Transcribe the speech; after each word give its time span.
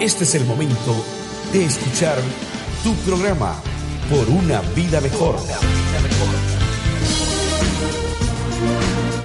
Este 0.00 0.22
es 0.22 0.36
el 0.36 0.44
momento 0.44 0.94
de 1.52 1.64
escuchar 1.64 2.16
tu 2.84 2.94
programa 2.98 3.56
Por 4.08 4.28
una 4.28 4.60
vida 4.76 5.00
mejor. 5.00 5.34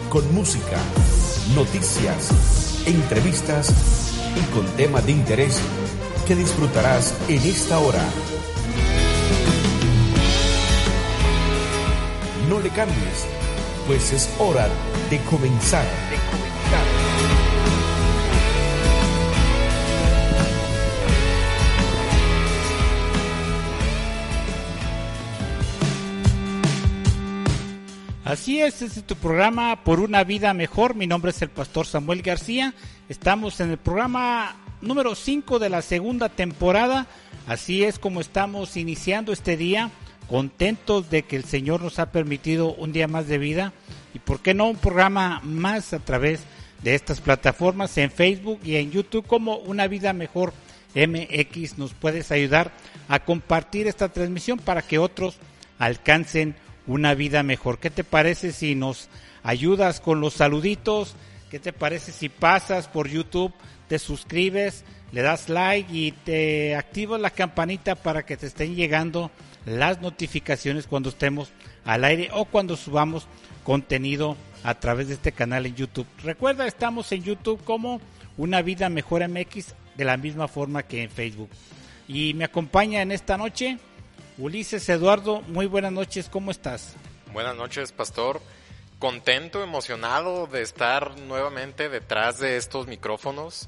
Con 0.10 0.34
música, 0.34 0.78
noticias, 1.54 2.82
entrevistas 2.88 3.72
y 4.36 4.54
con 4.54 4.66
temas 4.76 5.06
de 5.06 5.12
interés 5.12 5.60
que 6.26 6.36
disfrutarás 6.36 7.14
en 7.28 7.44
esta 7.44 7.78
hora. 7.78 8.04
No 12.50 12.60
le 12.60 12.70
cambies, 12.70 13.28
pues 13.86 14.12
es 14.12 14.28
hora 14.40 14.68
de 15.12 15.20
comenzar. 15.20 15.86
Así 28.34 28.60
es, 28.60 28.82
este 28.82 29.02
es 29.02 29.06
tu 29.06 29.16
programa 29.16 29.84
Por 29.84 30.00
una 30.00 30.24
vida 30.24 30.56
mejor. 30.56 30.96
Mi 30.96 31.06
nombre 31.06 31.30
es 31.30 31.40
el 31.44 31.50
pastor 31.50 31.86
Samuel 31.86 32.24
García. 32.24 32.74
Estamos 33.08 33.60
en 33.60 33.70
el 33.70 33.78
programa 33.78 34.56
número 34.82 35.14
5 35.14 35.60
de 35.60 35.70
la 35.70 35.84
segunda 35.84 36.30
temporada. 36.30 37.06
Así 37.46 37.84
es 37.84 38.00
como 38.00 38.22
estamos 38.22 38.76
iniciando 38.76 39.34
este 39.34 39.56
día, 39.56 39.92
contentos 40.28 41.12
de 41.12 41.22
que 41.22 41.36
el 41.36 41.44
Señor 41.44 41.84
nos 41.84 42.00
ha 42.00 42.12
permitido 42.12 42.74
un 42.74 42.92
día 42.92 43.08
más 43.08 43.28
de 43.28 43.38
vida 43.38 43.72
y 44.16 44.20
por 44.20 44.40
qué 44.40 44.56
no 44.56 44.68
un 44.68 44.78
programa 44.78 45.40
más 45.44 45.94
a 45.94 46.00
través 46.00 46.40
de 46.82 46.96
estas 46.96 47.22
plataformas 47.22 47.96
en 48.00 48.10
Facebook 48.10 48.62
y 48.64 48.78
en 48.78 48.90
YouTube 48.90 49.28
como 49.28 49.58
Una 49.58 49.86
Vida 49.86 50.12
Mejor 50.12 50.54
MX. 50.96 51.78
Nos 51.78 51.94
puedes 51.94 52.32
ayudar 52.32 52.72
a 53.10 53.20
compartir 53.20 53.86
esta 53.86 54.10
transmisión 54.10 54.58
para 54.58 54.82
que 54.82 54.98
otros 54.98 55.38
alcancen 55.78 56.56
una 56.88 57.14
vida 57.14 57.44
mejor. 57.44 57.80
¿Qué 57.80 57.90
te 57.90 58.04
parece 58.04 58.52
si 58.52 58.76
nos 58.76 59.10
ayudas 59.44 60.00
con 60.00 60.22
los 60.22 60.34
saluditos? 60.34 61.16
¿Qué 61.50 61.60
te 61.60 61.74
parece 61.74 62.12
si 62.12 62.30
pasas 62.30 62.88
por 62.88 63.08
YouTube, 63.08 63.54
te 63.88 64.00
suscribes, 64.00 64.84
le 65.12 65.22
das 65.22 65.50
like 65.50 65.88
y 65.96 66.12
te 66.12 66.76
activas 66.76 67.22
la 67.22 67.30
campanita 67.30 67.94
para 67.94 68.26
que 68.26 68.38
te 68.38 68.48
estén 68.48 68.76
llegando 68.76 69.30
las 69.66 70.02
notificaciones 70.02 70.88
cuando 70.88 71.10
estemos 71.10 71.52
al 71.86 72.04
aire 72.04 72.30
o 72.34 72.46
cuando 72.46 72.76
subamos 72.76 73.28
contenido 73.64 74.36
a 74.64 74.80
través 74.80 75.10
de 75.10 75.14
este 75.14 75.32
canal 75.32 75.66
en 75.66 75.76
YouTube. 75.76 76.08
Recuerda, 76.24 76.66
estamos 76.66 77.12
en 77.12 77.24
YouTube 77.24 77.64
como 77.64 78.02
Una 78.38 78.62
Vida 78.62 78.90
Mejor 78.90 79.28
MX 79.28 79.76
de 79.96 80.06
la 80.06 80.18
misma 80.18 80.48
forma 80.48 80.84
que 80.84 81.04
en 81.04 81.12
Facebook. 81.12 81.50
Y 82.08 82.34
me 82.34 82.46
acompaña 82.46 83.02
en 83.02 83.12
esta 83.12 83.38
noche 83.38 83.78
Ulises 84.38 84.90
Eduardo, 84.90 85.42
muy 85.42 85.68
buenas 85.68 85.92
noches, 85.92 86.28
¿cómo 86.30 86.52
estás? 86.52 86.96
Buenas 87.34 87.56
noches, 87.56 87.92
pastor. 87.92 88.42
Contento, 88.98 89.62
emocionado 89.62 90.48
de 90.48 90.62
estar 90.62 91.20
nuevamente 91.20 91.90
detrás 91.90 92.40
de 92.40 92.58
estos 92.58 92.88
micrófonos, 92.88 93.68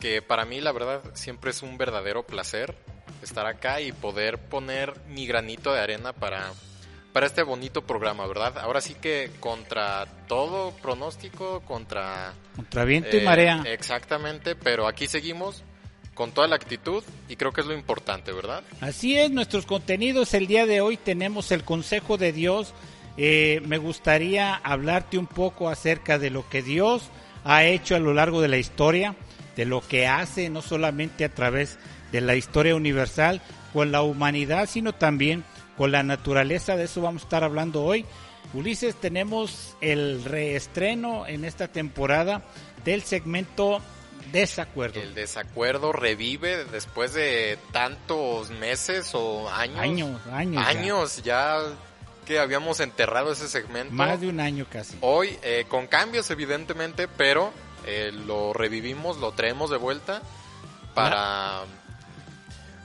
que 0.00 0.22
para 0.22 0.44
mí 0.46 0.60
la 0.60 0.72
verdad 0.72 1.02
siempre 1.14 1.50
es 1.50 1.62
un 1.62 1.76
verdadero 1.76 2.24
placer 2.24 2.74
estar 3.22 3.46
acá 3.46 3.80
y 3.80 3.92
poder 3.92 4.38
poner 4.38 4.94
mi 5.08 5.26
granito 5.26 5.72
de 5.72 5.80
arena 5.80 6.12
para, 6.12 6.50
para 7.12 7.26
este 7.26 7.42
bonito 7.42 7.86
programa, 7.86 8.26
¿verdad? 8.26 8.58
Ahora 8.58 8.80
sí 8.80 8.94
que 8.94 9.30
contra 9.38 10.06
todo 10.26 10.72
pronóstico, 10.76 11.60
contra... 11.60 12.32
Contra 12.56 12.84
viento 12.84 13.16
y 13.16 13.20
marea. 13.20 13.62
Eh, 13.66 13.74
exactamente, 13.74 14.56
pero 14.56 14.88
aquí 14.88 15.06
seguimos 15.06 15.62
con 16.14 16.32
toda 16.32 16.48
la 16.48 16.56
actitud 16.56 17.02
y 17.28 17.36
creo 17.36 17.52
que 17.52 17.60
es 17.60 17.66
lo 17.66 17.74
importante, 17.74 18.32
¿verdad? 18.32 18.62
Así 18.80 19.16
es, 19.16 19.30
nuestros 19.30 19.66
contenidos 19.66 20.34
el 20.34 20.46
día 20.46 20.66
de 20.66 20.80
hoy 20.80 20.96
tenemos 20.96 21.52
el 21.52 21.64
consejo 21.64 22.18
de 22.18 22.32
Dios. 22.32 22.74
Eh, 23.16 23.62
me 23.66 23.78
gustaría 23.78 24.54
hablarte 24.54 25.18
un 25.18 25.26
poco 25.26 25.68
acerca 25.68 26.18
de 26.18 26.30
lo 26.30 26.48
que 26.48 26.62
Dios 26.62 27.10
ha 27.44 27.64
hecho 27.64 27.96
a 27.96 28.00
lo 28.00 28.14
largo 28.14 28.40
de 28.40 28.48
la 28.48 28.58
historia, 28.58 29.14
de 29.56 29.64
lo 29.64 29.80
que 29.80 30.06
hace 30.06 30.50
no 30.50 30.62
solamente 30.62 31.24
a 31.24 31.34
través 31.34 31.78
de 32.12 32.20
la 32.20 32.34
historia 32.34 32.74
universal 32.74 33.40
con 33.72 33.92
la 33.92 34.02
humanidad, 34.02 34.68
sino 34.68 34.92
también 34.92 35.44
con 35.76 35.92
la 35.92 36.02
naturaleza. 36.02 36.76
De 36.76 36.84
eso 36.84 37.00
vamos 37.00 37.22
a 37.22 37.26
estar 37.26 37.44
hablando 37.44 37.82
hoy. 37.82 38.04
Ulises, 38.52 38.96
tenemos 38.96 39.76
el 39.80 40.24
reestreno 40.24 41.26
en 41.26 41.44
esta 41.44 41.68
temporada 41.68 42.42
del 42.84 43.02
segmento 43.02 43.80
desacuerdo. 44.32 45.00
El 45.00 45.14
desacuerdo 45.14 45.92
revive 45.92 46.64
después 46.66 47.12
de 47.12 47.58
tantos 47.72 48.50
meses 48.50 49.10
o 49.14 49.48
años. 49.50 49.78
Años, 49.78 50.26
años. 50.32 50.66
Años 50.66 51.22
ya, 51.22 51.58
que 52.26 52.38
habíamos 52.38 52.80
enterrado 52.80 53.32
ese 53.32 53.48
segmento. 53.48 53.92
Más 53.92 54.20
de 54.20 54.28
un 54.28 54.40
año 54.40 54.66
casi. 54.70 54.96
Hoy, 55.00 55.38
eh, 55.42 55.64
con 55.68 55.86
cambios 55.86 56.30
evidentemente, 56.30 57.08
pero 57.08 57.52
eh, 57.86 58.12
lo 58.12 58.52
revivimos, 58.52 59.18
lo 59.18 59.32
traemos 59.32 59.70
de 59.70 59.76
vuelta 59.76 60.22
para... 60.94 61.62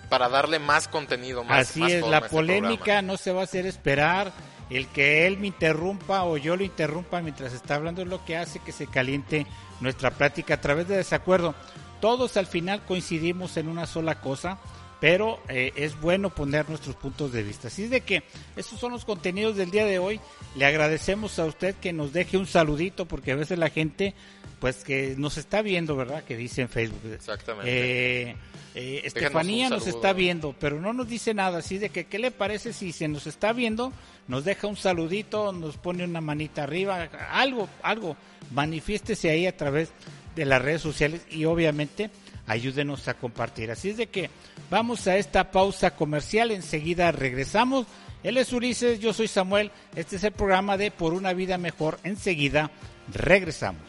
Para 0.09 0.29
darle 0.29 0.59
más 0.59 0.87
contenido, 0.87 1.43
más 1.43 1.71
Así 1.71 1.83
es, 1.83 2.05
la 2.05 2.19
este 2.19 2.29
polémica 2.29 3.01
no 3.01 3.17
se 3.17 3.33
va 3.33 3.41
a 3.41 3.43
hacer 3.45 3.65
esperar. 3.65 4.31
El 4.69 4.87
que 4.87 5.27
él 5.27 5.37
me 5.37 5.47
interrumpa 5.47 6.23
o 6.23 6.37
yo 6.37 6.55
lo 6.55 6.63
interrumpa 6.63 7.21
mientras 7.21 7.53
está 7.53 7.75
hablando 7.75 8.01
es 8.01 8.07
lo 8.07 8.25
que 8.25 8.37
hace 8.37 8.59
que 8.59 8.71
se 8.71 8.87
caliente 8.87 9.45
nuestra 9.79 10.11
plática 10.11 10.55
a 10.55 10.61
través 10.61 10.87
de 10.87 10.97
desacuerdo. 10.97 11.53
Todos 12.01 12.37
al 12.37 12.47
final 12.47 12.83
coincidimos 12.85 13.57
en 13.57 13.67
una 13.67 13.85
sola 13.85 14.21
cosa, 14.21 14.57
pero 14.99 15.39
eh, 15.49 15.71
es 15.75 15.99
bueno 15.99 16.29
poner 16.29 16.69
nuestros 16.69 16.95
puntos 16.95 17.31
de 17.31 17.43
vista. 17.43 17.67
Así 17.67 17.83
es 17.83 17.89
de 17.89 18.01
que 18.01 18.23
estos 18.55 18.79
son 18.79 18.91
los 18.91 19.05
contenidos 19.05 19.55
del 19.55 19.71
día 19.71 19.85
de 19.85 19.99
hoy. 19.99 20.19
Le 20.55 20.65
agradecemos 20.65 21.37
a 21.39 21.45
usted 21.45 21.75
que 21.75 21.93
nos 21.93 22.13
deje 22.13 22.37
un 22.37 22.47
saludito, 22.47 23.05
porque 23.05 23.31
a 23.31 23.35
veces 23.35 23.59
la 23.59 23.69
gente, 23.69 24.13
pues 24.59 24.83
que 24.83 25.15
nos 25.17 25.37
está 25.37 25.61
viendo, 25.61 25.95
¿verdad? 25.95 26.23
Que 26.23 26.37
dice 26.37 26.61
en 26.61 26.69
Facebook. 26.69 27.01
Exactamente. 27.13 28.29
Eh, 28.29 28.35
eh, 28.75 29.01
Estefanía 29.05 29.69
nos 29.69 29.87
está 29.87 30.13
viendo, 30.13 30.55
pero 30.59 30.81
no 30.81 30.93
nos 30.93 31.07
dice 31.07 31.33
nada. 31.33 31.59
Así 31.59 31.77
de 31.77 31.89
que, 31.89 32.05
¿qué 32.05 32.19
le 32.19 32.31
parece 32.31 32.73
si 32.73 32.91
se 32.91 33.07
nos 33.07 33.27
está 33.27 33.53
viendo? 33.53 33.93
Nos 34.27 34.43
deja 34.43 34.67
un 34.67 34.77
saludito, 34.77 35.51
nos 35.51 35.77
pone 35.77 36.03
una 36.03 36.21
manita 36.21 36.63
arriba, 36.63 37.09
algo, 37.31 37.69
algo 37.83 38.17
manifiéstese 38.51 39.29
ahí 39.29 39.47
a 39.47 39.55
través 39.55 39.89
de 40.35 40.45
las 40.45 40.61
redes 40.61 40.81
sociales 40.81 41.21
y 41.31 41.45
obviamente 41.45 42.09
ayúdenos 42.47 43.07
a 43.07 43.15
compartir. 43.15 43.71
Así 43.71 43.89
es 43.89 43.97
de 43.97 44.07
que 44.07 44.29
vamos 44.69 45.07
a 45.07 45.17
esta 45.17 45.51
pausa 45.51 45.91
comercial, 45.91 46.51
enseguida 46.51 47.11
regresamos. 47.11 47.87
Él 48.23 48.37
es 48.37 48.53
Ulises, 48.53 48.99
yo 48.99 49.13
soy 49.13 49.27
Samuel, 49.27 49.71
este 49.95 50.15
es 50.15 50.23
el 50.23 50.31
programa 50.31 50.77
de 50.77 50.91
Por 50.91 51.13
una 51.13 51.33
vida 51.33 51.57
mejor, 51.57 51.99
enseguida 52.03 52.71
regresamos. 53.13 53.81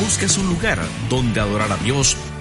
¿Buscas 0.00 0.38
un 0.38 0.46
lugar 0.46 0.78
donde 1.08 1.40
adorar 1.40 1.72
a 1.72 1.76
Dios? 1.78 2.16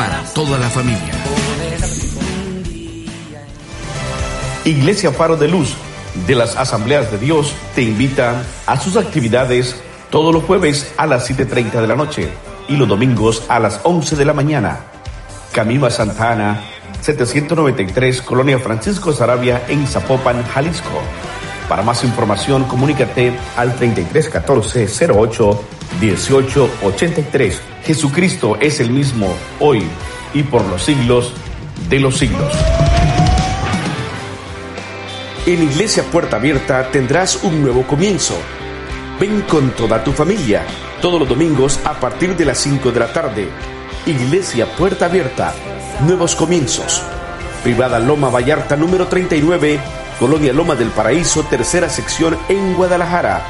para 0.00 0.22
toda 0.32 0.56
la 0.56 0.70
familia. 0.70 1.12
Iglesia 4.64 5.12
Faro 5.12 5.36
de 5.36 5.46
Luz 5.46 5.74
de 6.26 6.34
las 6.34 6.56
Asambleas 6.56 7.12
de 7.12 7.18
Dios 7.18 7.52
te 7.74 7.82
invita 7.82 8.42
a 8.64 8.80
sus 8.80 8.96
actividades 8.96 9.76
todos 10.08 10.32
los 10.32 10.44
jueves 10.44 10.90
a 10.96 11.06
las 11.06 11.30
7.30 11.30 11.82
de 11.82 11.86
la 11.86 11.96
noche 11.96 12.30
y 12.66 12.76
los 12.76 12.88
domingos 12.88 13.44
a 13.50 13.58
las 13.58 13.80
11 13.82 14.16
de 14.16 14.24
la 14.24 14.32
mañana. 14.32 14.78
Camino 15.52 15.84
a 15.84 15.90
Santa 15.90 16.32
Ana, 16.32 16.62
793, 17.02 18.22
Colonia 18.22 18.58
Francisco 18.58 19.12
Sarabia 19.12 19.64
en 19.68 19.86
Zapopan, 19.86 20.42
Jalisco. 20.44 21.02
Para 21.68 21.82
más 21.82 22.04
información, 22.04 22.64
comunícate 22.64 23.34
al 23.54 23.76
3314 23.76 25.12
08 25.12 25.64
1883. 26.00 27.60
Jesucristo 27.84 28.56
es 28.60 28.80
el 28.80 28.90
mismo 28.90 29.34
hoy 29.58 29.82
y 30.34 30.42
por 30.42 30.64
los 30.66 30.82
siglos 30.82 31.32
de 31.88 32.00
los 32.00 32.18
siglos. 32.18 32.52
En 35.46 35.62
Iglesia 35.62 36.04
Puerta 36.04 36.36
Abierta 36.36 36.90
tendrás 36.90 37.42
un 37.42 37.62
nuevo 37.62 37.82
comienzo 37.86 38.36
Ven 39.20 39.42
con 39.42 39.70
toda 39.72 40.02
tu 40.02 40.12
familia, 40.12 40.62
todos 41.02 41.20
los 41.20 41.28
domingos 41.28 41.78
a 41.84 42.00
partir 42.00 42.34
de 42.38 42.46
las 42.46 42.56
5 42.56 42.90
de 42.90 43.00
la 43.00 43.12
tarde. 43.12 43.50
Iglesia 44.06 44.64
Puerta 44.64 45.04
Abierta, 45.04 45.52
Nuevos 46.06 46.34
Comienzos. 46.34 47.02
Privada 47.62 47.98
Loma 47.98 48.30
Vallarta 48.30 48.76
número 48.76 49.08
39, 49.08 49.78
Colonia 50.18 50.54
Loma 50.54 50.74
del 50.74 50.88
Paraíso, 50.88 51.42
tercera 51.42 51.90
sección 51.90 52.38
en 52.48 52.72
Guadalajara. 52.72 53.44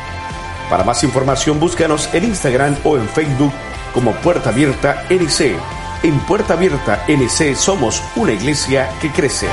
Para 0.71 0.85
más 0.85 1.03
información 1.03 1.59
búscanos 1.59 2.09
en 2.15 2.25
Instagram 2.25 2.77
o 2.85 2.97
en 2.97 3.09
Facebook 3.09 3.53
como 3.93 4.13
Puerta 4.13 4.51
Abierta 4.51 5.05
NC. 5.11 5.57
En 6.05 6.19
Puerta 6.21 6.55
Abierta 6.55 7.05
NC 7.09 7.57
somos 7.57 8.01
una 8.15 8.33
iglesia 8.33 8.89
que 9.03 9.11
crece. 9.11 9.49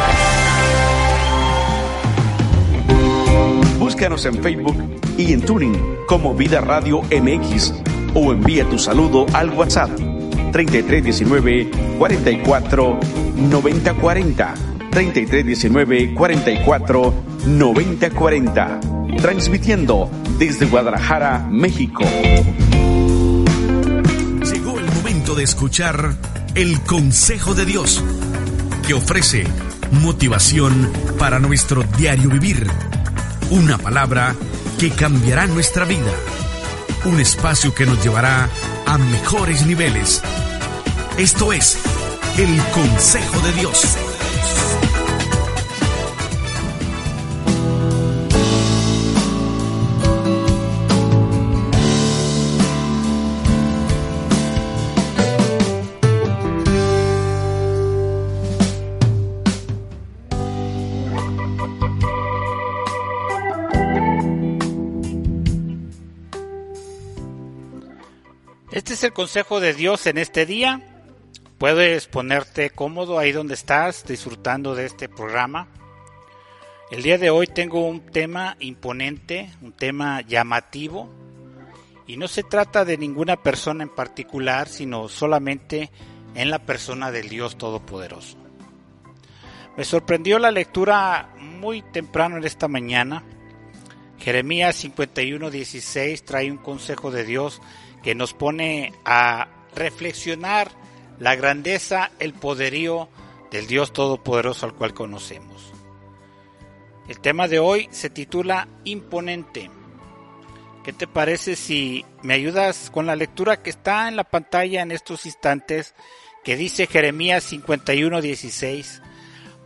Búscanos 3.80 4.26
en 4.28 4.44
Facebook 4.44 4.78
y 5.18 5.34
en 5.34 5.42
Tuning 5.42 5.98
como 6.06 6.36
Vida 6.36 6.62
Radio 6.62 7.02
MX 7.02 7.74
o 8.14 8.32
envía 8.32 8.70
tu 8.70 8.78
saludo 8.78 9.26
al 9.34 9.50
WhatsApp 9.50 9.90
3319 10.52 11.72
44 11.98 13.00
90 13.36 13.94
40 13.96 14.54
3319 14.92 16.14
44 16.14 17.14
90 17.48 18.10
40 18.12 18.97
transmitiendo 19.22 20.10
desde 20.38 20.66
Guadalajara, 20.66 21.48
México. 21.50 22.04
Llegó 24.52 24.80
el 24.80 24.86
momento 24.86 25.36
de 25.36 25.44
escuchar 25.44 26.16
el 26.56 26.80
consejo 26.82 27.54
de 27.54 27.66
Dios 27.66 28.04
que 28.86 28.94
ofrece 28.94 29.46
motivación 29.92 30.92
para 31.18 31.40
nuestro 31.40 31.84
diario 31.98 32.30
vivir. 32.30 32.68
Una 33.50 33.78
palabra 33.78 34.36
que 34.80 34.92
cambiará 34.92 35.48
nuestra 35.48 35.86
vida. 35.86 36.12
Un 37.06 37.20
espacio 37.20 37.74
que 37.74 37.86
nos 37.86 38.04
llevará 38.04 38.50
a 38.86 38.98
mejores 38.98 39.66
niveles. 39.66 40.22
Esto 41.18 41.54
es 41.54 41.78
el 42.38 42.62
Consejo 42.74 43.40
de 43.40 43.54
Dios. 43.54 43.98
El 69.08 69.14
consejo 69.14 69.62
de 69.62 69.74
Dios 69.74 70.06
en 70.06 70.18
este 70.18 70.46
día. 70.46 70.82
Puedes 71.58 72.08
ponerte 72.08 72.72
cómodo 72.72 73.18
ahí 73.18 73.32
donde 73.32 73.54
estás, 73.54 74.06
disfrutando 74.06 74.76
de 74.76 74.86
este 74.86 75.08
programa. 75.08 75.70
El 76.92 77.04
día 77.04 77.18
de 77.18 77.30
hoy 77.30 77.48
tengo 77.48 77.88
un 77.88 78.02
tema 78.02 78.58
imponente, 78.60 79.50
un 79.62 79.72
tema 79.72 80.20
llamativo, 80.20 81.10
y 82.06 82.18
no 82.18 82.28
se 82.28 82.44
trata 82.44 82.84
de 82.84 82.98
ninguna 82.98 83.38
persona 83.38 83.84
en 83.84 83.96
particular, 83.96 84.68
sino 84.68 85.08
solamente 85.08 85.90
en 86.36 86.50
la 86.50 86.60
persona 86.60 87.10
del 87.10 87.30
Dios 87.30 87.58
Todopoderoso. 87.58 88.38
Me 89.78 89.86
sorprendió 89.86 90.38
la 90.38 90.52
lectura 90.52 91.34
muy 91.40 91.82
temprano 91.82 92.36
en 92.36 92.44
esta 92.44 92.68
mañana. 92.68 93.24
Jeremías 94.20 94.76
51:16 94.84 96.26
trae 96.26 96.52
un 96.52 96.58
consejo 96.58 97.10
de 97.10 97.24
Dios 97.24 97.62
que 98.04 98.16
nos 98.16 98.34
pone 98.34 98.94
a 99.06 99.48
reflexionar 99.76 100.72
la 101.20 101.36
grandeza, 101.36 102.12
el 102.20 102.34
poderío 102.34 103.10
del 103.52 103.68
Dios 103.68 103.94
Todopoderoso 103.94 104.66
al 104.66 104.74
cual 104.74 104.94
conocemos. 104.94 105.74
El 107.08 107.20
tema 107.20 107.48
de 107.48 107.60
hoy 107.60 107.88
se 107.92 108.10
titula 108.10 108.68
Imponente. 108.84 109.72
¿Qué 110.84 110.94
te 110.94 111.08
parece 111.08 111.56
si 111.56 112.06
me 112.22 112.34
ayudas 112.34 112.90
con 112.92 113.06
la 113.06 113.16
lectura 113.16 113.62
que 113.62 113.70
está 113.70 114.08
en 114.08 114.16
la 114.16 114.24
pantalla 114.26 114.82
en 114.82 114.92
estos 114.92 115.26
instantes 115.26 115.96
que 116.44 116.56
dice 116.56 116.88
Jeremías 116.88 117.52
51:16? 117.52 119.02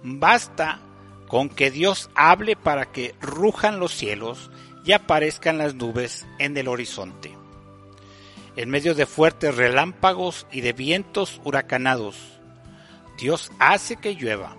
Basta 0.03 0.81
con 1.27 1.49
que 1.49 1.71
Dios 1.71 2.09
hable 2.15 2.55
para 2.55 2.91
que 2.91 3.15
rujan 3.21 3.79
los 3.79 3.93
cielos 3.93 4.51
y 4.83 4.93
aparezcan 4.93 5.57
las 5.57 5.75
nubes 5.75 6.27
en 6.39 6.57
el 6.57 6.67
horizonte 6.67 7.40
en 8.55 8.69
medio 8.69 8.95
de 8.95 9.05
fuertes 9.05 9.55
relámpagos 9.55 10.47
y 10.51 10.61
de 10.61 10.73
vientos 10.73 11.41
huracanados. 11.43 12.39
Dios 13.17 13.51
hace 13.59 13.97
que 13.97 14.15
llueva. 14.15 14.55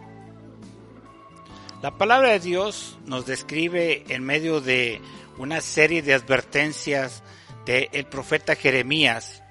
La 1.83 1.99
palabra 1.99 2.31
de 2.31 2.41
Dios 2.41 2.99
nos 3.07 3.27
describe 3.27 4.05
en 4.09 4.23
medio 4.23 4.61
de 4.61 5.01
una 5.39 5.61
serie 5.61 6.03
de 6.03 6.15
advertencias 6.15 7.23
del 7.67 8.07
profeta 8.07 8.55
Jeremías. 8.55 9.43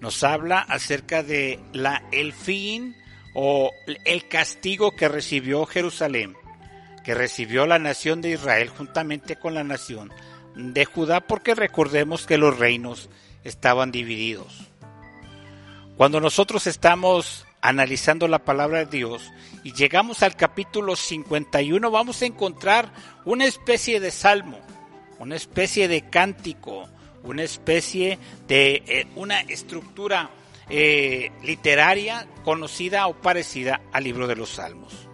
Nos 0.00 0.22
habla 0.22 0.58
acerca 0.58 1.22
de 1.22 1.58
la, 1.72 2.02
el 2.12 2.34
fin 2.34 2.94
o 3.34 3.70
el 4.04 4.28
castigo 4.28 4.94
que 4.94 5.08
recibió 5.08 5.64
Jerusalén, 5.64 6.36
que 7.04 7.14
recibió 7.14 7.66
la 7.66 7.78
nación 7.78 8.20
de 8.20 8.32
Israel 8.32 8.68
juntamente 8.68 9.36
con 9.36 9.54
la 9.54 9.64
nación 9.64 10.12
de 10.54 10.84
Judá, 10.84 11.20
porque 11.20 11.54
recordemos 11.54 12.26
que 12.26 12.38
los 12.38 12.58
reinos 12.58 13.08
estaban 13.46 13.92
divididos. 13.92 14.66
Cuando 15.96 16.20
nosotros 16.20 16.66
estamos 16.66 17.46
analizando 17.62 18.28
la 18.28 18.44
palabra 18.44 18.80
de 18.80 18.98
Dios 18.98 19.32
y 19.64 19.72
llegamos 19.72 20.22
al 20.22 20.36
capítulo 20.36 20.94
51, 20.94 21.90
vamos 21.90 22.20
a 22.22 22.26
encontrar 22.26 22.92
una 23.24 23.46
especie 23.46 23.98
de 24.00 24.10
salmo, 24.10 24.58
una 25.18 25.36
especie 25.36 25.88
de 25.88 26.10
cántico, 26.10 26.88
una 27.22 27.44
especie 27.44 28.18
de 28.46 28.82
eh, 28.86 29.06
una 29.16 29.40
estructura 29.40 30.30
eh, 30.68 31.30
literaria 31.42 32.26
conocida 32.44 33.06
o 33.06 33.14
parecida 33.14 33.80
al 33.92 34.04
libro 34.04 34.26
de 34.26 34.36
los 34.36 34.50
salmos. 34.50 35.06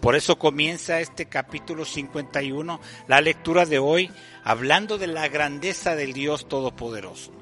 Por 0.00 0.14
eso 0.14 0.38
comienza 0.38 1.00
este 1.00 1.26
capítulo 1.26 1.84
51, 1.84 2.80
la 3.08 3.20
lectura 3.20 3.66
de 3.66 3.78
hoy, 3.78 4.10
hablando 4.44 4.98
de 4.98 5.08
la 5.08 5.26
grandeza 5.26 5.96
del 5.96 6.12
Dios 6.12 6.48
Todopoderoso. 6.48 7.35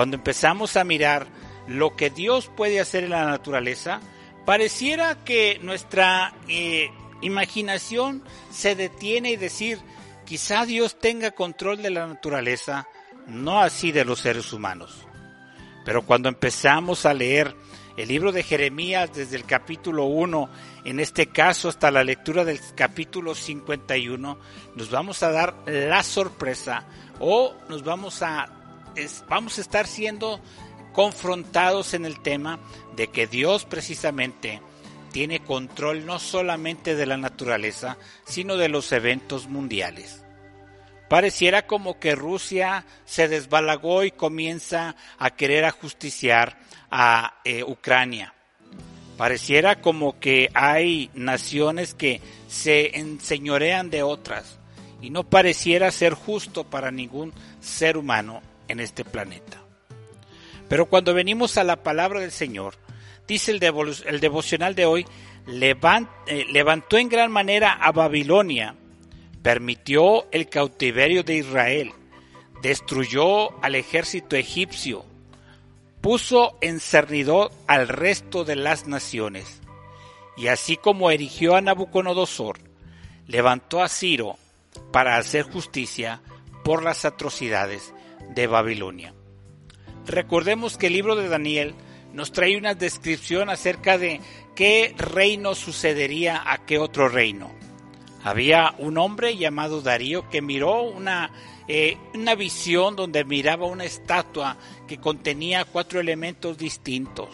Cuando 0.00 0.16
empezamos 0.16 0.78
a 0.78 0.84
mirar 0.84 1.26
lo 1.66 1.94
que 1.94 2.08
Dios 2.08 2.50
puede 2.56 2.80
hacer 2.80 3.04
en 3.04 3.10
la 3.10 3.26
naturaleza, 3.26 4.00
pareciera 4.46 5.22
que 5.26 5.60
nuestra 5.62 6.32
eh, 6.48 6.90
imaginación 7.20 8.24
se 8.50 8.74
detiene 8.74 9.32
y 9.32 9.36
decir, 9.36 9.78
quizá 10.24 10.64
Dios 10.64 10.98
tenga 10.98 11.32
control 11.32 11.82
de 11.82 11.90
la 11.90 12.06
naturaleza, 12.06 12.88
no 13.26 13.60
así 13.60 13.92
de 13.92 14.06
los 14.06 14.20
seres 14.20 14.54
humanos. 14.54 15.06
Pero 15.84 16.00
cuando 16.06 16.30
empezamos 16.30 17.04
a 17.04 17.12
leer 17.12 17.54
el 17.98 18.08
libro 18.08 18.32
de 18.32 18.42
Jeremías 18.42 19.12
desde 19.12 19.36
el 19.36 19.44
capítulo 19.44 20.04
1, 20.04 20.48
en 20.86 20.98
este 20.98 21.26
caso 21.26 21.68
hasta 21.68 21.90
la 21.90 22.04
lectura 22.04 22.46
del 22.46 22.58
capítulo 22.74 23.34
51, 23.34 24.38
nos 24.76 24.90
vamos 24.90 25.22
a 25.22 25.30
dar 25.30 25.56
la 25.66 26.02
sorpresa 26.02 26.86
o 27.18 27.54
nos 27.68 27.84
vamos 27.84 28.22
a 28.22 28.59
vamos 29.28 29.58
a 29.58 29.60
estar 29.60 29.86
siendo 29.86 30.40
confrontados 30.92 31.94
en 31.94 32.04
el 32.04 32.20
tema 32.20 32.58
de 32.96 33.08
que 33.08 33.26
Dios 33.26 33.64
precisamente 33.64 34.60
tiene 35.12 35.40
control 35.40 36.06
no 36.06 36.18
solamente 36.18 36.94
de 36.94 37.06
la 37.06 37.16
naturaleza, 37.16 37.96
sino 38.24 38.56
de 38.56 38.68
los 38.68 38.92
eventos 38.92 39.48
mundiales. 39.48 40.22
Pareciera 41.08 41.66
como 41.66 41.98
que 41.98 42.14
Rusia 42.14 42.84
se 43.04 43.26
desbalagó 43.26 44.04
y 44.04 44.12
comienza 44.12 44.94
a 45.18 45.30
querer 45.30 45.64
ajusticiar 45.64 46.58
a 46.90 47.40
eh, 47.44 47.64
Ucrania. 47.64 48.34
Pareciera 49.16 49.80
como 49.80 50.20
que 50.20 50.50
hay 50.54 51.10
naciones 51.14 51.94
que 51.94 52.20
se 52.48 52.96
enseñorean 52.98 53.90
de 53.90 54.02
otras 54.02 54.58
y 55.02 55.10
no 55.10 55.24
pareciera 55.24 55.90
ser 55.90 56.14
justo 56.14 56.64
para 56.64 56.90
ningún 56.90 57.32
ser 57.60 57.96
humano 57.96 58.40
en 58.70 58.80
este 58.80 59.04
planeta. 59.04 59.62
Pero 60.68 60.86
cuando 60.86 61.14
venimos 61.14 61.58
a 61.58 61.64
la 61.64 61.82
palabra 61.82 62.20
del 62.20 62.30
Señor, 62.30 62.74
dice 63.26 63.50
el, 63.50 63.58
devocional 64.20 64.74
de 64.74 64.86
hoy, 64.86 65.06
eh, 65.48 66.46
levantó 66.48 66.96
en 66.96 67.08
gran 67.08 67.32
manera 67.32 67.72
a 67.72 67.90
Babilonia, 67.92 68.76
permitió 69.42 70.30
el 70.30 70.48
cautiverio 70.48 71.24
de 71.24 71.36
Israel, 71.36 71.92
destruyó 72.62 73.60
al 73.64 73.74
ejército 73.74 74.36
egipcio, 74.36 75.04
puso 76.00 76.56
en 76.60 76.78
cernidor 76.78 77.50
al 77.66 77.88
resto 77.88 78.44
de 78.44 78.56
las 78.56 78.86
naciones, 78.86 79.60
y 80.36 80.46
así 80.46 80.76
como 80.76 81.10
erigió 81.10 81.56
a 81.56 81.60
Nabucodonosor, 81.60 82.58
levantó 83.26 83.82
a 83.82 83.88
Ciro 83.88 84.36
para 84.92 85.16
hacer 85.16 85.42
justicia 85.42 86.22
por 86.64 86.82
las 86.84 87.04
atrocidades 87.04 87.92
de 88.34 88.46
Babilonia. 88.46 89.14
Recordemos 90.06 90.76
que 90.76 90.88
el 90.88 90.94
libro 90.94 91.16
de 91.16 91.28
Daniel 91.28 91.74
nos 92.12 92.32
trae 92.32 92.56
una 92.56 92.74
descripción 92.74 93.50
acerca 93.50 93.98
de 93.98 94.20
qué 94.54 94.94
reino 94.96 95.54
sucedería 95.54 96.42
a 96.44 96.58
qué 96.58 96.78
otro 96.78 97.08
reino. 97.08 97.50
Había 98.22 98.74
un 98.78 98.98
hombre 98.98 99.36
llamado 99.36 99.80
Darío 99.80 100.28
que 100.28 100.42
miró 100.42 100.82
una, 100.82 101.30
eh, 101.68 101.96
una 102.14 102.34
visión 102.34 102.96
donde 102.96 103.24
miraba 103.24 103.66
una 103.66 103.84
estatua 103.84 104.56
que 104.86 104.98
contenía 104.98 105.64
cuatro 105.64 106.00
elementos 106.00 106.58
distintos. 106.58 107.28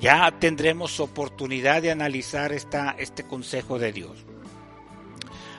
Ya 0.00 0.32
tendremos 0.40 0.98
oportunidad 0.98 1.80
de 1.80 1.92
analizar 1.92 2.52
esta, 2.52 2.96
este 2.98 3.22
consejo 3.22 3.78
de 3.78 3.92
Dios. 3.92 4.24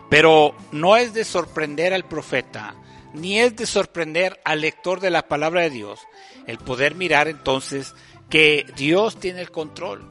Pero 0.10 0.54
no 0.74 0.98
es 0.98 1.14
de 1.14 1.24
sorprender 1.24 1.94
al 1.94 2.04
profeta, 2.04 2.76
ni 3.14 3.40
es 3.40 3.56
de 3.56 3.66
sorprender 3.66 4.40
al 4.44 4.62
lector 4.62 5.00
de 5.00 5.12
la 5.12 5.28
palabra 5.28 5.62
de 5.62 5.70
Dios 5.70 6.00
el 6.48 6.58
poder 6.58 6.96
mirar 6.96 7.28
entonces 7.28 7.96
que 8.30 8.66
Dios 8.76 9.20
tiene 9.20 9.42
el 9.42 9.52
control. 9.52 10.10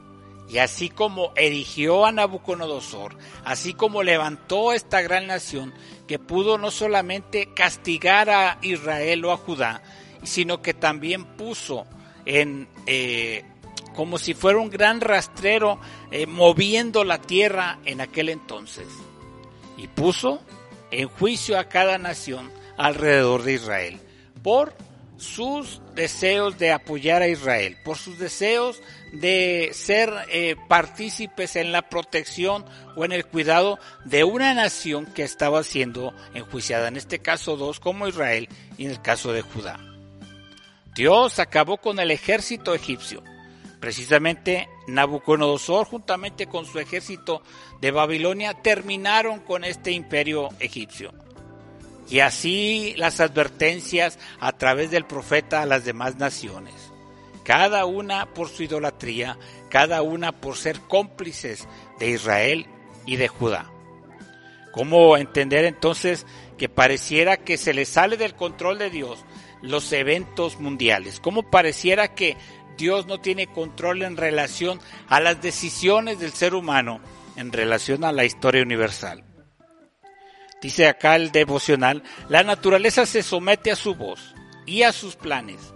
Y 0.49 0.59
así 0.59 0.89
como 0.89 1.31
erigió 1.35 2.05
a 2.05 2.11
Nabucodonosor, 2.11 3.17
así 3.43 3.73
como 3.73 4.03
levantó 4.03 4.73
esta 4.73 5.01
gran 5.01 5.27
nación 5.27 5.73
que 6.07 6.19
pudo 6.19 6.57
no 6.57 6.69
solamente 6.69 7.53
castigar 7.53 8.29
a 8.29 8.59
Israel 8.61 9.25
o 9.25 9.31
a 9.31 9.37
Judá, 9.37 9.81
sino 10.23 10.61
que 10.61 10.73
también 10.73 11.25
puso 11.25 11.87
en 12.25 12.67
eh, 12.85 13.43
como 13.95 14.17
si 14.17 14.33
fuera 14.33 14.59
un 14.59 14.69
gran 14.69 15.01
rastrero 15.01 15.79
eh, 16.11 16.25
moviendo 16.25 17.03
la 17.03 17.19
tierra 17.19 17.79
en 17.85 18.01
aquel 18.01 18.29
entonces. 18.29 18.87
Y 19.77 19.87
puso 19.87 20.41
en 20.91 21.07
juicio 21.07 21.57
a 21.57 21.65
cada 21.65 21.97
nación 21.97 22.51
alrededor 22.77 23.43
de 23.43 23.53
Israel 23.53 23.99
por 24.41 24.73
sus 25.17 25.81
deseos 25.95 26.57
de 26.57 26.71
apoyar 26.71 27.21
a 27.21 27.27
Israel, 27.27 27.77
por 27.83 27.97
sus 27.97 28.19
deseos 28.19 28.81
de 29.13 29.71
ser 29.73 30.11
eh, 30.29 30.55
partícipes 30.67 31.55
en 31.55 31.71
la 31.71 31.89
protección 31.89 32.65
o 32.95 33.05
en 33.05 33.11
el 33.11 33.25
cuidado 33.25 33.79
de 34.05 34.23
una 34.23 34.53
nación 34.53 35.05
que 35.05 35.23
estaba 35.23 35.63
siendo 35.63 36.13
enjuiciada, 36.33 36.87
en 36.87 36.97
este 36.97 37.19
caso 37.19 37.55
dos 37.55 37.79
como 37.79 38.07
Israel 38.07 38.49
y 38.77 38.85
en 38.85 38.91
el 38.91 39.01
caso 39.01 39.31
de 39.31 39.41
Judá. 39.41 39.79
Dios 40.93 41.39
acabó 41.39 41.77
con 41.77 41.99
el 41.99 42.11
ejército 42.11 42.75
egipcio. 42.75 43.23
Precisamente 43.79 44.69
Nabucodonosor 44.87 45.85
juntamente 45.85 46.47
con 46.47 46.65
su 46.65 46.79
ejército 46.79 47.41
de 47.81 47.91
Babilonia 47.91 48.53
terminaron 48.53 49.39
con 49.39 49.63
este 49.63 49.91
imperio 49.91 50.49
egipcio. 50.59 51.13
Y 52.09 52.19
así 52.19 52.93
las 52.97 53.19
advertencias 53.19 54.19
a 54.39 54.51
través 54.53 54.91
del 54.91 55.05
profeta 55.05 55.61
a 55.61 55.65
las 55.65 55.85
demás 55.85 56.17
naciones, 56.17 56.73
cada 57.43 57.85
una 57.85 58.33
por 58.33 58.49
su 58.49 58.63
idolatría, 58.63 59.37
cada 59.69 60.01
una 60.01 60.31
por 60.31 60.57
ser 60.57 60.79
cómplices 60.81 61.67
de 61.99 62.09
Israel 62.09 62.67
y 63.05 63.15
de 63.15 63.27
Judá. 63.27 63.69
¿Cómo 64.71 65.17
entender 65.17 65.65
entonces 65.65 66.25
que 66.57 66.67
pareciera 66.67 67.37
que 67.37 67.57
se 67.57 67.73
le 67.73 67.85
sale 67.85 68.17
del 68.17 68.35
control 68.35 68.79
de 68.79 68.89
Dios 68.89 69.23
los 69.61 69.91
eventos 69.93 70.59
mundiales? 70.59 71.19
¿Cómo 71.19 71.43
pareciera 71.43 72.15
que 72.15 72.37
Dios 72.77 73.05
no 73.05 73.19
tiene 73.19 73.47
control 73.47 74.01
en 74.01 74.17
relación 74.17 74.79
a 75.07 75.19
las 75.19 75.41
decisiones 75.41 76.19
del 76.19 76.33
ser 76.33 76.55
humano 76.55 76.99
en 77.35 77.51
relación 77.51 78.03
a 78.03 78.11
la 78.11 78.25
historia 78.25 78.63
universal? 78.63 79.23
Dice 80.63 80.87
acá 80.87 81.17
el 81.17 81.33
devocional, 81.33 82.03
la 82.29 82.41
naturaleza 82.41 83.05
se 83.05 83.21
somete 83.21 83.69
a 83.69 83.75
su 83.75 83.95
voz 83.95 84.33
y 84.65 84.83
a 84.83 84.93
sus 84.93 85.17
planes. 85.17 85.73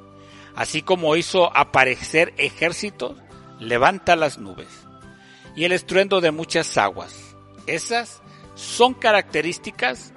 Así 0.55 0.81
como 0.81 1.17
hizo 1.17 1.55
aparecer 1.55 2.33
ejércitos, 2.37 3.17
levanta 3.59 4.15
las 4.15 4.37
nubes 4.37 4.69
y 5.57 5.65
el 5.65 5.73
estruendo 5.73 6.21
de 6.21 6.31
muchas 6.31 6.77
aguas. 6.77 7.35
Esas 7.65 8.21
son 8.55 8.93
características 8.93 10.13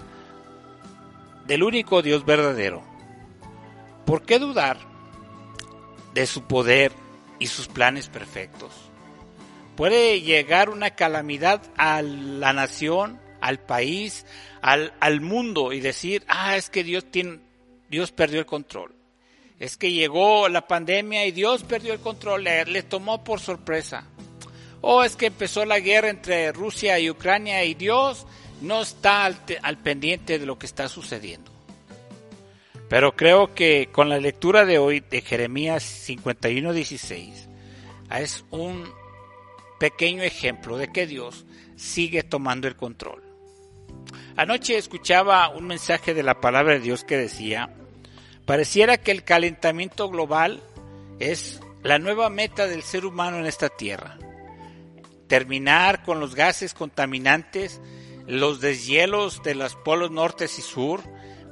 del 1.48 1.64
único 1.64 2.00
Dios 2.00 2.24
verdadero. 2.24 2.84
¿Por 4.06 4.22
qué 4.22 4.38
dudar 4.38 4.78
de 6.14 6.28
su 6.28 6.44
poder 6.44 6.92
y 7.40 7.48
sus 7.48 7.66
planes 7.66 8.08
perfectos? 8.08 8.70
Puede 9.76 10.20
llegar 10.20 10.70
una 10.70 10.90
calamidad 10.90 11.60
a 11.76 12.02
la 12.02 12.52
nación, 12.52 13.18
al 13.40 13.61
país, 13.61 14.26
al, 14.62 14.92
al 15.00 15.20
mundo 15.20 15.73
y 15.73 15.80
decir, 15.80 16.25
ah, 16.28 16.56
es 16.56 16.70
que 16.70 16.85
Dios, 16.85 17.04
tiene, 17.11 17.40
Dios 17.88 18.12
perdió 18.12 18.40
el 18.40 18.47
control. 18.47 18.94
Es 19.59 19.76
que 19.76 19.92
llegó 19.92 20.49
la 20.49 20.66
pandemia 20.66 21.26
y 21.26 21.32
Dios 21.32 21.64
perdió 21.64 21.92
el 21.92 22.00
control, 22.00 22.44
le, 22.44 22.82
tomó 22.82 23.23
por 23.23 23.40
sorpresa. 23.40 24.06
O 24.80 25.04
es 25.04 25.16
que 25.16 25.26
empezó 25.26 25.66
la 25.66 25.80
guerra 25.80 26.09
entre 26.09 26.50
Rusia 26.52 26.99
y 26.99 27.11
Ucrania 27.11 27.62
y 27.64 27.75
Dios 27.75 28.26
no 28.62 28.80
está 28.80 29.26
al, 29.26 29.37
al 29.62 29.76
pendiente 29.76 30.38
de 30.38 30.47
lo 30.47 30.59
que 30.59 30.64
está 30.64 30.88
sucediendo. 30.88 31.50
Pero 32.88 33.14
creo 33.14 33.54
que 33.54 33.88
con 33.92 34.09
la 34.09 34.18
lectura 34.18 34.64
de 34.64 34.78
hoy 34.78 35.00
de 35.00 35.20
Jeremías 35.20 35.85
51:16 36.09 37.47
es 38.11 38.44
un 38.50 38.90
pequeño 39.78 40.23
ejemplo 40.23 40.76
de 40.76 40.90
que 40.90 41.06
Dios 41.06 41.44
sigue 41.76 42.23
tomando 42.23 42.66
el 42.66 42.76
control. 42.76 43.29
Anoche 44.40 44.78
escuchaba 44.78 45.50
un 45.50 45.66
mensaje 45.66 46.14
de 46.14 46.23
la 46.23 46.40
palabra 46.40 46.73
de 46.73 46.80
Dios 46.80 47.04
que 47.04 47.18
decía, 47.18 47.68
pareciera 48.47 48.97
que 48.97 49.11
el 49.11 49.23
calentamiento 49.23 50.09
global 50.09 50.62
es 51.18 51.61
la 51.82 51.99
nueva 51.99 52.30
meta 52.30 52.66
del 52.66 52.82
ser 52.82 53.04
humano 53.04 53.37
en 53.37 53.44
esta 53.44 53.68
tierra. 53.68 54.16
Terminar 55.26 56.02
con 56.04 56.20
los 56.20 56.35
gases 56.35 56.73
contaminantes, 56.73 57.82
los 58.26 58.62
deshielos 58.62 59.42
de 59.42 59.56
los 59.56 59.76
polos 59.76 60.11
norte 60.11 60.47
y 60.47 60.62
sur, 60.62 61.02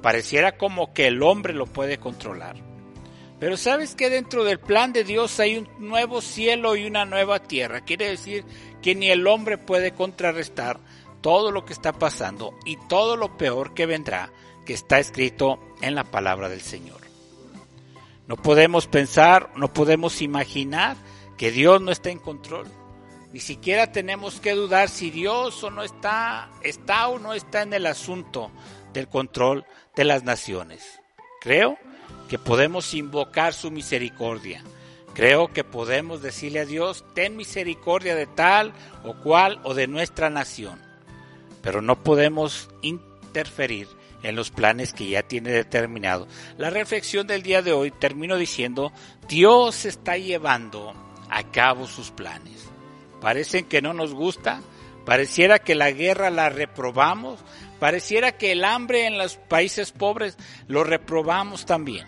pareciera 0.00 0.56
como 0.56 0.94
que 0.94 1.08
el 1.08 1.22
hombre 1.22 1.52
lo 1.52 1.66
puede 1.66 1.98
controlar. 1.98 2.56
Pero 3.38 3.58
sabes 3.58 3.94
que 3.94 4.08
dentro 4.08 4.44
del 4.44 4.60
plan 4.60 4.94
de 4.94 5.04
Dios 5.04 5.38
hay 5.40 5.58
un 5.58 5.68
nuevo 5.78 6.22
cielo 6.22 6.74
y 6.74 6.86
una 6.86 7.04
nueva 7.04 7.38
tierra. 7.38 7.82
Quiere 7.82 8.08
decir 8.08 8.46
que 8.80 8.94
ni 8.94 9.10
el 9.10 9.26
hombre 9.26 9.58
puede 9.58 9.92
contrarrestar 9.92 10.80
todo 11.20 11.50
lo 11.50 11.64
que 11.64 11.72
está 11.72 11.92
pasando 11.92 12.54
y 12.64 12.76
todo 12.88 13.16
lo 13.16 13.36
peor 13.36 13.74
que 13.74 13.86
vendrá 13.86 14.30
que 14.64 14.74
está 14.74 14.98
escrito 14.98 15.58
en 15.80 15.94
la 15.94 16.04
palabra 16.04 16.48
del 16.48 16.60
Señor. 16.60 17.00
No 18.26 18.36
podemos 18.36 18.86
pensar, 18.86 19.50
no 19.56 19.72
podemos 19.72 20.20
imaginar 20.20 20.96
que 21.38 21.50
Dios 21.50 21.80
no 21.80 21.90
está 21.90 22.10
en 22.10 22.18
control. 22.18 22.66
Ni 23.32 23.40
siquiera 23.40 23.92
tenemos 23.92 24.40
que 24.40 24.52
dudar 24.52 24.90
si 24.90 25.10
Dios 25.10 25.62
o 25.64 25.70
no 25.70 25.82
está, 25.82 26.50
está 26.62 27.08
o 27.08 27.18
no 27.18 27.32
está 27.32 27.62
en 27.62 27.72
el 27.72 27.86
asunto 27.86 28.50
del 28.92 29.08
control 29.08 29.64
de 29.96 30.04
las 30.04 30.24
naciones. 30.24 31.00
Creo 31.40 31.78
que 32.28 32.38
podemos 32.38 32.92
invocar 32.92 33.54
su 33.54 33.70
misericordia. 33.70 34.62
Creo 35.14 35.52
que 35.52 35.64
podemos 35.64 36.20
decirle 36.20 36.60
a 36.60 36.66
Dios, 36.66 37.04
ten 37.14 37.36
misericordia 37.36 38.14
de 38.14 38.26
tal 38.26 38.74
o 39.04 39.14
cual 39.14 39.60
o 39.64 39.72
de 39.72 39.86
nuestra 39.86 40.28
nación 40.28 40.87
pero 41.62 41.82
no 41.82 42.02
podemos 42.02 42.68
interferir 42.82 43.88
en 44.22 44.36
los 44.36 44.50
planes 44.50 44.92
que 44.92 45.08
ya 45.08 45.22
tiene 45.22 45.50
determinado. 45.50 46.26
La 46.56 46.70
reflexión 46.70 47.26
del 47.26 47.42
día 47.42 47.62
de 47.62 47.72
hoy 47.72 47.90
termino 47.90 48.36
diciendo, 48.36 48.92
Dios 49.28 49.84
está 49.84 50.16
llevando 50.16 50.94
a 51.30 51.44
cabo 51.50 51.86
sus 51.86 52.10
planes. 52.10 52.68
Parecen 53.20 53.66
que 53.66 53.82
no 53.82 53.94
nos 53.94 54.14
gusta, 54.14 54.60
pareciera 55.04 55.58
que 55.58 55.74
la 55.74 55.90
guerra 55.90 56.30
la 56.30 56.48
reprobamos, 56.48 57.40
pareciera 57.78 58.32
que 58.32 58.52
el 58.52 58.64
hambre 58.64 59.06
en 59.06 59.18
los 59.18 59.36
países 59.36 59.92
pobres 59.92 60.36
lo 60.66 60.84
reprobamos 60.84 61.66
también. 61.66 62.06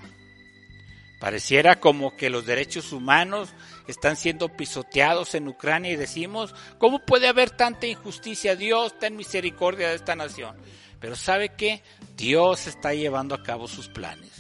Pareciera 1.20 1.80
como 1.80 2.16
que 2.16 2.30
los 2.30 2.46
derechos 2.46 2.92
humanos 2.92 3.52
están 3.90 4.16
siendo 4.16 4.48
pisoteados 4.48 5.34
en 5.34 5.48
Ucrania 5.48 5.92
y 5.92 5.96
decimos, 5.96 6.54
¿cómo 6.78 7.00
puede 7.00 7.28
haber 7.28 7.50
tanta 7.50 7.86
injusticia? 7.86 8.56
Dios, 8.56 8.98
ten 8.98 9.16
misericordia 9.16 9.88
de 9.88 9.96
esta 9.96 10.16
nación. 10.16 10.56
Pero 11.00 11.16
¿sabe 11.16 11.50
qué? 11.50 11.82
Dios 12.16 12.66
está 12.66 12.94
llevando 12.94 13.34
a 13.34 13.42
cabo 13.42 13.66
sus 13.68 13.88
planes. 13.88 14.30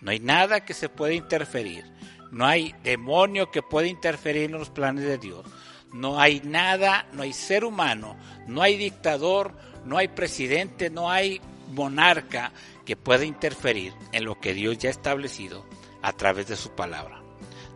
No 0.00 0.10
hay 0.10 0.20
nada 0.20 0.64
que 0.64 0.74
se 0.74 0.88
pueda 0.88 1.14
interferir. 1.14 1.84
No 2.30 2.46
hay 2.46 2.74
demonio 2.82 3.50
que 3.50 3.62
pueda 3.62 3.86
interferir 3.86 4.44
en 4.44 4.52
los 4.52 4.70
planes 4.70 5.04
de 5.04 5.18
Dios. 5.18 5.46
No 5.92 6.20
hay 6.20 6.40
nada, 6.44 7.06
no 7.12 7.22
hay 7.22 7.32
ser 7.32 7.64
humano, 7.64 8.16
no 8.46 8.62
hay 8.62 8.76
dictador, 8.76 9.56
no 9.84 9.96
hay 9.96 10.08
presidente, 10.08 10.90
no 10.90 11.10
hay 11.10 11.40
monarca 11.72 12.52
que 12.84 12.96
pueda 12.96 13.24
interferir 13.24 13.92
en 14.12 14.24
lo 14.24 14.38
que 14.40 14.54
Dios 14.54 14.78
ya 14.78 14.88
ha 14.88 14.92
establecido 14.92 15.64
a 16.02 16.12
través 16.12 16.48
de 16.48 16.56
su 16.56 16.70
palabra. 16.70 17.25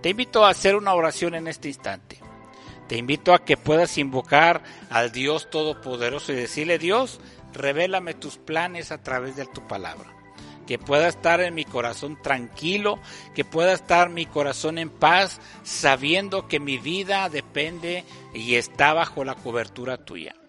Te 0.03 0.11
invito 0.11 0.45
a 0.45 0.51
hacer 0.51 0.77
una 0.77 0.95
oración 0.95 1.35
en 1.35 1.47
este 1.47 1.69
instante. 1.69 2.19
Te 2.89 2.97
invito 2.97 3.35
a 3.35 3.45
que 3.45 3.57
puedas 3.57 3.99
invocar 3.99 4.63
al 4.89 5.13
Dios 5.13 5.51
Todopoderoso 5.51 6.33
y 6.33 6.37
decirle, 6.37 6.79
Dios, 6.79 7.21
revélame 7.53 8.15
tus 8.15 8.39
planes 8.39 8.93
a 8.93 9.03
través 9.03 9.37
de 9.37 9.47
tu 9.47 9.67
palabra. 9.69 10.13
Que 10.67 10.79
pueda 10.79 11.09
estar 11.09 11.41
en 11.41 11.55
mi 11.55 11.65
corazón 11.65 12.21
tranquilo, 12.23 12.99
que 13.35 13.45
pueda 13.45 13.73
estar 13.73 14.09
mi 14.09 14.25
corazón 14.25 14.79
en 14.79 14.89
paz, 14.89 15.41
sabiendo 15.65 16.49
que 16.49 16.61
mi 16.61 16.79
vida 16.79 17.29
depende 17.29 18.05
y 18.35 18.55
está 18.55 18.93
bajo 18.93 19.25
la 19.25 19.35
cobertura 19.35 19.99
tuya. 19.99 20.40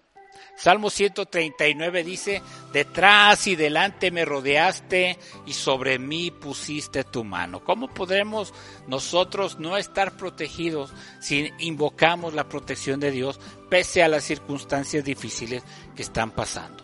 Salmo 0.62 0.92
139 0.92 2.04
dice, 2.04 2.44
detrás 2.72 3.48
y 3.48 3.56
delante 3.56 4.12
me 4.12 4.26
rodeaste 4.26 5.18
y 5.48 5.54
sobre 5.54 5.98
mí 5.98 6.30
pusiste 6.30 7.04
tu 7.04 7.24
mano. 7.24 7.64
¿Cómo 7.64 7.88
podremos 7.92 8.54
nosotros 8.86 9.58
no 9.58 9.76
estar 9.76 10.18
protegidos 10.18 10.94
si 11.20 11.50
invocamos 11.58 12.36
la 12.36 12.48
protección 12.48 13.00
de 13.00 13.10
Dios 13.10 13.40
pese 13.72 14.04
a 14.04 14.08
las 14.08 14.24
circunstancias 14.24 15.04
difíciles 15.04 15.64
que 15.96 16.04
están 16.04 16.30
pasando? 16.30 16.84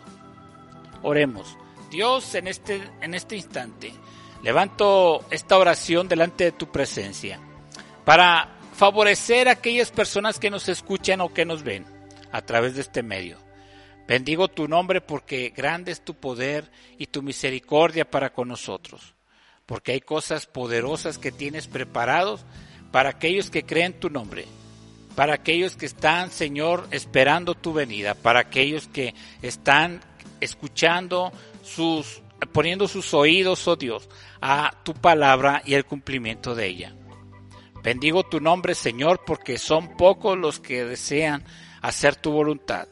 Oremos. 1.04 1.56
Dios, 1.88 2.34
en 2.34 2.48
este, 2.48 2.82
en 3.00 3.14
este 3.14 3.36
instante, 3.36 3.94
levanto 4.42 5.24
esta 5.30 5.56
oración 5.56 6.08
delante 6.08 6.42
de 6.42 6.52
tu 6.52 6.68
presencia 6.72 7.38
para 8.04 8.56
favorecer 8.74 9.46
a 9.46 9.52
aquellas 9.52 9.92
personas 9.92 10.40
que 10.40 10.50
nos 10.50 10.68
escuchan 10.68 11.20
o 11.20 11.32
que 11.32 11.44
nos 11.44 11.62
ven 11.62 11.86
a 12.32 12.42
través 12.42 12.74
de 12.74 12.80
este 12.80 13.04
medio. 13.04 13.47
Bendigo 14.08 14.48
tu 14.48 14.68
nombre 14.68 15.02
porque 15.02 15.52
grande 15.54 15.92
es 15.92 16.02
tu 16.02 16.14
poder 16.14 16.70
y 16.96 17.08
tu 17.08 17.22
misericordia 17.22 18.10
para 18.10 18.32
con 18.32 18.48
nosotros, 18.48 19.14
porque 19.66 19.92
hay 19.92 20.00
cosas 20.00 20.46
poderosas 20.46 21.18
que 21.18 21.30
tienes 21.30 21.68
preparados 21.68 22.46
para 22.90 23.10
aquellos 23.10 23.50
que 23.50 23.64
creen 23.64 24.00
tu 24.00 24.08
nombre, 24.08 24.46
para 25.14 25.34
aquellos 25.34 25.76
que 25.76 25.84
están, 25.84 26.30
Señor, 26.30 26.88
esperando 26.90 27.54
tu 27.54 27.74
venida, 27.74 28.14
para 28.14 28.40
aquellos 28.40 28.88
que 28.88 29.14
están 29.42 30.00
escuchando 30.40 31.30
sus, 31.62 32.22
poniendo 32.52 32.88
sus 32.88 33.12
oídos, 33.12 33.68
oh 33.68 33.76
Dios, 33.76 34.08
a 34.40 34.74
tu 34.84 34.94
palabra 34.94 35.60
y 35.66 35.74
el 35.74 35.84
cumplimiento 35.84 36.54
de 36.54 36.66
ella. 36.66 36.94
Bendigo 37.82 38.22
tu 38.22 38.40
nombre, 38.40 38.74
Señor, 38.74 39.20
porque 39.26 39.58
son 39.58 39.98
pocos 39.98 40.38
los 40.38 40.60
que 40.60 40.86
desean 40.86 41.44
hacer 41.82 42.16
tu 42.16 42.32
voluntad 42.32 42.88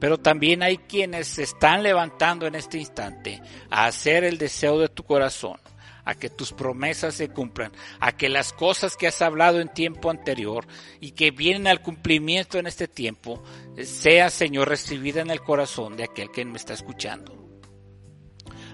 pero 0.00 0.18
también 0.18 0.62
hay 0.62 0.78
quienes 0.78 1.28
se 1.28 1.42
están 1.44 1.82
levantando 1.82 2.46
en 2.46 2.54
este 2.54 2.78
instante 2.78 3.40
a 3.70 3.84
hacer 3.84 4.24
el 4.24 4.38
deseo 4.38 4.78
de 4.78 4.88
tu 4.88 5.04
corazón, 5.04 5.60
a 6.04 6.14
que 6.14 6.30
tus 6.30 6.52
promesas 6.52 7.14
se 7.14 7.28
cumplan, 7.28 7.70
a 8.00 8.12
que 8.12 8.30
las 8.30 8.52
cosas 8.54 8.96
que 8.96 9.06
has 9.06 9.20
hablado 9.20 9.60
en 9.60 9.68
tiempo 9.68 10.10
anterior 10.10 10.66
y 11.00 11.12
que 11.12 11.30
vienen 11.30 11.66
al 11.66 11.82
cumplimiento 11.82 12.58
en 12.58 12.66
este 12.66 12.88
tiempo, 12.88 13.42
sea, 13.84 14.30
Señor, 14.30 14.68
recibida 14.68 15.20
en 15.20 15.30
el 15.30 15.42
corazón 15.42 15.96
de 15.96 16.04
aquel 16.04 16.30
que 16.30 16.44
me 16.46 16.56
está 16.56 16.72
escuchando. 16.72 17.36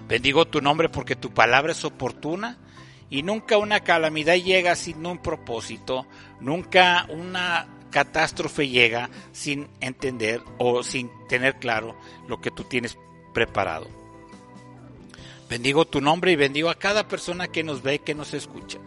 Bendigo 0.06 0.46
tu 0.46 0.60
nombre 0.60 0.88
porque 0.88 1.16
tu 1.16 1.34
palabra 1.34 1.72
es 1.72 1.84
oportuna 1.84 2.60
y 3.10 3.24
nunca 3.24 3.58
una 3.58 3.80
calamidad 3.80 4.36
llega 4.36 4.76
sin 4.76 5.04
un 5.04 5.18
propósito, 5.18 6.06
nunca 6.40 7.06
una 7.08 7.75
catástrofe 7.90 8.68
llega 8.68 9.10
sin 9.32 9.68
entender 9.80 10.42
o 10.58 10.82
sin 10.82 11.10
tener 11.28 11.58
claro 11.58 11.96
lo 12.28 12.40
que 12.40 12.50
tú 12.50 12.64
tienes 12.64 12.98
preparado. 13.32 13.88
Bendigo 15.48 15.84
tu 15.84 16.00
nombre 16.00 16.32
y 16.32 16.36
bendigo 16.36 16.70
a 16.70 16.78
cada 16.78 17.06
persona 17.06 17.48
que 17.48 17.62
nos 17.62 17.82
ve 17.82 18.00
que 18.00 18.14
nos 18.14 18.34
escucha. 18.34 18.78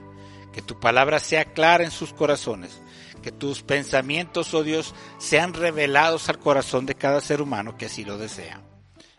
Que 0.52 0.62
tu 0.62 0.80
palabra 0.80 1.20
sea 1.20 1.46
clara 1.46 1.84
en 1.84 1.92
sus 1.92 2.14
corazones. 2.14 2.82
Que 3.22 3.32
tus 3.32 3.62
pensamientos, 3.62 4.54
oh 4.54 4.64
Dios, 4.64 4.94
sean 5.20 5.54
revelados 5.54 6.28
al 6.30 6.40
corazón 6.40 6.86
de 6.86 6.96
cada 6.96 7.22
ser 7.22 7.42
humano 7.42 7.78
que 7.78 7.86
así 7.86 8.04
lo 8.04 8.18
desea. 8.18 8.62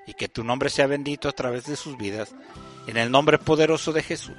Y 0.07 0.15
que 0.15 0.29
tu 0.29 0.45
nombre 0.45 0.69
sea 0.69 0.87
bendito 0.87 1.29
a 1.29 1.33
través 1.33 1.67
de 1.67 1.77
sus 1.77 1.97
vidas. 1.97 2.35
En 2.87 2.97
el 2.97 3.11
nombre 3.11 3.39
poderoso 3.39 3.93
de 3.93 4.03
Jesús. 4.03 4.37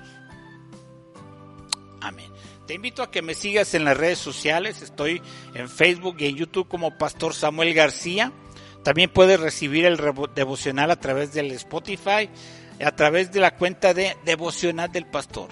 Te 2.67 2.75
invito 2.75 3.03
a 3.03 3.11
que 3.11 3.21
me 3.21 3.33
sigas 3.33 3.73
en 3.73 3.83
las 3.85 3.97
redes 3.97 4.19
sociales. 4.19 4.81
Estoy 4.81 5.21
en 5.53 5.67
Facebook 5.67 6.17
y 6.19 6.27
en 6.27 6.35
YouTube 6.35 6.67
como 6.67 6.97
Pastor 6.97 7.33
Samuel 7.33 7.73
García. 7.73 8.31
También 8.83 9.09
puedes 9.09 9.39
recibir 9.39 9.85
el 9.85 9.99
devocional 10.33 10.91
a 10.91 10.99
través 10.99 11.33
del 11.33 11.51
Spotify, 11.51 12.29
a 12.83 12.95
través 12.95 13.31
de 13.31 13.39
la 13.39 13.55
cuenta 13.55 13.93
de 13.93 14.15
Devocional 14.25 14.91
del 14.91 15.05
Pastor. 15.05 15.49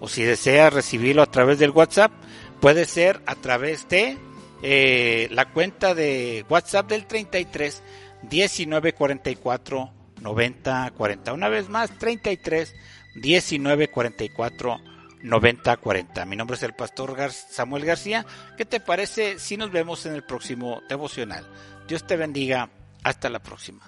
O 0.00 0.08
si 0.08 0.22
deseas 0.22 0.72
recibirlo 0.72 1.22
a 1.22 1.30
través 1.30 1.58
del 1.58 1.70
WhatsApp, 1.70 2.12
puede 2.60 2.86
ser 2.86 3.22
a 3.26 3.36
través 3.36 3.88
de 3.88 4.18
eh, 4.62 5.28
la 5.30 5.50
cuenta 5.52 5.94
de 5.94 6.44
WhatsApp 6.48 6.88
del 6.88 7.06
33 7.06 7.82
19 8.22 8.94
44 8.94 9.92
90 10.20 10.92
40. 10.96 11.32
Una 11.32 11.48
vez 11.48 11.68
más, 11.68 11.96
33 11.98 12.74
19 13.14 13.88
44 13.88 14.91
9040. 15.22 16.24
Mi 16.26 16.36
nombre 16.36 16.56
es 16.56 16.62
el 16.62 16.74
pastor 16.74 17.16
Samuel 17.30 17.84
García. 17.84 18.26
¿Qué 18.56 18.64
te 18.64 18.80
parece 18.80 19.38
si 19.38 19.56
nos 19.56 19.70
vemos 19.70 20.04
en 20.06 20.14
el 20.14 20.24
próximo 20.24 20.82
devocional? 20.88 21.46
Dios 21.86 22.06
te 22.06 22.16
bendiga. 22.16 22.68
Hasta 23.04 23.28
la 23.28 23.40
próxima. 23.40 23.82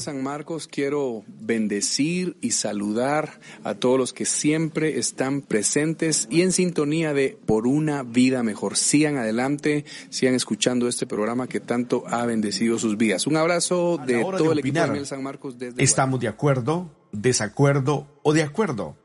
San 0.00 0.22
Marcos 0.22 0.68
quiero 0.68 1.22
bendecir 1.26 2.36
y 2.40 2.52
saludar 2.52 3.40
a 3.62 3.74
todos 3.74 3.98
los 3.98 4.12
que 4.12 4.24
siempre 4.24 4.98
están 4.98 5.42
presentes 5.42 6.26
y 6.30 6.42
en 6.42 6.52
sintonía 6.52 7.12
de 7.12 7.38
Por 7.44 7.66
una 7.66 8.02
vida 8.02 8.42
mejor. 8.42 8.76
Sigan 8.76 9.18
adelante, 9.18 9.84
sigan 10.08 10.34
escuchando 10.34 10.88
este 10.88 11.06
programa 11.06 11.46
que 11.46 11.60
tanto 11.60 12.04
ha 12.06 12.24
bendecido 12.26 12.78
sus 12.78 12.96
vidas. 12.96 13.26
Un 13.26 13.36
abrazo 13.36 13.98
de 14.06 14.22
todo 14.22 14.52
el 14.52 14.60
equipo 14.60 14.80
de 14.80 14.90
Miel 14.90 15.06
San 15.06 15.22
Marcos 15.22 15.58
desde 15.58 15.82
¿Estamos 15.82 16.20
de 16.20 16.28
acuerdo, 16.28 16.90
desacuerdo 17.12 18.06
o 18.22 18.32
de 18.32 18.42
acuerdo? 18.42 18.96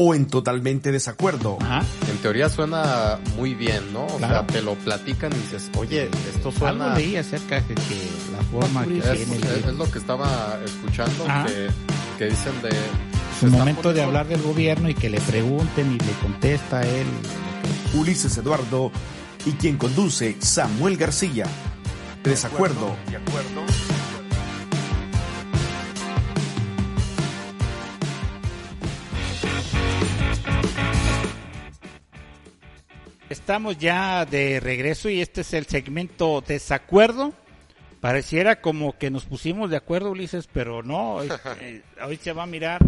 O 0.00 0.14
en 0.14 0.26
totalmente 0.26 0.92
desacuerdo. 0.92 1.58
En 2.08 2.18
teoría 2.18 2.48
suena 2.48 3.18
muy 3.36 3.54
bien, 3.54 3.92
¿no? 3.92 4.06
O 4.06 4.18
sea, 4.20 4.46
te 4.46 4.62
lo 4.62 4.76
platican 4.76 5.32
y 5.32 5.36
dices, 5.38 5.72
oye, 5.76 6.08
esto 6.32 6.52
suena... 6.52 6.84
Algo 6.84 6.98
leí 6.98 7.16
acerca 7.16 7.60
de 7.60 7.74
que 7.74 8.08
la 8.32 8.44
forma 8.44 8.86
que 8.86 8.98
es, 8.98 9.26
tiene... 9.26 9.36
Es, 9.36 9.74
lo 9.74 9.90
que 9.90 9.98
estaba 9.98 10.56
escuchando, 10.64 11.26
que, 12.16 12.26
dicen 12.26 12.62
de... 12.62 12.68
Es 12.68 13.42
el 13.42 13.50
momento 13.50 13.92
de 13.92 14.02
hablar 14.04 14.28
del 14.28 14.40
gobierno 14.40 14.88
y 14.88 14.94
que 14.94 15.10
le 15.10 15.20
pregunten 15.20 15.92
y 15.92 15.98
le 15.98 16.12
contesta 16.22 16.78
a 16.78 16.82
él. 16.86 17.06
Ulises 17.94 18.38
Eduardo 18.38 18.92
y 19.46 19.52
quien 19.52 19.78
conduce 19.78 20.36
Samuel 20.38 20.96
García. 20.96 21.46
Desacuerdo. 22.22 22.94
De 23.10 23.16
acuerdo. 23.16 23.97
Estamos 33.48 33.78
ya 33.78 34.26
de 34.26 34.60
regreso 34.60 35.08
y 35.08 35.22
este 35.22 35.40
es 35.40 35.54
el 35.54 35.64
segmento 35.64 36.44
desacuerdo. 36.46 37.32
Pareciera 37.98 38.60
como 38.60 38.98
que 38.98 39.10
nos 39.10 39.24
pusimos 39.24 39.70
de 39.70 39.78
acuerdo, 39.78 40.10
Ulises, 40.10 40.46
pero 40.52 40.82
no. 40.82 41.22
Eh, 41.62 41.80
hoy 42.04 42.18
se 42.18 42.34
va 42.34 42.42
a 42.42 42.46
mirar 42.46 42.82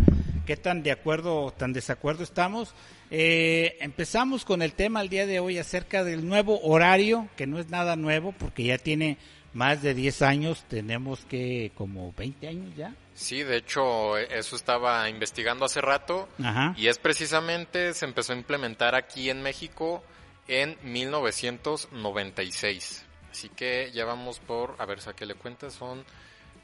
qué 0.44 0.58
tan 0.58 0.82
de 0.82 0.90
acuerdo 0.90 1.50
tan 1.56 1.72
desacuerdo 1.72 2.24
estamos. 2.24 2.74
Eh, 3.10 3.78
empezamos 3.80 4.44
con 4.44 4.60
el 4.60 4.74
tema 4.74 5.00
el 5.00 5.08
día 5.08 5.26
de 5.26 5.40
hoy 5.40 5.56
acerca 5.56 6.04
del 6.04 6.28
nuevo 6.28 6.60
horario, 6.60 7.26
que 7.38 7.46
no 7.46 7.58
es 7.58 7.70
nada 7.70 7.96
nuevo 7.96 8.32
porque 8.32 8.64
ya 8.64 8.76
tiene 8.76 9.16
más 9.54 9.80
de 9.80 9.94
10 9.94 10.20
años, 10.20 10.66
tenemos 10.68 11.24
que 11.24 11.72
como 11.74 12.12
20 12.12 12.48
años 12.48 12.76
ya. 12.76 12.94
Sí, 13.14 13.44
de 13.44 13.56
hecho, 13.56 14.18
eso 14.18 14.56
estaba 14.56 15.08
investigando 15.08 15.64
hace 15.64 15.80
rato 15.80 16.28
y 16.76 16.88
es 16.88 16.98
precisamente, 16.98 17.94
se 17.94 18.04
empezó 18.04 18.34
a 18.34 18.36
implementar 18.36 18.94
aquí 18.94 19.30
en 19.30 19.40
México 19.40 20.04
en 20.50 20.76
1996. 20.82 23.06
Así 23.30 23.48
que 23.50 23.92
ya 23.94 24.04
vamos 24.04 24.40
por, 24.40 24.74
a 24.78 24.84
ver, 24.84 24.98
qué 25.14 25.24
le 25.24 25.36
cuenta, 25.36 25.70
son 25.70 26.04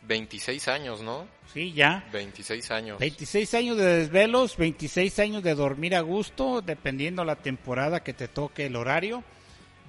26 0.08 0.66
años, 0.68 1.02
¿no? 1.02 1.28
Sí, 1.54 1.72
ya. 1.72 2.04
26 2.12 2.68
años. 2.72 2.98
26 2.98 3.54
años 3.54 3.76
de 3.76 3.98
desvelos, 3.98 4.56
26 4.56 5.20
años 5.20 5.44
de 5.44 5.54
dormir 5.54 5.94
a 5.94 6.00
gusto, 6.00 6.62
dependiendo 6.62 7.24
la 7.24 7.36
temporada 7.36 8.00
que 8.00 8.12
te 8.12 8.26
toque 8.26 8.66
el 8.66 8.74
horario. 8.74 9.22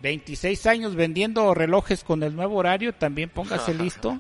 26 0.04 0.68
años 0.68 0.94
vendiendo 0.94 1.56
relojes 1.56 2.04
con 2.04 2.22
el 2.22 2.36
nuevo 2.36 2.58
horario, 2.58 2.94
también 2.94 3.30
póngase 3.30 3.74
listo. 3.84 4.20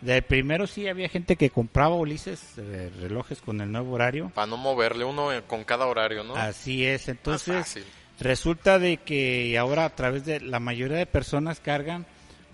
De 0.00 0.22
primero 0.22 0.66
sí 0.66 0.88
había 0.88 1.10
gente 1.10 1.36
que 1.36 1.50
compraba 1.50 1.94
Ulises 1.94 2.54
eh, 2.56 2.90
relojes 3.00 3.42
con 3.42 3.60
el 3.60 3.70
nuevo 3.70 3.92
horario. 3.92 4.32
Para 4.34 4.46
no 4.46 4.56
moverle 4.56 5.04
uno 5.04 5.28
con 5.46 5.64
cada 5.64 5.84
horario, 5.84 6.24
¿no? 6.24 6.36
Así 6.36 6.86
es, 6.86 7.10
entonces 7.10 7.76
resulta 8.20 8.78
de 8.78 8.98
que 8.98 9.58
ahora 9.58 9.84
a 9.84 9.94
través 9.94 10.24
de 10.24 10.40
la 10.40 10.60
mayoría 10.60 10.98
de 10.98 11.06
personas 11.06 11.60
cargan 11.60 12.06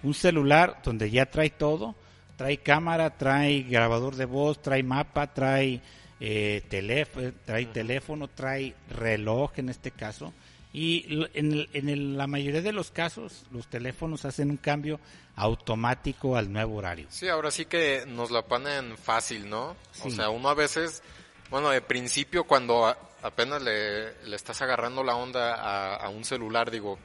un 0.02 0.14
celular 0.14 0.80
donde 0.84 1.10
ya 1.10 1.26
trae 1.26 1.50
todo, 1.50 1.94
trae 2.36 2.58
cámara, 2.58 3.16
trae 3.16 3.62
grabador 3.62 4.16
de 4.16 4.24
voz, 4.24 4.62
trae 4.62 4.82
mapa, 4.82 5.32
trae 5.32 5.80
eh, 6.20 6.62
teléfono, 6.68 7.32
trae 7.44 7.66
teléfono, 7.66 8.28
trae 8.28 8.74
reloj 8.90 9.52
en 9.56 9.68
este 9.68 9.90
caso. 9.90 10.32
Y 10.72 11.26
en, 11.32 11.66
en 11.72 12.18
la 12.18 12.26
mayoría 12.26 12.60
de 12.60 12.72
los 12.72 12.90
casos, 12.90 13.46
los 13.50 13.66
teléfonos 13.66 14.26
hacen 14.26 14.50
un 14.50 14.58
cambio 14.58 15.00
automático 15.34 16.36
al 16.36 16.52
nuevo 16.52 16.76
horario. 16.76 17.06
Sí, 17.08 17.28
ahora 17.28 17.50
sí 17.50 17.64
que 17.64 18.04
nos 18.06 18.30
lo 18.30 18.46
ponen 18.46 18.96
fácil, 18.98 19.48
¿no? 19.48 19.74
O 20.04 20.10
sea, 20.10 20.28
uno 20.28 20.50
a 20.50 20.54
veces, 20.54 21.02
bueno, 21.50 21.70
de 21.70 21.80
principio 21.80 22.44
cuando 22.44 22.94
apenas 23.22 23.62
le, 23.62 24.24
le 24.24 24.36
estás 24.36 24.60
agarrando 24.62 25.02
la 25.02 25.16
onda 25.16 25.54
a, 25.54 25.96
a, 25.96 26.08
un 26.08 26.24
celular, 26.24 26.70
digo, 26.70 26.98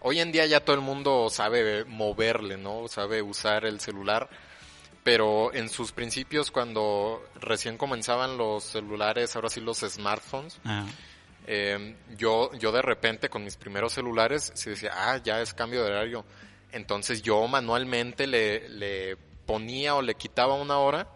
hoy 0.00 0.20
en 0.20 0.32
día 0.32 0.46
ya 0.46 0.60
todo 0.60 0.76
el 0.76 0.82
mundo 0.82 1.28
sabe 1.30 1.84
moverle, 1.84 2.56
¿no? 2.56 2.88
Sabe 2.88 3.22
usar 3.22 3.64
el 3.64 3.80
celular, 3.80 4.28
pero 5.02 5.52
en 5.54 5.68
sus 5.68 5.92
principios 5.92 6.50
cuando 6.50 7.24
recién 7.40 7.76
comenzaban 7.78 8.36
los 8.36 8.64
celulares, 8.64 9.34
ahora 9.36 9.48
sí 9.50 9.60
los 9.60 9.78
smartphones, 9.78 10.58
ah. 10.64 10.86
Em, 11.50 11.96
yo, 12.14 12.52
yo 12.58 12.70
de 12.72 12.82
repente 12.82 13.30
con 13.30 13.42
mis 13.42 13.56
primeros 13.56 13.94
celulares 13.94 14.52
se 14.54 14.70
decía, 14.70 14.92
ah, 14.94 15.16
ya 15.16 15.40
es 15.40 15.54
cambio 15.54 15.82
de 15.82 15.90
horario. 15.90 16.26
Entonces 16.72 17.22
yo 17.22 17.48
manualmente 17.48 18.26
le, 18.26 18.68
le 18.68 19.16
ponía 19.46 19.94
o 19.94 20.02
le 20.02 20.14
quitaba 20.14 20.52
una 20.52 20.76
hora 20.76 21.08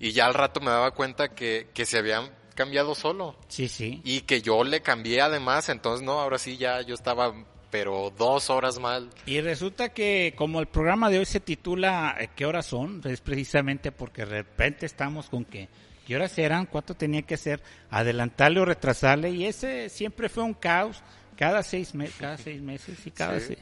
y 0.00 0.12
ya 0.12 0.26
al 0.26 0.34
rato 0.34 0.60
me 0.60 0.70
daba 0.70 0.90
cuenta 0.90 1.28
que, 1.34 1.68
que 1.72 1.86
se 1.86 1.98
habían 1.98 2.30
cambiado 2.56 2.94
solo. 2.94 3.36
Sí, 3.48 3.68
sí. 3.68 4.00
Y 4.02 4.22
que 4.22 4.42
yo 4.42 4.64
le 4.64 4.80
cambié 4.80 5.20
además, 5.20 5.68
entonces 5.68 6.04
no, 6.04 6.20
ahora 6.20 6.38
sí 6.38 6.56
ya 6.56 6.80
yo 6.80 6.94
estaba 6.94 7.32
pero 7.70 8.12
dos 8.16 8.50
horas 8.50 8.78
mal. 8.78 9.10
Y 9.26 9.40
resulta 9.40 9.90
que 9.90 10.34
como 10.36 10.60
el 10.60 10.66
programa 10.66 11.08
de 11.08 11.20
hoy 11.20 11.24
se 11.24 11.40
titula 11.40 12.16
eh, 12.18 12.28
¿Qué 12.34 12.44
horas 12.44 12.66
son? 12.66 13.00
Es 13.04 13.20
precisamente 13.20 13.92
porque 13.92 14.24
de 14.24 14.42
repente 14.42 14.86
estamos 14.86 15.28
con 15.28 15.44
que 15.44 15.68
qué 16.06 16.16
horas 16.16 16.36
eran, 16.38 16.66
cuánto 16.66 16.94
tenía 16.94 17.22
que 17.22 17.34
hacer, 17.34 17.62
adelantarle 17.88 18.60
o 18.60 18.64
retrasarle, 18.64 19.30
y 19.30 19.44
ese 19.46 19.88
siempre 19.88 20.28
fue 20.28 20.42
un 20.42 20.54
caos, 20.54 21.02
cada 21.36 21.62
seis, 21.62 21.94
meses 21.94 22.16
cada 22.18 22.36
seis 22.36 22.60
meses 22.60 22.98
y 23.06 23.10
cada 23.12 23.38
sí. 23.38 23.56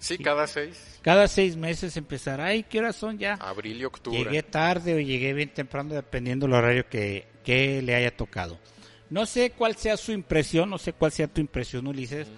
Sí, 0.00 0.18
cada 0.18 0.46
seis. 0.46 0.98
Cada 1.02 1.28
seis 1.28 1.56
meses 1.56 1.96
empezar, 1.96 2.40
ay, 2.40 2.64
¿qué 2.64 2.78
horas 2.78 2.96
son 2.96 3.18
ya? 3.18 3.34
Abril 3.34 3.80
y 3.80 3.84
octubre. 3.84 4.18
Llegué 4.18 4.42
tarde 4.42 4.94
o 4.94 4.98
llegué 4.98 5.34
bien 5.34 5.52
temprano, 5.52 5.94
dependiendo 5.94 6.46
del 6.46 6.54
horario 6.54 6.88
que, 6.88 7.28
que 7.44 7.82
le 7.82 7.94
haya 7.94 8.16
tocado. 8.16 8.58
No 9.10 9.26
sé 9.26 9.50
cuál 9.50 9.76
sea 9.76 9.96
su 9.96 10.12
impresión, 10.12 10.70
no 10.70 10.78
sé 10.78 10.94
cuál 10.94 11.12
sea 11.12 11.28
tu 11.28 11.40
impresión, 11.40 11.86
Ulises, 11.86 12.28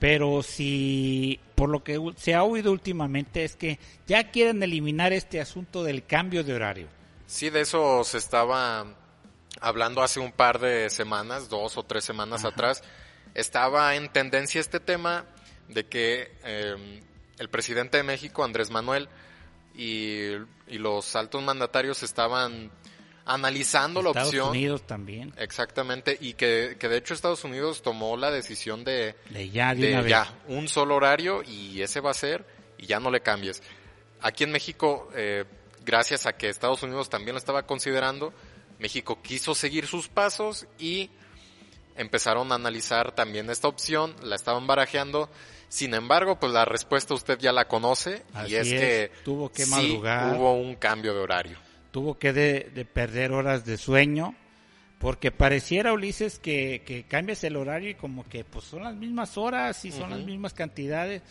pero 0.00 0.42
si 0.42 1.38
por 1.54 1.68
lo 1.68 1.84
que 1.84 2.00
se 2.16 2.34
ha 2.34 2.42
oído 2.42 2.72
últimamente 2.72 3.44
es 3.44 3.54
que 3.54 3.78
ya 4.06 4.30
quieren 4.30 4.62
eliminar 4.62 5.12
este 5.12 5.40
asunto 5.40 5.84
del 5.84 6.04
cambio 6.04 6.42
de 6.42 6.54
horario. 6.54 6.88
Sí, 7.26 7.48
de 7.48 7.60
eso 7.60 8.02
se 8.04 8.18
estaba 8.18 8.86
hablando 9.60 10.02
hace 10.02 10.18
un 10.18 10.32
par 10.32 10.58
de 10.58 10.90
semanas, 10.90 11.48
dos 11.48 11.76
o 11.76 11.84
tres 11.84 12.04
semanas 12.04 12.44
atrás. 12.44 12.82
Estaba 13.34 13.94
en 13.94 14.10
tendencia 14.10 14.60
este 14.60 14.80
tema 14.80 15.26
de 15.68 15.86
que 15.86 16.32
em, 16.44 17.00
el 17.38 17.48
presidente 17.48 17.96
de 17.96 18.02
México, 18.02 18.44
Andrés 18.44 18.70
Manuel, 18.70 19.08
y, 19.76 20.30
los 20.68 21.16
altos 21.16 21.42
mandatarios 21.42 22.02
estaban 22.02 22.70
analizando 23.26 24.02
la 24.02 24.10
opción. 24.10 24.26
Estados 24.26 24.50
Unidos 24.50 24.86
también. 24.86 25.34
Exactamente, 25.36 26.16
y 26.20 26.34
que, 26.34 26.76
de 26.78 26.96
hecho 26.96 27.14
Estados 27.14 27.44
Unidos 27.44 27.82
tomó 27.82 28.16
la 28.16 28.30
decisión 28.30 28.84
de, 28.84 29.14
de 29.30 29.50
ya, 29.50 29.74
de, 29.74 30.04
ya 30.08 30.32
un 30.48 30.68
solo 30.68 30.96
horario 30.96 31.42
y 31.42 31.80
ese 31.80 32.00
va 32.00 32.10
a 32.10 32.14
ser 32.14 32.44
y 32.78 32.86
ya 32.86 33.00
no 33.00 33.10
le 33.10 33.20
cambies. 33.20 33.62
Aquí 34.20 34.44
en 34.44 34.52
México 34.52 35.10
eh, 35.14 35.44
gracias 35.84 36.26
a 36.26 36.34
que 36.34 36.48
Estados 36.48 36.82
Unidos 36.82 37.08
también 37.08 37.34
lo 37.34 37.38
estaba 37.38 37.64
considerando, 37.64 38.32
México 38.78 39.20
quiso 39.22 39.54
seguir 39.54 39.86
sus 39.86 40.08
pasos 40.08 40.66
y 40.78 41.10
empezaron 41.96 42.52
a 42.52 42.56
analizar 42.56 43.12
también 43.12 43.50
esta 43.50 43.68
opción, 43.68 44.14
la 44.22 44.36
estaban 44.36 44.66
barajeando. 44.66 45.28
Sin 45.68 45.94
embargo, 45.94 46.38
pues 46.38 46.52
la 46.52 46.64
respuesta 46.64 47.14
usted 47.14 47.38
ya 47.38 47.52
la 47.52 47.66
conoce 47.66 48.22
y 48.46 48.54
es, 48.54 48.68
que 48.68 49.10
tuvo 49.24 49.50
que 49.50 49.66
madrugar, 49.66 50.36
hubo 50.36 50.54
un 50.54 50.76
cambio 50.76 51.14
de 51.14 51.20
horario. 51.20 51.58
Tuvo 51.90 52.18
que 52.18 52.32
de, 52.32 52.84
perder 52.92 53.32
horas 53.32 53.64
de 53.64 53.76
sueño 53.76 54.34
porque 54.98 55.30
pareciera 55.30 55.92
Ulises 55.92 56.38
que, 56.38 56.82
que 56.86 57.04
cambias 57.04 57.44
el 57.44 57.56
horario 57.56 57.90
y 57.90 57.94
como 57.94 58.28
que 58.28 58.44
pues 58.44 58.64
son 58.64 58.84
las 58.84 58.94
mismas 58.94 59.36
horas 59.36 59.84
y 59.84 59.92
son 59.92 60.10
las 60.10 60.20
mismas 60.20 60.54
cantidades 60.54 61.22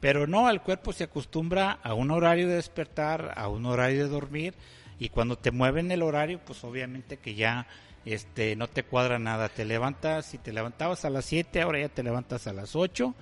pero 0.00 0.26
no, 0.26 0.48
el 0.48 0.60
cuerpo 0.60 0.92
se 0.92 1.04
acostumbra 1.04 1.72
a 1.82 1.94
un 1.94 2.10
horario 2.10 2.48
de 2.48 2.54
despertar, 2.54 3.34
a 3.36 3.48
un 3.48 3.66
horario 3.66 4.04
de 4.04 4.10
dormir, 4.10 4.54
y 4.98 5.08
cuando 5.08 5.36
te 5.36 5.50
mueven 5.50 5.90
el 5.90 6.02
horario, 6.02 6.40
pues 6.44 6.62
obviamente 6.64 7.18
que 7.18 7.34
ya 7.34 7.66
este 8.12 8.56
no 8.56 8.68
te 8.68 8.82
cuadra 8.82 9.18
nada. 9.18 9.48
Te 9.48 9.64
levantas, 9.64 10.26
si 10.26 10.38
te 10.38 10.52
levantabas 10.52 11.04
a 11.04 11.10
las 11.10 11.24
7, 11.24 11.60
ahora 11.60 11.80
ya 11.80 11.88
te 11.88 12.02
levantas 12.02 12.46
a 12.46 12.52
las 12.52 12.76
8, 12.76 13.14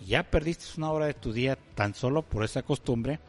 y 0.00 0.06
ya 0.06 0.22
perdiste 0.22 0.64
una 0.76 0.90
hora 0.90 1.06
de 1.06 1.14
tu 1.14 1.32
día 1.32 1.56
tan 1.74 1.94
solo 1.94 2.22
por 2.22 2.44
esa 2.44 2.62
costumbre. 2.62 3.20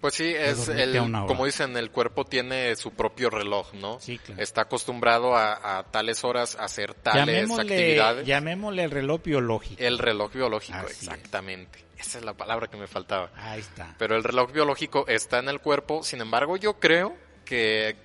Pues 0.00 0.14
sí, 0.14 0.32
es 0.32 0.68
el, 0.68 0.96
como 1.26 1.44
dicen, 1.44 1.76
el 1.76 1.90
cuerpo 1.90 2.24
tiene 2.24 2.76
su 2.76 2.92
propio 2.92 3.30
reloj, 3.30 3.74
¿no? 3.74 3.98
Sí, 3.98 4.18
claro. 4.18 4.40
Está 4.40 4.62
acostumbrado 4.62 5.36
a, 5.36 5.84
tales 5.90 6.22
horas 6.22 6.54
a 6.54 6.64
hacer 6.64 6.94
tales 6.94 7.50
actividades. 7.50 8.24
Llamémosle 8.24 8.84
el 8.84 8.90
reloj 8.92 9.22
biológico. 9.24 9.82
El 9.82 9.98
reloj 9.98 10.32
biológico, 10.32 10.78
exactamente. 10.86 11.84
Esa 11.98 12.18
es 12.18 12.24
la 12.24 12.34
palabra 12.34 12.68
que 12.68 12.76
me 12.76 12.86
faltaba. 12.86 13.32
Ahí 13.34 13.58
está. 13.58 13.96
Pero 13.98 14.14
el 14.14 14.22
reloj 14.22 14.52
biológico 14.52 15.04
está 15.08 15.40
en 15.40 15.48
el 15.48 15.60
cuerpo, 15.60 16.04
sin 16.04 16.20
embargo 16.20 16.56
yo 16.56 16.78
creo 16.78 17.16
que, 17.44 17.96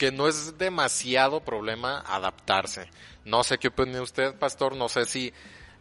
que 0.00 0.10
no 0.10 0.28
es 0.28 0.56
demasiado 0.56 1.40
problema 1.40 2.02
adaptarse. 2.06 2.88
No 3.26 3.44
sé 3.44 3.58
qué 3.58 3.68
opina 3.68 4.00
usted, 4.00 4.34
pastor, 4.34 4.74
no 4.74 4.88
sé 4.88 5.04
si, 5.04 5.30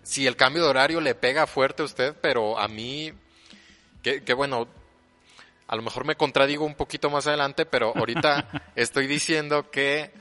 si 0.04 0.28
el 0.28 0.36
cambio 0.36 0.62
de 0.62 0.70
horario 0.70 1.00
le 1.00 1.16
pega 1.16 1.48
fuerte 1.48 1.84
a 1.84 1.86
usted, 1.86 2.14
pero 2.20 2.60
a 2.60 2.68
mí, 2.68 3.14
que, 4.04 4.22
que 4.22 4.34
bueno, 4.34 4.68
a 5.68 5.76
lo 5.78 5.82
mejor 5.84 6.04
me 6.04 6.18
contradigo 6.18 6.66
un 6.66 6.76
poquito 6.76 7.10
más 7.10 7.28
adelante, 7.28 7.66
pero 7.66 7.94
ahorita 7.96 8.50
estoy 8.76 9.08
diciendo 9.08 9.72
que, 9.72 10.12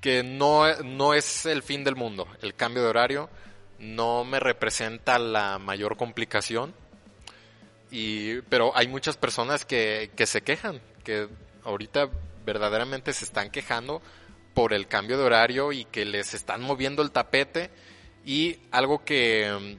que 0.00 0.22
no, 0.22 0.64
no 0.82 1.12
es 1.12 1.44
el 1.44 1.62
fin 1.62 1.84
del 1.84 1.96
mundo 1.96 2.26
el 2.40 2.54
cambio 2.54 2.82
de 2.82 2.88
horario 2.88 3.28
no 3.78 4.24
me 4.24 4.40
representa 4.40 5.18
la 5.18 5.58
mayor 5.58 5.98
complicación. 5.98 6.74
Y, 7.90 8.40
pero 8.48 8.74
hay 8.74 8.88
muchas 8.88 9.18
personas 9.18 9.66
que, 9.66 10.12
que 10.16 10.26
se 10.26 10.40
quejan, 10.40 10.80
que 11.04 11.28
ahorita 11.64 12.08
verdaderamente 12.48 13.12
se 13.12 13.26
están 13.26 13.50
quejando 13.50 14.00
por 14.54 14.72
el 14.72 14.88
cambio 14.88 15.18
de 15.18 15.24
horario 15.24 15.70
y 15.70 15.84
que 15.84 16.06
les 16.06 16.32
están 16.32 16.62
moviendo 16.62 17.02
el 17.02 17.10
tapete 17.10 17.70
y 18.24 18.56
algo 18.70 19.04
que, 19.04 19.76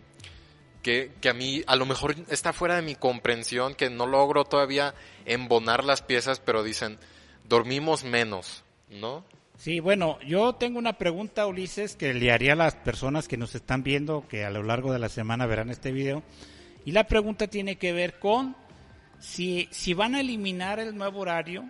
que, 0.84 1.12
que, 1.20 1.30
a 1.30 1.34
mí 1.34 1.64
a 1.66 1.76
lo 1.76 1.88
mejor 1.88 2.16
está 2.30 2.54
fuera 2.54 2.76
de 2.76 2.84
mi 2.84 2.94
comprensión, 2.94 3.74
que 3.74 3.90
no 3.90 4.06
logro 4.06 4.46
todavía 4.46 4.94
embonar 5.26 5.84
las 5.84 6.04
piezas, 6.04 6.40
pero 6.40 6.62
dicen, 6.62 7.00
dormimos 7.46 8.04
menos, 8.04 8.64
¿no? 8.90 9.26
Sí, 9.58 9.80
bueno, 9.80 10.20
yo 10.22 10.54
tengo 10.54 10.78
una 10.78 10.94
pregunta, 10.94 11.48
Ulises, 11.48 11.96
que 11.96 12.14
le 12.14 12.32
haría 12.32 12.54
a 12.54 12.56
las 12.56 12.76
personas 12.76 13.28
que 13.28 13.38
nos 13.38 13.56
están 13.56 13.84
viendo, 13.84 14.26
que 14.30 14.46
a 14.46 14.52
lo 14.52 14.62
largo 14.62 14.94
de 14.94 15.00
la 15.00 15.10
semana 15.10 15.48
verán 15.48 15.72
este 15.72 15.92
video. 15.92 16.22
Y 16.86 16.92
la 16.92 17.06
pregunta 17.06 17.48
tiene 17.48 17.78
que 17.78 17.92
ver 17.92 18.20
con 18.20 18.56
si, 19.20 19.68
si 19.72 19.94
van 19.94 20.16
a 20.16 20.22
eliminar 20.22 20.80
el 20.80 20.96
nuevo 20.96 21.20
horario. 21.20 21.66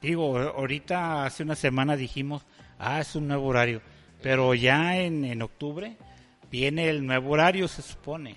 Digo, 0.00 0.38
ahorita 0.38 1.24
hace 1.24 1.42
una 1.42 1.56
semana 1.56 1.96
dijimos, 1.96 2.44
ah, 2.78 3.00
es 3.00 3.14
un 3.14 3.28
nuevo 3.28 3.46
horario. 3.46 3.80
Pero 4.22 4.54
ya 4.54 4.96
en, 4.98 5.24
en 5.24 5.42
octubre 5.42 5.96
viene 6.50 6.88
el 6.88 7.06
nuevo 7.06 7.30
horario, 7.30 7.68
se 7.68 7.82
supone. 7.82 8.36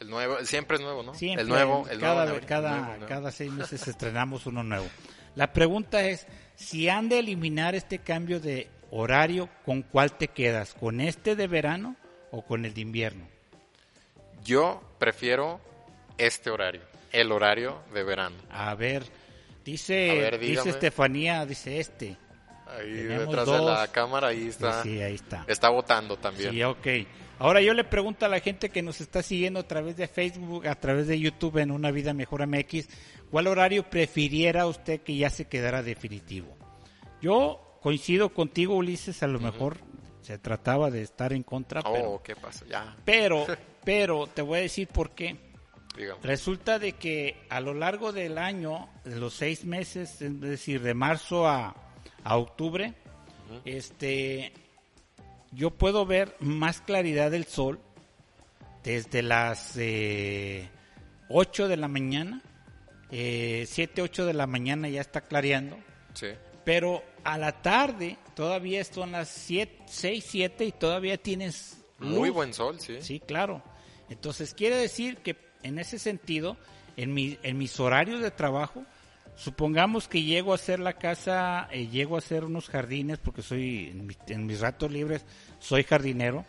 El 0.00 0.10
nuevo, 0.10 0.44
siempre 0.44 0.76
es 0.76 0.82
nuevo, 0.82 1.02
¿no? 1.02 1.14
Siempre, 1.14 1.42
el 1.42 1.48
nuevo, 1.48 1.86
el 1.90 1.98
cada, 1.98 2.26
nuevo, 2.26 2.46
cada, 2.46 2.98
cada 3.06 3.30
seis 3.32 3.50
meses 3.50 3.86
estrenamos 3.88 4.46
uno 4.46 4.62
nuevo. 4.62 4.86
La 5.34 5.52
pregunta 5.52 6.04
es, 6.04 6.26
si 6.54 6.88
han 6.88 7.08
de 7.08 7.18
eliminar 7.18 7.74
este 7.74 7.98
cambio 7.98 8.40
de 8.40 8.68
horario, 8.90 9.48
¿con 9.64 9.82
cuál 9.82 10.16
te 10.16 10.28
quedas? 10.28 10.74
¿Con 10.74 11.00
este 11.00 11.36
de 11.36 11.46
verano 11.46 11.96
o 12.30 12.42
con 12.42 12.64
el 12.64 12.74
de 12.74 12.80
invierno? 12.80 13.28
Yo 14.44 14.82
prefiero 14.98 15.60
este 16.16 16.50
horario, 16.50 16.82
el 17.12 17.32
horario 17.32 17.82
de 17.92 18.02
verano. 18.04 18.36
A 18.50 18.74
ver, 18.74 19.04
dice, 19.72 20.38
dice 20.40 20.70
Estefanía, 20.70 21.44
dice 21.44 21.78
este. 21.78 22.16
Ahí 22.66 22.90
detrás 22.90 23.46
de 23.46 23.58
la 23.60 23.88
cámara, 23.88 24.28
ahí 24.28 24.48
está. 24.48 24.82
Sí, 24.82 25.00
ahí 25.00 25.14
está. 25.14 25.44
Está 25.46 25.70
votando 25.70 26.16
también. 26.16 26.50
Sí, 26.52 26.62
ok. 26.62 26.86
Ahora 27.38 27.60
yo 27.60 27.72
le 27.72 27.84
pregunto 27.84 28.26
a 28.26 28.28
la 28.28 28.40
gente 28.40 28.68
que 28.68 28.82
nos 28.82 29.00
está 29.00 29.22
siguiendo 29.22 29.60
a 29.60 29.62
través 29.62 29.96
de 29.96 30.08
Facebook, 30.08 30.66
a 30.66 30.74
través 30.74 31.06
de 31.06 31.20
YouTube 31.20 31.58
en 31.58 31.70
Una 31.70 31.90
Vida 31.92 32.12
Mejor 32.12 32.46
MX, 32.46 32.88
¿cuál 33.30 33.46
horario 33.46 33.88
prefiriera 33.88 34.66
usted 34.66 35.00
que 35.02 35.16
ya 35.16 35.30
se 35.30 35.46
quedara 35.46 35.82
definitivo? 35.82 36.48
Yo 37.22 37.78
coincido 37.80 38.30
contigo, 38.30 38.74
Ulises, 38.74 39.22
a 39.22 39.28
lo 39.28 39.38
mejor 39.38 39.78
se 40.20 40.36
trataba 40.38 40.90
de 40.90 41.02
estar 41.02 41.32
en 41.32 41.44
contra. 41.44 41.80
Oh, 41.84 41.92
pero, 41.92 42.20
¿qué 42.24 42.34
pasa? 42.34 42.66
Ya. 42.68 42.96
Pero, 43.04 43.46
pero 43.84 44.26
te 44.26 44.42
voy 44.42 44.58
a 44.58 44.62
decir 44.62 44.88
por 44.88 45.10
qué. 45.10 45.47
Resulta 46.22 46.78
de 46.78 46.92
que 46.92 47.36
a 47.48 47.60
lo 47.60 47.74
largo 47.74 48.12
del 48.12 48.38
año, 48.38 48.88
de 49.04 49.16
los 49.16 49.34
seis 49.34 49.64
meses, 49.64 50.22
es 50.22 50.40
decir, 50.40 50.82
de 50.82 50.94
marzo 50.94 51.46
a, 51.48 51.74
octubre, 52.24 52.94
este, 53.64 54.52
yo 55.52 55.70
puedo 55.70 56.04
ver 56.04 56.36
más 56.40 56.80
claridad 56.82 57.30
del 57.30 57.46
sol 57.46 57.80
desde 58.84 59.22
las 59.22 59.76
eh, 59.76 60.68
8 61.30 61.68
de 61.68 61.76
la 61.76 61.88
mañana, 61.88 62.42
eh, 63.10 63.64
7, 63.66 64.02
8 64.02 64.26
de 64.26 64.34
la 64.34 64.46
mañana 64.46 64.88
ya 64.88 65.00
está 65.00 65.22
clareando. 65.22 65.78
Sí. 66.12 66.28
Pero 66.64 67.02
a 67.24 67.38
la 67.38 67.62
tarde 67.62 68.18
todavía 68.34 68.84
son 68.84 69.12
las 69.12 69.28
7, 69.28 69.84
6, 69.86 70.24
7 70.28 70.64
y 70.66 70.72
todavía 70.72 71.16
tienes... 71.16 71.78
Muy 71.98 72.30
buen 72.30 72.54
sol, 72.54 72.78
sí. 72.78 72.98
Sí, 73.00 73.20
claro. 73.20 73.62
Entonces 74.08 74.54
quiere 74.54 74.76
decir 74.76 75.18
que 75.18 75.47
en 75.62 75.78
ese 75.78 75.98
sentido, 75.98 76.56
en, 76.96 77.14
mi, 77.14 77.38
mis 77.54 77.78
horarios 77.80 78.20
de 78.20 78.30
trabajo, 78.30 78.84
supongamos 79.36 80.08
que 80.08 80.22
llego 80.22 80.52
a 80.52 80.56
hacer 80.56 80.80
la 80.80 80.94
casa, 80.94 81.68
eh, 81.70 81.86
llego 81.86 82.16
a 82.16 82.18
hacer 82.18 82.44
unos 82.44 82.68
jardines, 82.68 83.18
porque 83.18 83.42
soy, 83.42 84.06
en, 84.26 84.46
mis 84.46 84.60
ratos 84.60 84.90
libres, 84.90 85.24
soy 85.60 85.84
jardinero. 85.84 86.44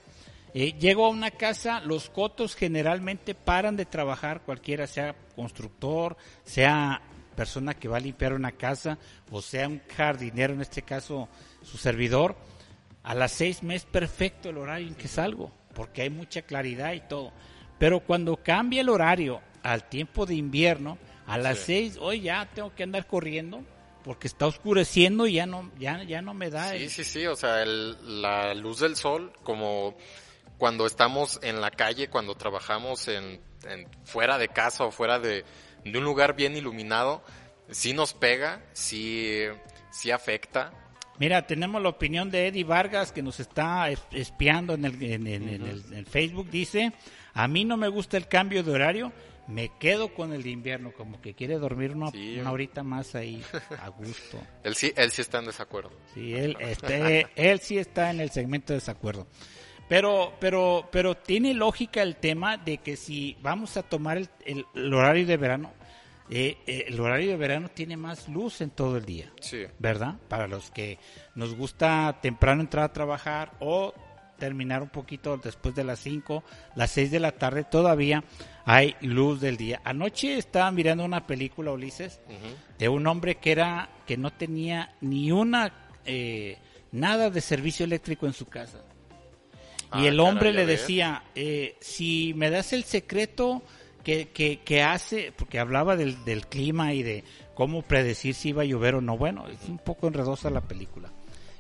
Eh, 0.54 0.74
llego 0.80 1.06
a 1.06 1.10
una 1.10 1.30
casa, 1.30 1.80
los 1.82 2.10
cotos 2.10 2.56
generalmente 2.56 3.36
paran 3.36 3.76
de 3.76 3.86
trabajar, 3.86 4.42
cualquiera 4.42 4.88
sea 4.88 5.16
constructor, 5.36 6.18
sea 6.44 7.02
persona 7.36 7.76
que 7.76 7.88
va 7.88 7.98
a 7.98 8.02
limpiar 8.02 8.34
una 8.34 8.52
casa, 8.52 8.98
o 9.32 9.42
sea 9.42 9.68
un 9.68 9.82
jardinero, 9.96 10.54
en 10.54 10.62
este 10.62 10.82
caso 10.82 11.30
su 11.62 11.78
servidor, 11.78 12.36
a 13.04 13.14
las 13.14 13.32
seis 13.32 13.64
me 13.64 13.76
es 13.76 13.86
perfecto 13.86 14.50
el 14.50 14.58
horario 14.58 14.88
en 14.88 14.96
que 14.96 15.08
salgo, 15.08 15.52
porque 15.74 16.02
hay 16.02 16.10
mucha 16.10 16.42
claridad 16.42 16.94
y 16.94 17.02
todo. 17.02 17.32
Pero 17.80 18.02
cuando 18.02 18.38
cambia 18.38 18.82
el 18.82 18.90
horario 18.90 19.42
al 19.64 19.88
tiempo 19.90 20.26
de 20.26 20.36
invierno, 20.36 20.98
a 21.26 21.38
las 21.38 21.60
seis, 21.60 21.98
hoy 22.00 22.22
ya 22.22 22.48
tengo 22.54 22.74
que 22.76 22.84
andar 22.84 23.08
corriendo 23.08 23.64
porque 24.04 24.28
está 24.28 24.48
oscureciendo 24.48 25.28
y 25.28 25.34
ya 25.34 25.46
no, 25.46 25.72
ya, 25.78 26.04
ya 26.04 26.22
no 26.22 26.34
me 26.34 26.50
da. 26.50 26.72
Sí, 26.72 26.90
sí, 26.90 27.04
sí, 27.04 27.28
o 27.28 27.36
sea, 27.36 27.66
la 27.66 28.54
luz 28.54 28.80
del 28.80 28.96
sol, 28.96 29.34
como 29.44 29.98
cuando 30.58 30.86
estamos 30.86 31.40
en 31.42 31.62
la 31.62 31.72
calle, 31.72 32.10
cuando 32.10 32.36
trabajamos 32.36 33.08
en, 33.08 33.42
fuera 34.04 34.38
de 34.38 34.50
casa 34.50 34.86
o 34.86 34.92
fuera 34.92 35.20
de, 35.20 35.46
un 35.86 36.04
lugar 36.04 36.36
bien 36.36 36.56
iluminado, 36.56 37.24
sí 37.70 37.94
nos 37.94 38.14
pega, 38.14 38.62
sí, 38.74 39.46
sí 39.92 40.12
afecta. 40.12 40.72
Mira, 41.20 41.46
tenemos 41.46 41.82
la 41.82 41.90
opinión 41.90 42.32
de 42.32 42.48
Eddie 42.48 42.64
Vargas 42.64 43.12
que 43.12 43.22
nos 43.22 43.40
está 43.40 43.90
espiando 44.12 44.74
en 44.74 44.86
el, 44.86 45.04
en, 45.04 45.28
el, 45.28 45.50
en 45.50 45.94
el 45.94 46.06
Facebook. 46.06 46.50
Dice, 46.50 46.94
a 47.34 47.48
mí 47.48 47.66
no 47.66 47.78
me 47.78 47.90
gusta 47.90 48.18
el 48.18 48.28
cambio 48.28 48.64
de 48.64 48.72
horario, 48.72 49.12
me 49.50 49.72
quedo 49.80 50.14
con 50.14 50.32
el 50.32 50.44
de 50.44 50.52
invierno, 50.52 50.92
como 50.94 51.20
que 51.20 51.34
quiere 51.34 51.58
dormir 51.58 51.92
una, 51.92 52.12
horita 52.52 52.84
más 52.84 53.16
ahí, 53.16 53.44
a 53.82 53.90
gusto. 53.90 54.40
él, 54.64 54.76
sí, 54.76 54.94
él 54.96 55.12
sí 55.12 55.22
está 55.22 55.40
en 55.40 55.46
desacuerdo. 55.46 55.92
Sí, 56.14 56.34
él, 56.36 56.56
este, 56.60 57.28
él 57.36 57.60
sí 57.60 57.78
está 57.78 58.12
en 58.12 58.22
el 58.22 58.30
segmento 58.30 58.74
de 58.74 58.80
desacuerdo. 58.80 59.28
Pero, 59.88 60.34
pero, 60.40 60.88
pero 60.92 61.18
tiene 61.18 61.56
lógica 61.56 62.04
el 62.04 62.16
tema 62.16 62.58
de 62.58 62.78
que 62.78 62.96
si 62.96 63.38
vamos 63.42 63.76
a 63.76 63.82
tomar 63.82 64.20
el, 64.46 64.94
horario 64.94 65.26
de 65.26 65.36
verano, 65.36 65.74
eh, 66.30 66.58
eh, 66.68 66.86
el 66.88 67.00
horario 67.00 67.32
de 67.32 67.38
verano 67.38 67.70
tiene 67.70 67.98
más 67.98 68.28
luz 68.30 68.62
en 68.62 68.70
todo 68.70 68.98
el 68.98 69.06
día, 69.06 69.32
sí. 69.40 69.64
¿verdad? 69.80 70.16
Para 70.28 70.48
los 70.48 70.70
que 70.72 71.00
nos 71.36 71.56
gusta 71.56 72.20
temprano 72.22 72.62
entrar 72.62 72.86
a 72.86 72.94
trabajar 72.94 73.54
o 73.60 73.94
terminar 74.40 74.82
un 74.82 74.90
poquito 74.90 75.38
después 75.38 75.76
de 75.76 75.84
las 75.84 76.00
5, 76.00 76.44
las 76.76 76.92
6 76.92 77.12
de 77.12 77.20
la 77.20 77.34
tarde, 77.34 77.64
todavía 77.66 78.24
hay 78.66 78.96
luz 79.02 79.42
del 79.42 79.58
día. 79.58 79.82
Anoche 79.84 80.38
estaba 80.38 80.72
mirando 80.72 81.04
una 81.04 81.28
película, 81.28 81.72
Ulises, 81.72 82.22
de 82.80 82.90
un 82.90 83.06
hombre 83.06 83.36
que 83.36 83.52
era 83.52 83.90
que 84.08 84.18
no 84.18 84.32
tenía 84.32 84.96
ni 85.02 85.32
una 85.32 85.74
eh, 86.06 86.58
nada 86.92 87.30
de 87.30 87.42
servicio 87.42 87.86
eléctrico 87.86 88.26
en 88.26 88.34
su 88.34 88.46
casa. 88.46 88.80
y 89.94 90.06
ah, 90.06 90.08
el 90.08 90.20
hombre 90.20 90.54
le 90.54 90.66
decía, 90.66 91.24
eh, 91.36 91.76
si 91.82 92.34
me 92.36 92.50
das 92.50 92.74
el 92.74 92.84
secreto 92.84 93.62
que, 94.34 94.60
que, 94.64 94.84
hace, 94.84 95.32
porque 95.36 95.60
hablaba 95.60 95.96
del, 95.96 96.24
del 96.26 96.48
clima 96.48 96.94
y 96.94 97.04
de 97.04 97.24
cómo 97.54 97.82
predecir 97.82 98.34
si 98.34 98.50
iba 98.50 98.64
a 98.64 98.66
llover 98.66 98.96
o 98.96 99.02
no, 99.02 99.18
bueno, 99.18 99.48
es 99.48 99.68
un 99.68 99.78
poco 99.78 100.08
enredosa 100.08 100.50
la 100.50 100.62
película. 100.62 101.10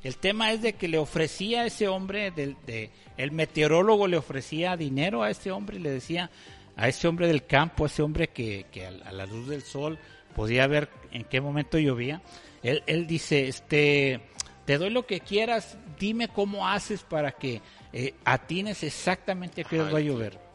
El 0.03 0.17
tema 0.17 0.51
es 0.51 0.62
de 0.62 0.73
que 0.73 0.88
le 0.88 0.97
ofrecía 0.97 1.62
a 1.62 1.65
ese 1.65 1.88
hombre, 1.88 2.31
del, 2.31 2.55
de, 2.65 2.89
el 3.17 3.31
meteorólogo 3.31 4.07
le 4.07 4.17
ofrecía 4.17 4.77
dinero 4.77 5.23
a 5.23 5.29
ese 5.29 5.51
hombre 5.51 5.77
y 5.77 5.81
le 5.81 5.91
decía 5.91 6.29
a 6.77 6.88
ese 6.88 7.07
hombre 7.07 7.27
del 7.27 7.45
campo, 7.45 7.83
a 7.83 7.88
ese 7.88 8.01
hombre 8.01 8.29
que, 8.29 8.65
que 8.71 8.85
a, 8.85 9.12
la 9.12 9.25
luz 9.25 9.49
del 9.49 9.62
sol 9.62 9.99
podía 10.35 10.67
ver 10.67 10.89
en 11.12 11.25
qué 11.25 11.41
momento 11.41 11.77
llovía. 11.77 12.21
Él, 12.63 12.81
él 12.88 13.07
dice, 13.07 13.49
este, 13.49 14.21
te 14.65 14.77
doy 14.77 14.89
lo 14.89 15.05
que 15.05 15.19
quieras, 15.19 15.77
dime 15.99 16.29
cómo 16.29 16.67
haces 16.67 17.03
para 17.03 17.33
que 17.33 17.62
eh, 17.91 18.13
atines 18.23 18.83
exactamente 18.83 19.62
a 19.62 19.63
qué 19.65 19.79
va 19.79 19.97
a 19.97 20.01
llover. 20.01 20.48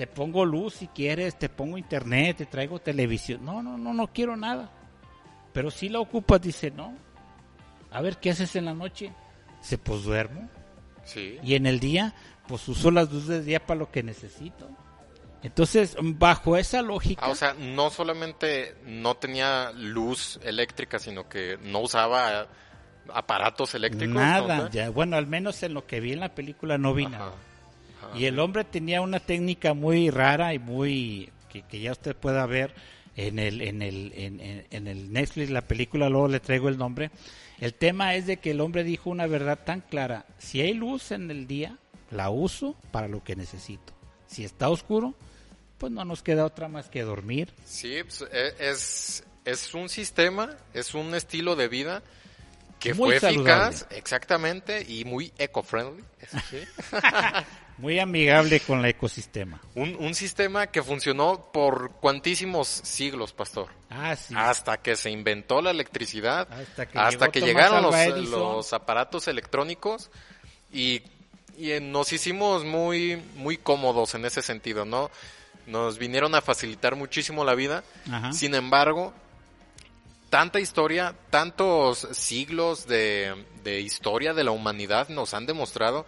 Te 0.00 0.06
pongo 0.06 0.46
luz 0.46 0.76
si 0.76 0.86
quieres, 0.86 1.38
te 1.38 1.50
pongo 1.50 1.76
internet, 1.76 2.38
te 2.38 2.46
traigo 2.46 2.78
televisión. 2.78 3.44
No, 3.44 3.62
no, 3.62 3.76
no, 3.76 3.92
no 3.92 4.06
quiero 4.06 4.34
nada. 4.34 4.70
Pero 5.52 5.70
si 5.70 5.90
la 5.90 6.00
ocupas, 6.00 6.40
dice, 6.40 6.70
no, 6.70 6.96
a 7.90 8.00
ver, 8.00 8.16
¿qué 8.16 8.30
haces 8.30 8.56
en 8.56 8.64
la 8.64 8.72
noche? 8.72 9.12
Se 9.60 9.76
pues 9.76 10.04
duermo. 10.04 10.48
Sí. 11.04 11.38
Y 11.42 11.54
en 11.54 11.66
el 11.66 11.80
día, 11.80 12.14
pues 12.48 12.66
uso 12.68 12.90
las 12.90 13.12
luces 13.12 13.28
del 13.28 13.44
día 13.44 13.66
para 13.66 13.78
lo 13.78 13.90
que 13.90 14.02
necesito. 14.02 14.70
Entonces, 15.42 15.94
bajo 16.00 16.56
esa 16.56 16.80
lógica... 16.80 17.20
Ah, 17.22 17.28
o 17.28 17.34
sea, 17.34 17.52
no 17.52 17.90
solamente 17.90 18.76
no 18.86 19.18
tenía 19.18 19.70
luz 19.72 20.40
eléctrica, 20.42 20.98
sino 20.98 21.28
que 21.28 21.58
no 21.60 21.80
usaba 21.80 22.48
aparatos 23.12 23.74
eléctricos. 23.74 24.14
Nada, 24.14 24.70
ya, 24.70 24.88
bueno, 24.88 25.18
al 25.18 25.26
menos 25.26 25.62
en 25.62 25.74
lo 25.74 25.86
que 25.86 26.00
vi 26.00 26.14
en 26.14 26.20
la 26.20 26.34
película 26.34 26.78
no 26.78 26.94
vi 26.94 27.04
nada. 27.04 27.34
Y 28.14 28.24
el 28.24 28.38
hombre 28.38 28.64
tenía 28.64 29.00
una 29.00 29.20
técnica 29.20 29.74
muy 29.74 30.10
rara 30.10 30.54
y 30.54 30.58
muy... 30.58 31.30
que, 31.48 31.62
que 31.62 31.80
ya 31.80 31.92
usted 31.92 32.16
pueda 32.16 32.46
ver 32.46 32.74
en 33.16 33.38
el, 33.38 33.60
en, 33.60 33.82
el, 33.82 34.12
en, 34.14 34.66
en 34.70 34.86
el 34.86 35.12
Netflix, 35.12 35.50
la 35.50 35.62
película, 35.62 36.08
luego 36.08 36.28
le 36.28 36.40
traigo 36.40 36.68
el 36.68 36.78
nombre 36.78 37.10
el 37.60 37.74
tema 37.74 38.14
es 38.14 38.26
de 38.26 38.38
que 38.38 38.52
el 38.52 38.60
hombre 38.60 38.84
dijo 38.84 39.10
una 39.10 39.26
verdad 39.26 39.58
tan 39.64 39.82
clara. 39.82 40.24
Si 40.38 40.62
hay 40.62 40.72
luz 40.72 41.10
en 41.10 41.30
el 41.30 41.46
día, 41.46 41.76
la 42.10 42.30
uso 42.30 42.74
para 42.90 43.06
lo 43.06 43.22
que 43.22 43.36
necesito. 43.36 43.92
Si 44.26 44.44
está 44.44 44.70
oscuro, 44.70 45.14
pues 45.76 45.92
no 45.92 46.04
nos 46.06 46.22
queda 46.22 46.46
otra 46.46 46.68
más 46.68 46.88
que 46.88 47.02
dormir. 47.02 47.52
Sí, 47.66 48.02
pues, 48.02 48.24
e, 48.32 48.54
es, 48.58 49.24
es 49.44 49.74
un 49.74 49.90
sistema, 49.90 50.56
es 50.72 50.94
un 50.94 51.14
estilo 51.14 51.54
de 51.54 51.68
vida 51.68 52.02
que 52.78 52.94
fue 52.94 53.16
eficaz, 53.16 53.86
exactamente, 53.90 54.82
y 54.88 55.04
muy 55.04 55.30
eco-friendly. 55.36 56.02
muy 57.80 57.98
amigable 57.98 58.60
con 58.60 58.80
el 58.80 58.86
ecosistema. 58.86 59.60
Un, 59.74 59.96
un, 59.98 60.14
sistema 60.14 60.66
que 60.66 60.82
funcionó 60.82 61.50
por 61.52 61.92
cuantísimos 61.92 62.68
siglos, 62.68 63.32
pastor. 63.32 63.68
Ah, 63.88 64.14
sí. 64.14 64.34
Hasta 64.36 64.76
que 64.76 64.96
se 64.96 65.10
inventó 65.10 65.62
la 65.62 65.70
electricidad, 65.70 66.46
hasta 66.94 67.28
que, 67.28 67.40
llegaron 67.40 67.82
los, 67.82 68.28
los, 68.28 68.72
aparatos 68.74 69.28
electrónicos 69.28 70.10
y, 70.70 71.02
y, 71.56 71.80
nos 71.80 72.12
hicimos 72.12 72.64
muy, 72.64 73.16
muy 73.36 73.56
cómodos 73.56 74.14
en 74.14 74.26
ese 74.26 74.42
sentido, 74.42 74.84
¿no? 74.84 75.10
Nos 75.66 75.98
vinieron 75.98 76.34
a 76.34 76.42
facilitar 76.42 76.96
muchísimo 76.96 77.44
la 77.44 77.54
vida. 77.54 77.82
Sin 78.32 78.54
embargo, 78.54 79.14
tanta 80.28 80.60
historia, 80.60 81.14
tantos 81.30 82.08
siglos 82.12 82.86
de, 82.86 83.46
de 83.64 83.80
historia 83.80 84.34
de 84.34 84.44
la 84.44 84.50
humanidad 84.50 85.08
nos 85.08 85.32
han 85.32 85.46
demostrado 85.46 86.04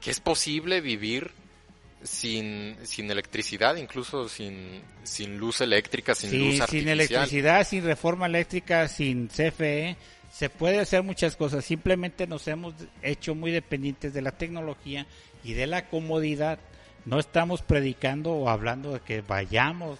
que 0.00 0.10
es 0.10 0.20
posible 0.20 0.80
vivir 0.80 1.30
sin, 2.02 2.76
sin 2.82 3.10
electricidad, 3.10 3.76
incluso 3.76 4.28
sin, 4.28 4.80
sin 5.02 5.38
luz 5.38 5.60
eléctrica, 5.60 6.14
sin 6.14 6.30
luz 6.30 6.60
artificial. 6.60 6.68
Sin 6.68 6.88
electricidad, 6.88 7.66
sin 7.66 7.84
reforma 7.84 8.26
eléctrica, 8.26 8.88
sin 8.88 9.28
CFE, 9.28 9.96
se 10.32 10.48
puede 10.48 10.80
hacer 10.80 11.02
muchas 11.02 11.36
cosas. 11.36 11.64
Simplemente 11.64 12.26
nos 12.26 12.46
hemos 12.48 12.74
hecho 13.02 13.34
muy 13.34 13.50
dependientes 13.50 14.14
de 14.14 14.22
la 14.22 14.32
tecnología 14.32 15.06
y 15.44 15.52
de 15.52 15.66
la 15.66 15.88
comodidad. 15.88 16.58
No 17.04 17.18
estamos 17.18 17.62
predicando 17.62 18.32
o 18.32 18.48
hablando 18.48 18.92
de 18.92 19.00
que 19.00 19.20
vayamos 19.20 19.98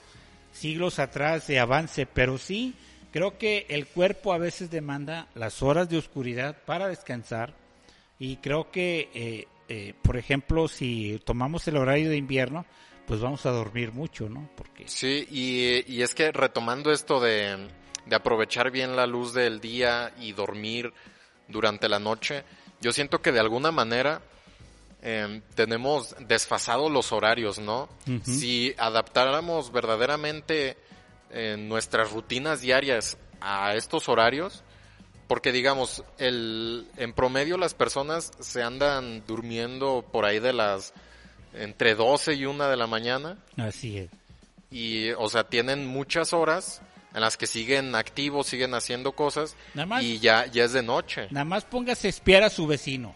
siglos 0.53 0.99
atrás 0.99 1.47
de 1.47 1.59
avance, 1.59 2.07
pero 2.07 2.39
sí 2.39 2.75
Creo 3.13 3.39
que 3.39 3.67
el 3.69 3.87
cuerpo 3.87 4.33
a 4.33 4.39
veces 4.39 4.71
demanda 4.71 5.27
las 5.35 5.63
horas 5.63 5.89
de 5.89 5.99
oscuridad 5.99 6.57
para 6.65 6.87
descansar 6.87 7.55
y 8.21 8.37
creo 8.37 8.71
que, 8.71 9.09
eh, 9.15 9.49
eh, 9.71 9.95
por 10.03 10.17
ejemplo, 10.17 10.67
si 10.67 11.21
tomamos 11.25 11.69
el 11.69 11.77
horario 11.77 12.11
de 12.11 12.17
invierno, 12.17 12.67
pues 13.07 13.21
vamos 13.21 13.47
a 13.47 13.51
dormir 13.51 13.93
mucho, 13.93 14.29
¿no? 14.29 14.51
Porque... 14.57 14.89
Sí, 14.89 15.29
y, 15.31 15.95
y 15.95 16.03
es 16.03 16.13
que 16.13 16.33
retomando 16.33 16.91
esto 16.91 17.21
de, 17.21 17.69
de 18.05 18.17
aprovechar 18.17 18.73
bien 18.73 18.97
la 18.97 19.07
luz 19.07 19.33
del 19.33 19.61
día 19.61 20.13
y 20.19 20.33
dormir 20.33 20.93
durante 21.47 21.89
la 21.89 22.01
noche, 22.01 22.43
yo 22.81 22.91
siento 22.91 23.23
que 23.23 23.31
de 23.31 23.39
alguna 23.39 23.71
manera 23.71 24.21
eh, 25.03 25.41
tenemos 25.55 26.17
desfasados 26.19 26.91
los 26.91 27.13
horarios, 27.13 27.61
¿no? 27.61 27.89
Si 28.25 28.75
adaptáramos 28.77 29.71
verdaderamente 29.71 30.77
eh, 31.31 31.57
nuestras 31.57 32.11
rutinas 32.11 32.61
diarias 32.61 33.17
a 33.41 33.77
estos 33.77 34.09
horarios, 34.09 34.65
porque 35.31 35.53
digamos, 35.53 36.03
el, 36.19 36.89
en 36.97 37.13
promedio 37.13 37.57
las 37.57 37.73
personas 37.73 38.33
se 38.41 38.65
andan 38.65 39.25
durmiendo 39.29 40.05
por 40.11 40.25
ahí 40.25 40.41
de 40.41 40.53
las 40.53 40.93
entre 41.55 41.95
12 41.95 42.35
y 42.35 42.47
1 42.47 42.69
de 42.69 42.77
la 42.77 42.89
mañana. 42.89 43.39
Así 43.57 43.97
es. 43.97 44.11
Y, 44.73 45.11
o 45.13 45.29
sea, 45.29 45.45
tienen 45.45 45.87
muchas 45.87 46.33
horas 46.33 46.83
en 47.15 47.21
las 47.21 47.37
que 47.37 47.47
siguen 47.47 47.95
activos, 47.95 48.49
siguen 48.49 48.75
haciendo 48.75 49.13
cosas 49.13 49.55
y 50.01 50.19
ya, 50.19 50.47
ya 50.47 50.65
es 50.65 50.73
de 50.73 50.83
noche. 50.83 51.29
Nada 51.31 51.45
más 51.45 51.65
póngase 51.65 52.09
a 52.09 52.11
espiar 52.11 52.43
a 52.43 52.51
su 52.51 52.67
vecino. 52.67 53.15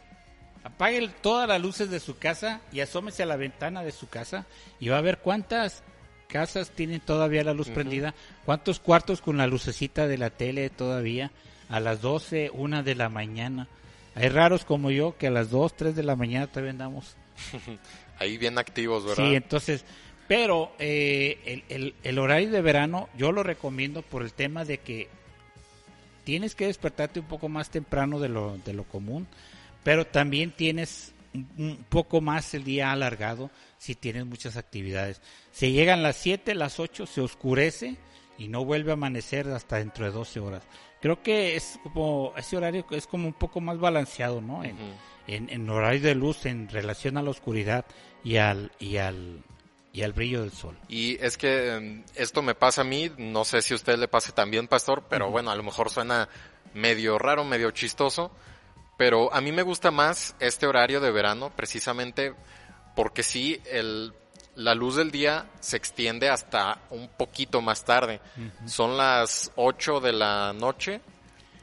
Apague 0.62 1.10
todas 1.20 1.48
las 1.48 1.60
luces 1.60 1.90
de 1.90 1.98
su 1.98 2.16
casa 2.16 2.60
y 2.70 2.78
asómese 2.78 3.24
a 3.24 3.26
la 3.26 3.34
ventana 3.34 3.82
de 3.82 3.90
su 3.90 4.08
casa 4.08 4.46
y 4.78 4.88
va 4.88 4.98
a 4.98 5.00
ver 5.00 5.18
cuántas 5.18 5.82
casas 6.28 6.70
tienen 6.70 7.00
todavía 7.00 7.42
la 7.42 7.54
luz 7.54 7.70
prendida, 7.70 8.14
cuántos 8.44 8.78
cuartos 8.78 9.20
con 9.20 9.36
la 9.36 9.48
lucecita 9.48 10.06
de 10.06 10.18
la 10.18 10.30
tele 10.30 10.70
todavía 10.70 11.32
a 11.68 11.80
las 11.80 12.00
12, 12.00 12.50
1 12.52 12.82
de 12.82 12.94
la 12.94 13.08
mañana. 13.08 13.68
Hay 14.14 14.28
raros 14.28 14.64
como 14.64 14.90
yo 14.90 15.16
que 15.18 15.26
a 15.26 15.30
las 15.30 15.50
2, 15.50 15.76
3 15.76 15.96
de 15.96 16.02
la 16.02 16.16
mañana 16.16 16.46
todavía 16.46 16.70
andamos. 16.70 17.16
Ahí 18.18 18.38
bien 18.38 18.58
activos, 18.58 19.04
¿verdad? 19.04 19.24
Sí, 19.24 19.34
entonces, 19.34 19.84
pero 20.28 20.72
eh, 20.78 21.62
el, 21.68 21.94
el, 22.02 22.18
horario 22.18 22.50
de 22.50 22.62
verano 22.62 23.08
yo 23.16 23.32
lo 23.32 23.42
recomiendo 23.42 24.02
por 24.02 24.22
el 24.22 24.32
tema 24.32 24.64
de 24.64 24.78
que 24.78 25.08
tienes 26.24 26.54
que 26.54 26.66
despertarte 26.66 27.20
un 27.20 27.26
poco 27.26 27.48
más 27.48 27.70
temprano 27.70 28.20
de 28.20 28.28
lo, 28.28 28.56
de 28.58 28.72
lo 28.72 28.84
común, 28.84 29.26
pero 29.82 30.06
también 30.06 30.52
tienes 30.52 31.12
un 31.34 31.84
poco 31.88 32.20
más 32.20 32.54
el 32.54 32.64
día 32.64 32.92
alargado 32.92 33.50
si 33.78 33.94
tienes 33.94 34.24
muchas 34.24 34.56
actividades. 34.56 35.20
Se 35.52 35.72
llegan 35.72 36.02
las 36.02 36.16
7, 36.16 36.54
las 36.54 36.80
8, 36.80 37.06
se 37.06 37.20
oscurece 37.20 37.96
y 38.38 38.48
no 38.48 38.64
vuelve 38.64 38.90
a 38.90 38.94
amanecer 38.94 39.48
hasta 39.48 39.76
dentro 39.76 40.04
de 40.04 40.12
12 40.12 40.40
horas. 40.40 40.62
Creo 41.04 41.22
que 41.22 41.54
es 41.54 41.78
como 41.82 42.32
ese 42.34 42.56
horario 42.56 42.86
es 42.92 43.06
como 43.06 43.26
un 43.26 43.34
poco 43.34 43.60
más 43.60 43.78
balanceado, 43.78 44.40
¿no? 44.40 44.64
En, 44.64 44.78
en, 45.26 45.68
horario 45.68 46.00
de 46.00 46.14
luz 46.14 46.46
en 46.46 46.66
relación 46.66 47.18
a 47.18 47.22
la 47.22 47.28
oscuridad 47.28 47.84
y 48.24 48.38
al 48.38 48.72
y 48.78 48.96
al 48.96 49.44
y 49.92 50.00
al 50.00 50.14
brillo 50.14 50.40
del 50.40 50.52
sol. 50.52 50.78
Y 50.88 51.22
es 51.22 51.36
que 51.36 51.74
em, 51.74 52.04
esto 52.14 52.40
me 52.40 52.54
pasa 52.54 52.80
a 52.80 52.84
mí, 52.84 53.10
no 53.18 53.44
sé 53.44 53.60
si 53.60 53.74
a 53.74 53.76
usted 53.76 53.98
le 53.98 54.08
pase 54.08 54.32
también, 54.32 54.66
pastor, 54.66 55.04
pero 55.06 55.30
bueno, 55.30 55.50
a 55.50 55.56
lo 55.56 55.62
mejor 55.62 55.90
suena 55.90 56.26
medio 56.72 57.18
raro, 57.18 57.44
medio 57.44 57.70
chistoso, 57.70 58.30
pero 58.96 59.30
a 59.34 59.42
mí 59.42 59.52
me 59.52 59.62
gusta 59.62 59.90
más 59.90 60.34
este 60.40 60.66
horario 60.66 61.02
de 61.02 61.10
verano 61.10 61.52
precisamente 61.54 62.32
porque 62.96 63.22
sí, 63.22 63.60
el, 63.70 64.14
la 64.56 64.74
luz 64.74 64.96
del 64.96 65.10
día 65.10 65.46
se 65.60 65.76
extiende 65.76 66.28
hasta 66.28 66.78
un 66.90 67.08
poquito 67.08 67.60
más 67.60 67.84
tarde. 67.84 68.20
Son 68.66 68.96
las 68.96 69.50
8 69.56 70.00
de 70.00 70.12
la 70.12 70.52
noche 70.52 71.00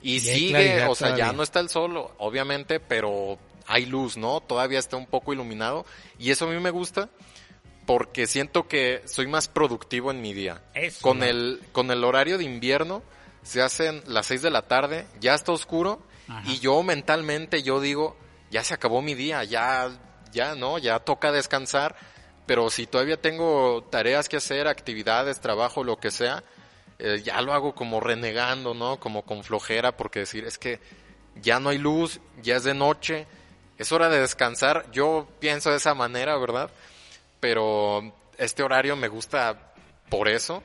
y, 0.02 0.20
sigue, 0.20 0.86
o 0.86 0.96
sea, 0.96 1.16
ya 1.16 1.32
no 1.34 1.44
está 1.44 1.60
el 1.60 1.70
sol, 1.70 2.10
obviamente, 2.18 2.80
pero 2.80 3.38
hay 3.68 3.86
luz, 3.86 4.18
¿no? 4.18 4.42
Todavía 4.42 4.80
está 4.80 4.98
un 4.98 5.06
poco 5.06 5.34
iluminado 5.34 5.86
y 6.20 6.32
eso 6.32 6.46
a 6.46 6.50
mí 6.50 6.60
me 6.60 6.72
gusta 6.72 7.10
porque 7.86 8.28
siento 8.28 8.68
que 8.68 9.02
soy 9.06 9.28
más 9.28 9.48
productivo 9.48 10.12
en 10.12 10.22
mi 10.22 10.34
día. 10.34 10.62
con 11.02 11.24
el 11.24 11.62
con 11.72 11.92
el 11.92 12.04
horario 12.04 12.38
de 12.38 12.44
invierno 12.44 13.04
se 13.44 13.62
hacen 13.62 14.04
las 14.08 14.28
6 14.28 14.42
de 14.42 14.52
la 14.52 14.64
tarde, 14.64 15.08
ya 15.20 15.34
está 15.34 15.52
oscuro 15.52 16.02
y 16.46 16.60
yo 16.60 16.82
mentalmente 16.84 17.64
yo 17.64 17.82
digo, 17.82 18.16
ya 18.50 18.64
se 18.64 18.74
acabó 18.74 19.02
mi 19.02 19.16
día, 19.16 19.44
ya 19.44 19.92
ya 20.32 20.56
no, 20.56 20.78
ya 20.78 21.00
toca 21.00 21.32
descansar, 21.32 21.96
pero 22.46 22.70
si 22.70 22.88
todavía 22.88 23.20
tengo 23.20 23.84
tareas 23.90 24.30
que 24.30 24.38
hacer, 24.38 24.68
actividades, 24.68 25.40
trabajo, 25.40 25.84
lo 25.84 25.98
que 25.98 26.12
sea, 26.12 26.44
eh, 27.00 27.22
ya 27.24 27.42
lo 27.42 27.54
hago 27.54 27.74
como 27.74 28.00
renegando, 28.00 28.74
¿no? 28.74 29.00
Como 29.00 29.24
con 29.24 29.44
flojera, 29.44 29.98
porque 29.98 30.20
decir, 30.20 30.46
es 30.46 30.58
que 30.58 30.80
ya 31.36 31.60
no 31.60 31.70
hay 31.70 31.78
luz, 31.78 32.20
ya 32.42 32.58
es 32.58 32.64
de 32.64 32.74
noche, 32.74 33.28
es 33.78 33.92
hora 33.92 34.10
de 34.10 34.20
descansar. 34.20 34.86
Yo 34.92 35.28
pienso 35.40 35.72
de 35.72 35.78
esa 35.78 35.94
manera, 35.94 36.38
¿verdad? 36.38 36.70
Pero 37.40 38.14
este 38.38 38.64
horario 38.64 38.96
me 38.96 39.08
gusta 39.08 39.74
por 40.10 40.28
eso, 40.28 40.62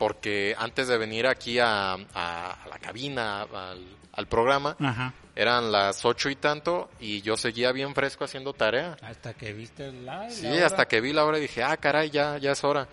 porque 0.00 0.56
antes 0.58 0.88
de 0.88 0.98
venir 0.98 1.28
aquí 1.28 1.60
a, 1.60 1.96
la 2.16 2.78
cabina, 2.80 3.42
al, 3.42 3.86
al 4.12 4.26
programa, 4.26 4.76
Ajá 4.80 5.14
eran 5.40 5.72
las 5.72 6.04
ocho 6.04 6.28
y 6.28 6.36
tanto 6.36 6.90
y 7.00 7.22
yo 7.22 7.34
seguía 7.34 7.72
bien 7.72 7.94
fresco 7.94 8.24
haciendo 8.24 8.52
tarea. 8.52 8.98
Hasta 9.00 9.32
que 9.32 9.54
viste 9.54 9.90
la, 9.90 10.28
Sí, 10.28 10.46
hasta 10.46 10.86
que 10.86 11.00
vi 11.00 11.14
la 11.14 11.24
hora 11.24 11.38
y 11.38 11.42
dije, 11.42 11.62
ah, 11.62 11.78
caray, 11.78 12.10
ya, 12.10 12.36
ya 12.36 12.52
es 12.52 12.62
hora. 12.62 12.88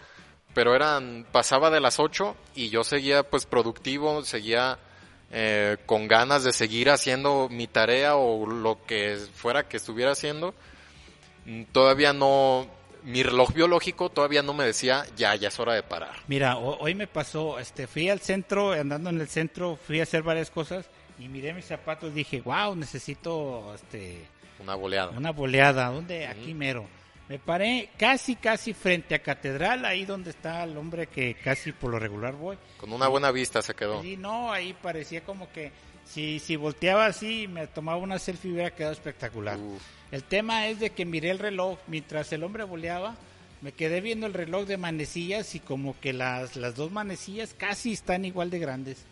Pero 0.53 0.73
eran, 0.73 1.25
pasaba 1.29 1.69
de 1.69 1.81
las 1.81 1.99
ocho 1.99 2.37
y 2.55 2.69
yo 2.69 2.85
seguía 2.85 3.23
pues 3.23 3.45
productivo, 3.45 4.23
seguía 4.23 4.79
eh, 5.29 5.75
con 5.85 6.07
ganas 6.07 6.45
de 6.45 6.53
seguir 6.53 6.89
haciendo 6.89 7.49
mi 7.49 7.67
tarea 7.67 8.15
o 8.15 8.47
lo 8.47 8.81
que 8.85 9.17
fuera 9.35 9.67
que 9.67 9.75
estuviera 9.75 10.11
haciendo. 10.11 10.53
Todavía 11.73 12.13
no, 12.13 12.67
mi 13.07 13.23
reloj 13.23 13.53
biológico 13.53 14.09
todavía 14.09 14.43
no 14.43 14.53
me 14.53 14.65
decía, 14.65 15.05
ya, 15.15 15.33
ya 15.35 15.47
es 15.47 15.59
hora 15.59 15.73
de 15.73 15.81
parar. 15.81 16.15
Mira, 16.27 16.57
hoy 16.57 16.93
me 16.93 17.07
pasó, 17.07 17.57
este, 17.57 17.87
fui 17.87 18.09
al 18.09 18.19
centro, 18.19 18.73
andando 18.73 19.09
en 19.09 19.21
el 19.21 19.29
centro, 19.29 19.77
fui 19.77 20.01
a 20.01 20.03
hacer 20.03 20.23
varias 20.23 20.51
cosas 20.51 20.85
y 21.17 21.29
miré 21.29 21.53
mis 21.53 21.65
zapatos 21.65 22.13
dije, 22.13 22.41
wow, 22.41 22.75
necesito 22.75 23.73
este 23.73 24.27
una 24.59 24.75
boleada. 24.75 25.17
Una 25.17 25.31
boleada, 25.31 25.87
¿dónde? 25.89 26.27
Aquí 26.27 26.53
mero. 26.53 26.85
Me 27.29 27.39
paré 27.39 27.89
casi, 27.97 28.35
casi 28.35 28.73
frente 28.73 29.15
a 29.15 29.19
Catedral, 29.19 29.85
ahí 29.85 30.05
donde 30.05 30.31
está 30.31 30.63
el 30.63 30.75
hombre 30.77 31.07
que 31.07 31.35
casi 31.35 31.71
por 31.71 31.91
lo 31.91 31.99
regular 31.99 32.35
voy. 32.35 32.57
Con 32.77 32.91
una 32.91 33.07
buena 33.07 33.31
vista 33.31 33.61
se 33.61 33.73
quedó. 33.73 34.01
Sí, 34.01 34.17
no, 34.17 34.51
ahí 34.51 34.75
parecía 34.81 35.21
como 35.23 35.51
que 35.51 35.71
si, 36.05 36.39
si 36.39 36.55
volteaba 36.55 37.05
así 37.05 37.43
y 37.43 37.47
me 37.47 37.67
tomaba 37.67 37.97
una 37.97 38.19
selfie 38.19 38.51
hubiera 38.51 38.71
quedado 38.71 38.93
espectacular. 38.93 39.57
El 40.11 40.23
tema 40.23 40.67
es 40.67 40.79
de 40.79 40.91
que 40.91 41.05
miré 41.05 41.31
el 41.31 41.39
reloj 41.39 41.77
mientras 41.87 42.31
el 42.31 42.43
hombre 42.43 42.63
boleaba, 42.63 43.15
me 43.61 43.71
quedé 43.71 44.01
viendo 44.01 44.27
el 44.27 44.33
reloj 44.33 44.65
de 44.65 44.77
manecillas 44.77 45.55
y 45.55 45.59
como 45.59 45.99
que 45.99 46.13
las, 46.13 46.55
las 46.55 46.75
dos 46.75 46.91
manecillas 46.91 47.53
casi 47.57 47.93
están 47.93 48.23
igual 48.23 48.49
de 48.49 48.59
grandes 48.59 49.05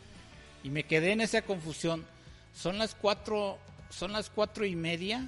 y 0.63 0.69
me 0.69 0.83
quedé 0.83 1.11
en 1.11 1.21
esa 1.21 1.41
confusión. 1.41 2.05
¿Son 2.53 2.77
las 2.77 2.95
cuatro, 2.95 3.59
son 3.89 4.13
las 4.13 4.29
cuatro 4.29 4.65
y 4.65 4.75
media 4.75 5.27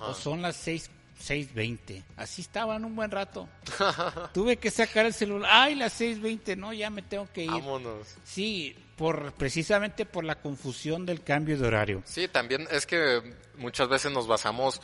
o 0.00 0.14
son 0.14 0.42
las 0.42 0.56
seis, 0.56 0.90
seis 1.18 1.52
veinte? 1.52 2.04
Así 2.16 2.42
estaban 2.42 2.84
un 2.84 2.94
buen 2.94 3.10
rato. 3.10 3.48
Tuve 4.34 4.56
que 4.56 4.70
sacar 4.70 5.06
el 5.06 5.12
celular. 5.12 5.50
Ay, 5.52 5.74
las 5.74 5.92
seis 5.92 6.20
veinte, 6.20 6.54
no, 6.54 6.72
ya 6.72 6.88
me 6.90 7.02
tengo 7.02 7.28
que 7.32 7.44
ir. 7.44 7.50
Vámonos. 7.50 8.16
Sí, 8.24 8.76
por 8.96 9.32
precisamente 9.32 10.06
por 10.06 10.24
la 10.24 10.36
confusión 10.36 11.06
del 11.06 11.22
cambio 11.22 11.58
de 11.58 11.66
horario. 11.66 12.02
Sí, 12.04 12.28
también 12.28 12.66
es 12.70 12.86
que 12.86 13.22
muchas 13.56 13.88
veces 13.88 14.12
nos 14.12 14.26
basamos 14.26 14.80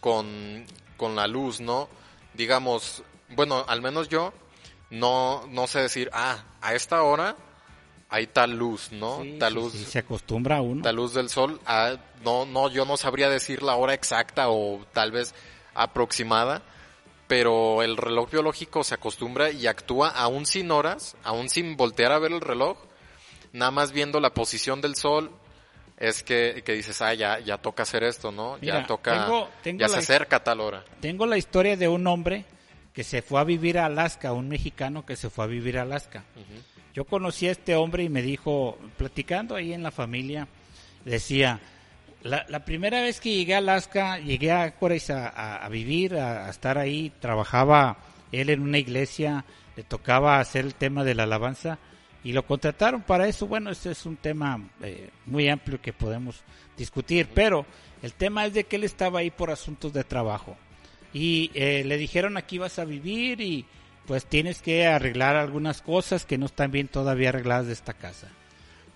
con, 0.00 0.64
con 0.96 1.16
la 1.16 1.26
luz, 1.26 1.60
¿no? 1.60 1.88
Digamos, 2.34 3.02
bueno, 3.30 3.64
al 3.68 3.82
menos 3.82 4.08
yo 4.08 4.32
no, 4.90 5.46
no 5.48 5.66
sé 5.66 5.80
decir, 5.80 6.10
ah, 6.12 6.44
a 6.60 6.74
esta 6.74 7.02
hora 7.02 7.36
hay 8.08 8.26
tal 8.26 8.56
luz, 8.56 8.90
¿no? 8.92 9.22
tal 9.38 9.54
luz. 9.54 9.74
se 9.74 9.98
acostumbra 9.98 10.56
a 10.58 10.60
uno. 10.62 10.82
Tal 10.82 10.96
luz 10.96 11.12
del 11.12 11.28
sol. 11.28 11.60
Ah, 11.66 11.96
no, 12.24 12.46
no, 12.46 12.70
yo 12.70 12.84
no 12.84 12.96
sabría 12.96 13.28
decir 13.28 13.62
la 13.62 13.76
hora 13.76 13.94
exacta 13.94 14.48
o 14.48 14.84
tal 14.92 15.12
vez 15.12 15.34
aproximada, 15.74 16.62
pero 17.26 17.82
el 17.82 17.96
reloj 17.96 18.30
biológico 18.30 18.82
se 18.82 18.94
acostumbra 18.94 19.50
y 19.50 19.66
actúa 19.66 20.08
aún 20.08 20.46
sin 20.46 20.70
horas, 20.70 21.16
aún 21.22 21.50
sin 21.50 21.76
voltear 21.76 22.12
a 22.12 22.18
ver 22.18 22.32
el 22.32 22.40
reloj, 22.40 22.78
nada 23.52 23.70
más 23.70 23.92
viendo 23.92 24.20
la 24.20 24.34
posición 24.34 24.80
del 24.80 24.96
sol, 24.96 25.30
es 25.98 26.22
que, 26.22 26.62
que 26.64 26.72
dices, 26.72 27.02
ah, 27.02 27.12
ya, 27.14 27.40
ya 27.40 27.58
toca 27.58 27.82
hacer 27.82 28.04
esto, 28.04 28.30
¿no? 28.30 28.58
ya 28.60 28.86
toca, 28.86 29.28
ya 29.64 29.88
se 29.88 29.98
acerca 29.98 30.42
tal 30.42 30.60
hora. 30.60 30.84
Tengo 31.00 31.26
la 31.26 31.36
historia 31.36 31.76
de 31.76 31.88
un 31.88 32.06
hombre 32.06 32.44
que 32.92 33.04
se 33.04 33.22
fue 33.22 33.40
a 33.40 33.44
vivir 33.44 33.78
a 33.78 33.86
Alaska, 33.86 34.32
un 34.32 34.48
mexicano 34.48 35.04
que 35.04 35.16
se 35.16 35.30
fue 35.30 35.44
a 35.44 35.48
vivir 35.48 35.78
a 35.78 35.82
Alaska. 35.82 36.24
Yo 36.94 37.04
conocí 37.04 37.48
a 37.48 37.52
este 37.52 37.74
hombre 37.74 38.04
y 38.04 38.08
me 38.08 38.22
dijo, 38.22 38.78
platicando 38.96 39.56
ahí 39.56 39.72
en 39.72 39.82
la 39.82 39.90
familia, 39.90 40.48
decía, 41.04 41.60
la, 42.22 42.64
primera 42.64 43.00
vez 43.00 43.20
que 43.20 43.34
llegué 43.34 43.54
a 43.54 43.58
Alaska, 43.58 44.18
llegué 44.18 44.52
a 44.52 44.74
Corea 44.74 45.28
a, 45.34 45.68
vivir, 45.68 46.16
a, 46.16 46.48
estar 46.48 46.78
ahí, 46.78 47.12
trabajaba 47.20 47.98
él 48.32 48.50
en 48.50 48.60
una 48.60 48.78
iglesia, 48.78 49.44
le 49.76 49.82
tocaba 49.82 50.40
hacer 50.40 50.64
el 50.64 50.74
tema 50.74 51.04
de 51.04 51.14
la 51.14 51.24
alabanza 51.24 51.78
y 52.24 52.32
lo 52.32 52.44
contrataron 52.46 53.02
para 53.02 53.28
eso. 53.28 53.46
Bueno, 53.46 53.70
ese 53.70 53.92
es 53.92 54.06
un 54.06 54.16
tema 54.16 54.60
eh, 54.82 55.10
muy 55.26 55.48
amplio 55.48 55.80
que 55.80 55.92
podemos 55.92 56.42
discutir, 56.76 57.28
pero 57.34 57.66
el 58.02 58.12
tema 58.12 58.46
es 58.46 58.54
de 58.54 58.64
que 58.64 58.76
él 58.76 58.84
estaba 58.84 59.20
ahí 59.20 59.30
por 59.30 59.50
asuntos 59.50 59.92
de 59.92 60.04
trabajo 60.04 60.56
y 61.12 61.50
eh, 61.54 61.84
le 61.84 61.96
dijeron 61.96 62.36
aquí 62.36 62.58
vas 62.58 62.78
a 62.78 62.84
vivir 62.84 63.40
y 63.40 63.64
pues 64.06 64.26
tienes 64.26 64.62
que 64.62 64.86
arreglar 64.86 65.36
algunas 65.36 65.82
cosas 65.82 66.24
que 66.24 66.38
no 66.38 66.46
están 66.46 66.70
bien 66.70 66.88
todavía 66.88 67.28
arregladas 67.28 67.66
de 67.66 67.74
esta 67.74 67.92
casa. 67.92 68.28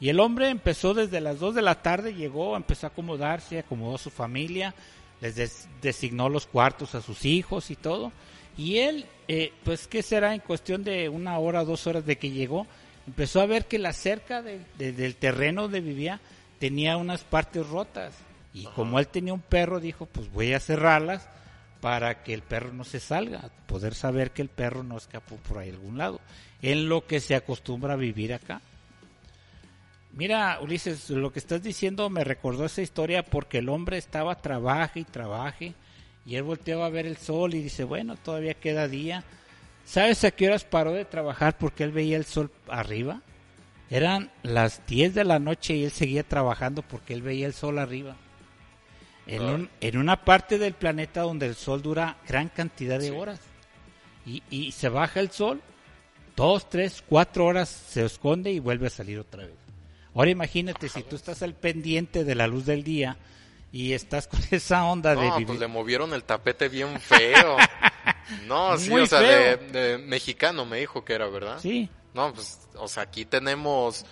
Y 0.00 0.08
el 0.08 0.20
hombre 0.20 0.48
empezó 0.48 0.94
desde 0.94 1.20
las 1.20 1.38
2 1.38 1.54
de 1.54 1.62
la 1.62 1.82
tarde, 1.82 2.14
llegó, 2.14 2.56
empezó 2.56 2.86
a 2.86 2.90
acomodarse, 2.90 3.58
acomodó 3.58 3.96
a 3.96 3.98
su 3.98 4.10
familia, 4.10 4.74
les 5.20 5.68
designó 5.80 6.28
los 6.28 6.46
cuartos 6.46 6.94
a 6.94 7.02
sus 7.02 7.24
hijos 7.24 7.70
y 7.70 7.76
todo. 7.76 8.10
Y 8.56 8.78
él, 8.78 9.06
eh, 9.28 9.52
pues, 9.64 9.86
¿qué 9.86 10.02
será 10.02 10.34
en 10.34 10.40
cuestión 10.40 10.82
de 10.82 11.08
una 11.08 11.38
hora, 11.38 11.62
dos 11.64 11.86
horas 11.86 12.04
de 12.04 12.16
que 12.16 12.30
llegó? 12.30 12.66
Empezó 13.06 13.40
a 13.40 13.46
ver 13.46 13.66
que 13.66 13.78
la 13.78 13.92
cerca 13.92 14.42
del 14.42 15.16
terreno 15.16 15.62
donde 15.62 15.80
vivía 15.80 16.20
tenía 16.58 16.96
unas 16.96 17.24
partes 17.24 17.66
rotas. 17.66 18.14
Y 18.54 18.64
como 18.66 18.98
él 18.98 19.08
tenía 19.08 19.32
un 19.32 19.40
perro, 19.40 19.80
dijo, 19.80 20.06
pues 20.06 20.30
voy 20.30 20.52
a 20.52 20.60
cerrarlas 20.60 21.28
para 21.80 22.22
que 22.22 22.32
el 22.32 22.42
perro 22.42 22.72
no 22.72 22.84
se 22.84 23.00
salga, 23.00 23.50
poder 23.66 23.94
saber 23.94 24.30
que 24.30 24.42
el 24.42 24.48
perro 24.48 24.84
no 24.84 24.96
escapó 24.96 25.36
por 25.36 25.58
ahí 25.58 25.70
algún 25.70 25.98
lado, 25.98 26.20
en 26.60 26.88
lo 26.88 27.06
que 27.06 27.18
se 27.18 27.34
acostumbra 27.34 27.94
a 27.94 27.96
vivir 27.96 28.32
acá. 28.32 28.60
Mira, 30.12 30.58
Ulises, 30.60 31.10
lo 31.10 31.32
que 31.32 31.40
estás 31.40 31.62
diciendo 31.62 32.08
me 32.08 32.22
recordó 32.22 32.66
esa 32.66 32.82
historia 32.82 33.24
porque 33.24 33.58
el 33.58 33.68
hombre 33.68 33.96
estaba 33.96 34.36
trabaje 34.36 35.00
y 35.00 35.04
trabaje 35.04 35.74
y 36.24 36.36
él 36.36 36.42
volteaba 36.44 36.86
a 36.86 36.90
ver 36.90 37.06
el 37.06 37.16
sol 37.16 37.54
y 37.54 37.62
dice, 37.62 37.82
bueno, 37.82 38.16
todavía 38.16 38.54
queda 38.54 38.86
día. 38.86 39.24
¿Sabes 39.84 40.24
a 40.24 40.30
qué 40.30 40.46
horas 40.46 40.64
paró 40.64 40.92
de 40.92 41.04
trabajar 41.04 41.58
porque 41.58 41.84
él 41.84 41.92
veía 41.92 42.16
el 42.16 42.24
sol 42.24 42.50
arriba? 42.68 43.20
Eran 43.90 44.30
las 44.42 44.86
10 44.86 45.14
de 45.14 45.24
la 45.24 45.38
noche 45.38 45.74
y 45.74 45.84
él 45.84 45.90
seguía 45.90 46.22
trabajando 46.22 46.82
porque 46.82 47.12
él 47.12 47.22
veía 47.22 47.46
el 47.46 47.52
sol 47.52 47.78
arriba. 47.78 48.16
En, 49.26 49.42
un, 49.42 49.70
en 49.80 49.98
una 49.98 50.24
parte 50.24 50.58
del 50.58 50.74
planeta 50.74 51.22
donde 51.22 51.46
el 51.46 51.54
sol 51.54 51.82
dura 51.82 52.16
gran 52.26 52.48
cantidad 52.48 52.98
de 52.98 53.10
horas. 53.10 53.40
Y, 54.24 54.42
y 54.50 54.72
se 54.72 54.88
baja 54.88 55.20
el 55.20 55.30
sol, 55.30 55.60
dos, 56.36 56.68
tres, 56.68 57.02
cuatro 57.06 57.44
horas 57.46 57.68
se 57.68 58.04
esconde 58.04 58.50
y 58.50 58.60
vuelve 58.60 58.86
a 58.86 58.90
salir 58.90 59.18
otra 59.18 59.44
vez. 59.44 59.56
Ahora 60.14 60.30
imagínate 60.30 60.88
si 60.88 61.02
tú 61.02 61.16
estás 61.16 61.42
al 61.42 61.54
pendiente 61.54 62.24
de 62.24 62.34
la 62.34 62.46
luz 62.46 62.66
del 62.66 62.84
día 62.84 63.16
y 63.72 63.92
estás 63.92 64.28
con 64.28 64.40
esa 64.50 64.84
onda 64.84 65.14
de 65.14 65.30
vivir. 65.30 65.46
pues 65.46 65.58
le 65.58 65.66
movieron 65.66 66.12
el 66.12 66.24
tapete 66.24 66.68
bien 66.68 67.00
feo. 67.00 67.56
no, 68.46 68.76
sí, 68.78 68.92
o 68.92 69.06
sea, 69.06 69.20
de, 69.20 69.98
mexicano 69.98 70.64
me 70.64 70.78
dijo 70.78 71.04
que 71.04 71.14
era, 71.14 71.28
¿verdad? 71.28 71.58
Sí. 71.60 71.88
No, 72.14 72.32
pues, 72.32 72.60
o 72.76 72.88
sea, 72.88 73.04
aquí 73.04 73.24
tenemos 73.24 74.04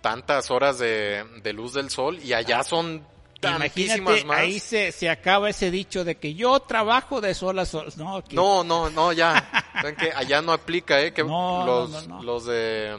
tantas 0.00 0.50
horas 0.50 0.78
de, 0.78 1.24
luz 1.54 1.74
del 1.74 1.90
sol 1.90 2.18
y 2.22 2.32
allá 2.32 2.60
ah. 2.60 2.64
son 2.64 3.06
Imagínate, 3.42 4.24
más. 4.24 4.38
ahí 4.38 4.58
se, 4.58 4.90
se 4.90 5.10
acaba 5.10 5.50
ese 5.50 5.70
dicho 5.70 6.02
de 6.02 6.14
que 6.14 6.32
yo 6.32 6.60
trabajo 6.60 7.20
de 7.20 7.34
sol 7.34 7.58
a 7.58 7.66
sol. 7.66 7.92
No, 7.96 8.22
no, 8.32 8.64
no, 8.64 8.88
no, 8.88 9.12
ya. 9.12 9.64
que 9.98 10.12
allá 10.12 10.40
no 10.40 10.52
aplica, 10.52 11.02
¿eh? 11.02 11.12
Que 11.12 11.22
los, 11.22 12.08
los 12.22 12.46
de 12.46 12.96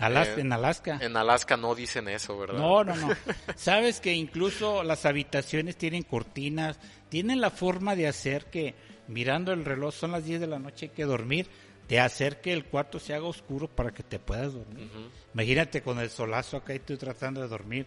eh, 0.00 0.34
en 0.36 0.52
Alaska. 0.52 0.98
En 1.00 1.16
Alaska 1.16 1.56
no 1.56 1.74
dicen 1.74 2.08
eso, 2.08 2.38
¿verdad? 2.38 2.58
No, 2.58 2.84
no, 2.84 2.94
no. 2.94 3.08
Sabes 3.56 4.00
que 4.00 4.14
incluso 4.14 4.84
las 4.84 5.04
habitaciones 5.06 5.76
tienen 5.76 6.04
cortinas, 6.04 6.78
tienen 7.08 7.40
la 7.40 7.50
forma 7.50 7.96
de 7.96 8.06
hacer 8.06 8.46
que, 8.46 8.74
mirando 9.08 9.52
el 9.52 9.64
reloj, 9.64 9.94
son 9.94 10.12
las 10.12 10.24
10 10.24 10.40
de 10.40 10.46
la 10.46 10.58
noche, 10.58 10.86
hay 10.86 10.90
que 10.90 11.04
dormir, 11.04 11.48
de 11.88 12.00
hacer 12.00 12.40
que 12.40 12.52
el 12.52 12.66
cuarto 12.66 13.00
se 13.00 13.14
haga 13.14 13.26
oscuro 13.26 13.66
para 13.66 13.90
que 13.92 14.02
te 14.02 14.18
puedas 14.18 14.52
dormir. 14.52 14.90
Imagínate 15.34 15.82
con 15.82 15.98
el 15.98 16.10
solazo 16.10 16.58
acá 16.58 16.74
y 16.74 16.76
estoy 16.76 16.98
tratando 16.98 17.40
de 17.40 17.48
dormir, 17.48 17.86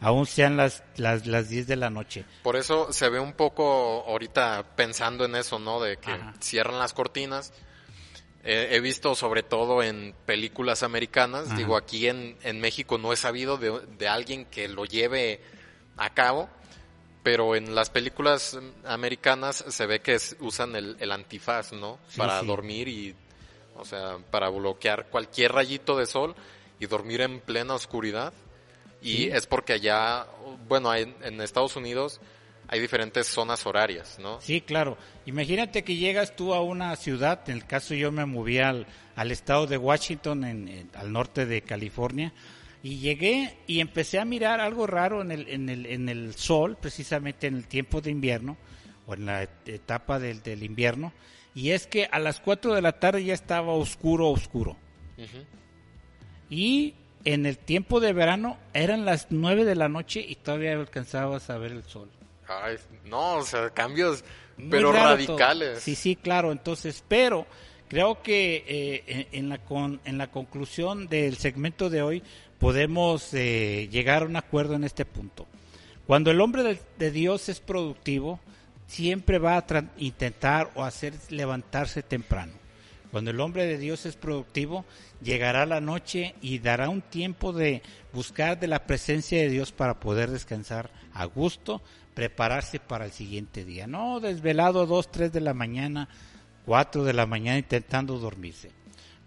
aún 0.00 0.26
sean 0.26 0.56
las, 0.56 0.82
las, 0.96 1.26
las 1.26 1.48
10 1.48 1.66
de 1.66 1.76
la 1.76 1.90
noche. 1.90 2.24
Por 2.42 2.56
eso 2.56 2.92
se 2.92 3.08
ve 3.08 3.20
un 3.20 3.34
poco 3.34 4.04
ahorita 4.06 4.74
pensando 4.74 5.24
en 5.24 5.36
eso, 5.36 5.58
¿no? 5.58 5.80
De 5.80 5.98
que 5.98 6.10
cierran 6.40 6.78
las 6.78 6.94
cortinas 6.94 7.52
he 8.44 8.80
visto 8.80 9.14
sobre 9.14 9.42
todo 9.42 9.82
en 9.82 10.14
películas 10.26 10.82
americanas, 10.82 11.56
digo, 11.56 11.76
aquí 11.76 12.08
en, 12.08 12.36
en, 12.42 12.60
México 12.60 12.98
no 12.98 13.12
he 13.12 13.16
sabido 13.16 13.56
de, 13.56 14.08
alguien 14.08 14.46
que 14.46 14.68
lo 14.68 14.84
lleve 14.84 15.40
a 15.96 16.10
cabo, 16.10 16.48
pero 17.22 17.54
en 17.54 17.74
las 17.74 17.90
películas 17.90 18.58
americanas 18.84 19.64
se 19.68 19.86
ve 19.86 20.00
que 20.00 20.18
usan 20.40 20.74
el, 20.74 21.12
antifaz, 21.12 21.72
¿no? 21.72 21.98
para 22.16 22.42
dormir 22.42 22.88
y, 22.88 23.14
o 23.76 23.84
sea, 23.84 24.18
para 24.30 24.48
bloquear 24.48 25.08
cualquier 25.08 25.52
rayito 25.52 25.96
de 25.96 26.06
sol 26.06 26.34
y 26.80 26.86
dormir 26.86 27.20
en 27.20 27.40
plena 27.40 27.74
oscuridad. 27.74 28.32
Y 29.00 29.30
es 29.30 29.46
porque 29.46 29.72
allá, 29.72 30.26
bueno, 30.68 30.94
en 30.94 31.40
Estados 31.40 31.74
Unidos 31.76 32.20
hay 32.72 32.80
diferentes 32.80 33.26
zonas 33.26 33.66
horarias, 33.66 34.18
¿no? 34.18 34.40
Sí, 34.40 34.62
claro. 34.62 34.96
Imagínate 35.26 35.84
que 35.84 35.96
llegas 35.96 36.34
tú 36.34 36.54
a 36.54 36.62
una 36.62 36.96
ciudad, 36.96 37.42
en 37.50 37.56
el 37.56 37.66
caso 37.66 37.92
yo 37.92 38.10
me 38.10 38.24
moví 38.24 38.60
al, 38.60 38.86
al 39.14 39.30
estado 39.30 39.66
de 39.66 39.76
Washington, 39.76 40.44
en, 40.44 40.90
al 40.94 41.12
norte 41.12 41.44
de 41.44 41.60
California, 41.60 42.32
y 42.82 42.98
llegué 42.98 43.58
y 43.66 43.80
empecé 43.80 44.18
a 44.18 44.24
mirar 44.24 44.60
algo 44.60 44.86
raro 44.86 45.22
en 45.22 45.30
el, 45.30 45.48
en 45.48 45.68
el, 45.68 45.86
en 45.86 46.08
el 46.08 46.34
sol, 46.34 46.76
precisamente 46.80 47.46
en 47.46 47.56
el 47.56 47.66
tiempo 47.66 48.00
de 48.00 48.10
invierno, 48.10 48.56
o 49.06 49.14
en 49.14 49.26
la 49.26 49.42
etapa 49.42 50.18
del, 50.18 50.42
del 50.42 50.62
invierno, 50.62 51.12
y 51.54 51.70
es 51.70 51.86
que 51.86 52.06
a 52.10 52.18
las 52.18 52.40
4 52.40 52.74
de 52.74 52.82
la 52.82 52.92
tarde 52.98 53.24
ya 53.24 53.34
estaba 53.34 53.72
oscuro, 53.72 54.28
oscuro. 54.28 54.76
Y 56.50 56.94
en 57.24 57.46
el 57.46 57.58
tiempo 57.58 58.00
de 58.00 58.12
verano 58.12 58.58
eran 58.74 59.04
las 59.04 59.28
9 59.30 59.64
de 59.64 59.76
la 59.76 59.88
noche 59.88 60.24
y 60.26 60.34
todavía 60.36 60.72
alcanzabas 60.72 61.50
a 61.50 61.58
ver 61.58 61.72
el 61.72 61.84
sol 61.84 62.10
no, 63.04 63.36
o 63.36 63.42
sea, 63.42 63.70
cambios, 63.70 64.24
pero 64.70 64.92
radicales. 64.92 65.80
Sí, 65.80 65.94
sí, 65.94 66.16
claro. 66.16 66.52
Entonces, 66.52 67.04
pero 67.06 67.46
creo 67.88 68.22
que 68.22 68.64
eh, 68.66 69.28
en, 69.32 69.48
la 69.48 69.60
en 70.04 70.18
la 70.18 70.30
conclusión 70.30 71.08
del 71.08 71.36
segmento 71.36 71.90
de 71.90 72.02
hoy 72.02 72.22
podemos 72.62 73.34
eh, 73.34 73.88
llegar 73.90 74.22
a 74.22 74.26
un 74.26 74.36
acuerdo 74.36 74.74
en 74.74 74.84
este 74.84 75.04
punto. 75.04 75.48
Cuando 76.06 76.30
el 76.30 76.40
hombre 76.40 76.78
de, 76.96 77.10
Dios 77.10 77.48
es 77.48 77.58
productivo, 77.58 78.38
siempre 78.86 79.40
va 79.40 79.56
a 79.56 79.84
intentar 79.98 80.70
o 80.76 80.84
hacer 80.84 81.12
levantarse 81.30 82.04
temprano. 82.04 82.52
Cuando 83.10 83.32
el 83.32 83.40
hombre 83.40 83.66
de 83.66 83.78
Dios 83.78 84.06
es 84.06 84.14
productivo, 84.14 84.84
llegará 85.20 85.66
la 85.66 85.80
noche 85.80 86.36
y 86.40 86.60
dará 86.60 86.88
un 86.88 87.02
tiempo 87.02 87.52
de 87.52 87.82
buscar 88.12 88.60
de 88.60 88.68
la 88.68 88.86
presencia 88.86 89.40
de 89.40 89.48
Dios 89.48 89.72
para 89.72 89.98
poder 89.98 90.30
descansar 90.30 90.88
a 91.14 91.24
gusto, 91.24 91.82
prepararse 92.14 92.78
para 92.78 93.06
el 93.06 93.10
siguiente 93.10 93.64
día. 93.64 93.88
No 93.88 94.20
desvelado 94.20 94.86
dos, 94.86 95.10
tres 95.10 95.32
de 95.32 95.40
la 95.40 95.52
mañana, 95.52 96.08
cuatro 96.64 97.02
de 97.02 97.12
la 97.12 97.26
mañana 97.26 97.58
intentando 97.58 98.20
dormirse. 98.20 98.81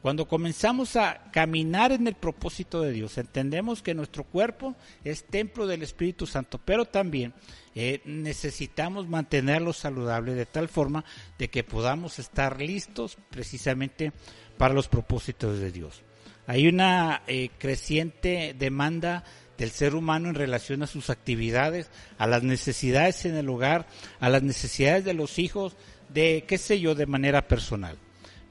Cuando 0.05 0.27
comenzamos 0.27 0.97
a 0.97 1.31
caminar 1.31 1.91
en 1.91 2.05
el 2.05 2.13
propósito 2.13 2.83
de 2.83 2.91
Dios, 2.91 3.17
entendemos 3.17 3.81
que 3.81 3.95
nuestro 3.95 4.23
cuerpo 4.23 4.75
es 5.03 5.25
templo 5.25 5.65
del 5.65 5.81
Espíritu 5.81 6.27
Santo, 6.27 6.61
pero 6.63 6.85
también 6.85 7.33
eh, 7.73 8.01
necesitamos 8.05 9.09
mantenerlo 9.09 9.73
saludable 9.73 10.35
de 10.35 10.45
tal 10.45 10.67
forma 10.67 11.03
de 11.39 11.49
que 11.49 11.63
podamos 11.63 12.19
estar 12.19 12.61
listos 12.61 13.17
precisamente 13.31 14.11
para 14.59 14.75
los 14.75 14.89
propósitos 14.89 15.57
de 15.57 15.71
Dios. 15.71 16.03
Hay 16.45 16.67
una 16.67 17.23
eh, 17.25 17.49
creciente 17.57 18.55
demanda 18.55 19.23
del 19.57 19.71
ser 19.71 19.95
humano 19.95 20.29
en 20.29 20.35
relación 20.35 20.83
a 20.83 20.87
sus 20.87 21.09
actividades, 21.09 21.89
a 22.19 22.27
las 22.27 22.43
necesidades 22.43 23.25
en 23.25 23.35
el 23.37 23.49
hogar, 23.49 23.87
a 24.19 24.29
las 24.29 24.43
necesidades 24.43 25.03
de 25.03 25.15
los 25.15 25.39
hijos, 25.39 25.75
de 26.09 26.43
qué 26.47 26.59
sé 26.59 26.79
yo, 26.79 26.93
de 26.93 27.07
manera 27.07 27.47
personal. 27.47 27.97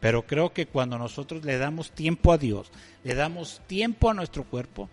Pero 0.04 0.26
creo 0.26 0.52
que 0.52 0.66
cuando 0.66 0.98
nosotros 0.98 1.46
le 1.46 1.56
damos 1.56 1.90
tiempo 1.92 2.30
a 2.30 2.36
Dios, 2.36 2.70
le 3.04 3.14
damos 3.14 3.62
tiempo 3.66 4.10
a 4.10 4.12
nuestro 4.12 4.44
cuerpo, 4.44 4.90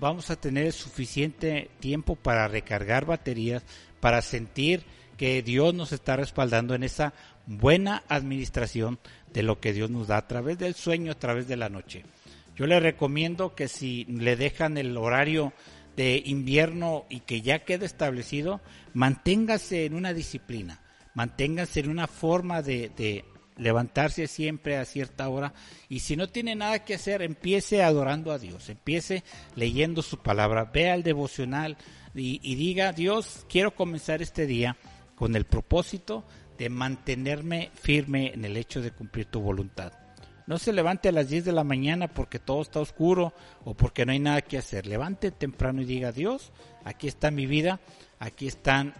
vamos 0.00 0.30
a 0.30 0.36
tener 0.36 0.72
suficiente 0.72 1.68
tiempo 1.80 2.16
para 2.16 2.48
recargar 2.48 3.04
baterías, 3.04 3.62
para 4.00 4.22
sentir 4.22 4.82
que 5.18 5.42
Dios 5.42 5.74
nos 5.74 5.92
está 5.92 6.16
respaldando 6.16 6.74
en 6.74 6.82
esa 6.82 7.12
buena 7.44 8.04
administración 8.08 8.98
de 9.34 9.42
lo 9.42 9.60
que 9.60 9.74
Dios 9.74 9.90
nos 9.90 10.06
da 10.08 10.16
a 10.16 10.26
través 10.26 10.56
del 10.56 10.74
sueño, 10.74 11.12
a 11.12 11.18
través 11.18 11.46
de 11.46 11.58
la 11.58 11.68
noche. 11.68 12.02
Yo 12.56 12.66
le 12.66 12.80
recomiendo 12.80 13.54
que 13.54 13.68
si 13.68 14.06
le 14.06 14.34
dejan 14.34 14.78
el 14.78 14.96
horario 14.96 15.52
de 15.94 16.22
invierno 16.24 17.04
y 17.10 17.20
que 17.20 17.42
ya 17.42 17.66
quede 17.66 17.84
establecido, 17.84 18.62
manténgase 18.94 19.84
en 19.84 19.92
una 19.92 20.14
disciplina, 20.14 20.80
manténgase 21.12 21.80
en 21.80 21.90
una 21.90 22.06
forma 22.06 22.62
de, 22.62 23.24
levantarse 23.56 24.26
siempre 24.26 24.76
a 24.76 24.84
cierta 24.84 25.28
hora 25.28 25.54
y 25.88 26.00
si 26.00 26.16
no 26.16 26.28
tiene 26.28 26.54
nada 26.54 26.84
que 26.84 26.94
hacer, 26.94 27.22
empiece 27.22 27.82
adorando 27.82 28.32
a 28.32 28.38
Dios, 28.38 28.68
empiece 28.68 29.22
leyendo 29.54 30.02
su 30.02 30.18
palabra, 30.18 30.70
vea 30.72 30.94
el 30.94 31.02
devocional 31.02 31.76
y, 32.14 32.40
y 32.42 32.54
diga, 32.56 32.92
Dios, 32.92 33.46
quiero 33.48 33.74
comenzar 33.74 34.22
este 34.22 34.46
día 34.46 34.76
con 35.14 35.36
el 35.36 35.44
propósito 35.44 36.24
de 36.58 36.68
mantenerme 36.68 37.70
firme 37.74 38.32
en 38.34 38.44
el 38.44 38.56
hecho 38.56 38.80
de 38.80 38.92
cumplir 38.92 39.26
tu 39.26 39.40
voluntad. 39.40 39.92
no 40.46 40.58
se 40.58 40.72
levante 40.72 41.08
a 41.08 41.12
las 41.12 41.28
10 41.28 41.46
de 41.46 41.52
la 41.52 41.64
mañana 41.64 42.08
porque 42.08 42.38
todo 42.38 42.60
está 42.62 42.80
oscuro 42.80 43.32
o 43.64 43.74
porque 43.74 44.04
no 44.04 44.12
hay 44.12 44.18
nada 44.18 44.42
que 44.42 44.58
hacer. 44.58 44.86
Levante 44.86 45.30
temprano 45.30 45.80
y 45.80 45.86
diga, 45.86 46.12
Dios, 46.12 46.52
aquí 46.84 47.08
está 47.08 47.30
mi 47.30 47.46
vida, 47.46 47.80
aquí 48.18 48.46
están 48.46 48.94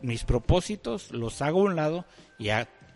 mis 0.00 0.24
propósitos, 0.24 1.12
los 1.12 1.42
hago 1.42 1.60
a 1.60 1.64
un 1.64 1.76
lado 1.76 2.04
y, 2.38 2.48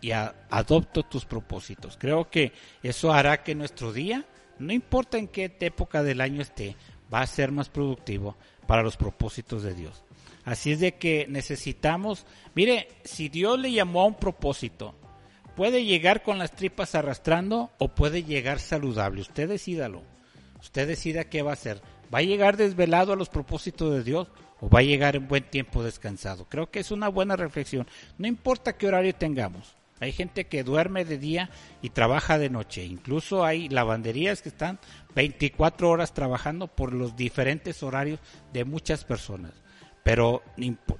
y 0.03 0.11
adopto 0.11 1.03
tus 1.03 1.23
propósitos. 1.23 1.97
Creo 1.97 2.29
que 2.29 2.51
eso 2.83 3.13
hará 3.13 3.41
que 3.41 3.55
nuestro 3.55 3.93
día, 3.93 4.25
no 4.59 4.73
importa 4.73 5.17
en 5.17 5.29
qué 5.29 5.55
época 5.61 6.03
del 6.03 6.19
año 6.19 6.41
esté, 6.41 6.75
va 7.11 7.21
a 7.21 7.27
ser 7.27 7.53
más 7.53 7.69
productivo 7.69 8.35
para 8.67 8.83
los 8.83 8.97
propósitos 8.97 9.63
de 9.63 9.73
Dios. 9.73 10.03
Así 10.43 10.73
es 10.73 10.81
de 10.81 10.95
que 10.95 11.25
necesitamos, 11.29 12.25
mire, 12.53 12.89
si 13.05 13.29
Dios 13.29 13.57
le 13.57 13.71
llamó 13.71 14.01
a 14.01 14.07
un 14.07 14.15
propósito, 14.15 14.93
puede 15.55 15.85
llegar 15.85 16.21
con 16.21 16.37
las 16.37 16.51
tripas 16.51 16.95
arrastrando 16.95 17.71
o 17.77 17.87
puede 17.95 18.23
llegar 18.23 18.59
saludable. 18.59 19.21
Usted 19.21 19.47
decídalo. 19.47 20.01
Usted 20.59 20.85
decida 20.85 21.29
qué 21.29 21.43
va 21.43 21.51
a 21.51 21.53
hacer. 21.53 21.81
¿Va 22.13 22.19
a 22.19 22.23
llegar 22.23 22.57
desvelado 22.57 23.13
a 23.13 23.15
los 23.15 23.29
propósitos 23.29 23.93
de 23.93 24.03
Dios 24.03 24.27
o 24.59 24.69
va 24.69 24.79
a 24.79 24.83
llegar 24.83 25.15
en 25.15 25.29
buen 25.29 25.49
tiempo 25.49 25.81
descansado? 25.81 26.45
Creo 26.49 26.69
que 26.69 26.79
es 26.79 26.91
una 26.91 27.07
buena 27.07 27.37
reflexión. 27.37 27.87
No 28.17 28.27
importa 28.27 28.77
qué 28.77 28.87
horario 28.87 29.15
tengamos. 29.15 29.77
Hay 30.03 30.11
gente 30.11 30.47
que 30.47 30.63
duerme 30.63 31.05
de 31.05 31.17
día 31.17 31.49
y 31.81 31.91
trabaja 31.91 32.37
de 32.37 32.49
noche. 32.49 32.83
Incluso 32.83 33.45
hay 33.45 33.69
lavanderías 33.69 34.41
que 34.41 34.49
están 34.49 34.77
24 35.15 35.89
horas 35.89 36.13
trabajando 36.13 36.67
por 36.67 36.91
los 36.91 37.15
diferentes 37.15 37.81
horarios 37.83 38.19
de 38.51 38.65
muchas 38.65 39.05
personas. 39.05 39.53
Pero 40.03 40.43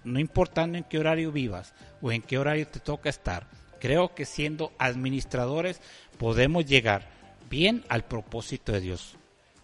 no 0.06 0.20
importando 0.20 0.78
en 0.78 0.86
qué 0.86 1.00
horario 1.00 1.34
vivas 1.34 1.74
o 2.02 2.14
en 2.14 2.22
qué 2.22 2.38
horario 2.38 2.66
te 2.66 2.80
toca 2.80 3.10
estar, 3.10 3.50
creo 3.82 4.16
que 4.16 4.24
siendo 4.24 4.72
administradores 4.78 5.82
podemos 6.18 6.66
llegar 6.66 7.10
bien 7.50 7.84
al 7.90 8.06
propósito 8.06 8.72
de 8.72 8.80
Dios. 8.80 9.18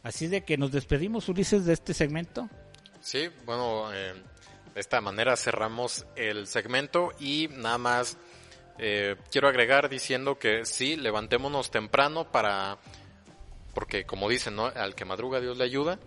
Así 0.03 0.27
de 0.27 0.43
que 0.43 0.57
nos 0.57 0.73
despedimos, 0.73 1.29
Ulises, 1.29 1.63
de 1.63 1.71
este 1.71 1.93
segmento. 1.93 2.49
Sí, 2.99 3.29
bueno, 3.45 3.93
eh, 3.93 4.13
de 4.73 4.81
esta 4.81 4.99
manera 4.99 5.37
cerramos 5.37 6.05
el 6.17 6.45
segmento 6.47 7.13
y 7.21 7.47
nada 7.53 7.77
más 7.77 8.17
eh, 8.79 9.15
quiero 9.31 9.47
agregar 9.47 9.89
diciendo 9.89 10.39
que 10.39 10.65
sí, 10.65 10.95
levantémonos 10.95 11.71
temprano 11.71 12.31
para, 12.31 12.77
porque 13.73 14.05
como 14.05 14.29
dicen, 14.29 14.55
¿no? 14.55 14.65
al 14.65 14.95
que 14.95 15.05
madruga 15.05 15.39
Dios 15.39 15.57
le 15.57 15.65
ayuda, 15.65 15.99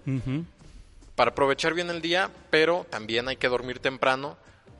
para 1.14 1.30
aprovechar 1.30 1.74
bien 1.74 1.90
el 1.90 2.00
día, 2.00 2.30
pero 2.50 2.86
también 2.90 3.28
hay 3.28 3.36
que 3.36 3.48
dormir 3.48 3.78
temprano 3.78 4.36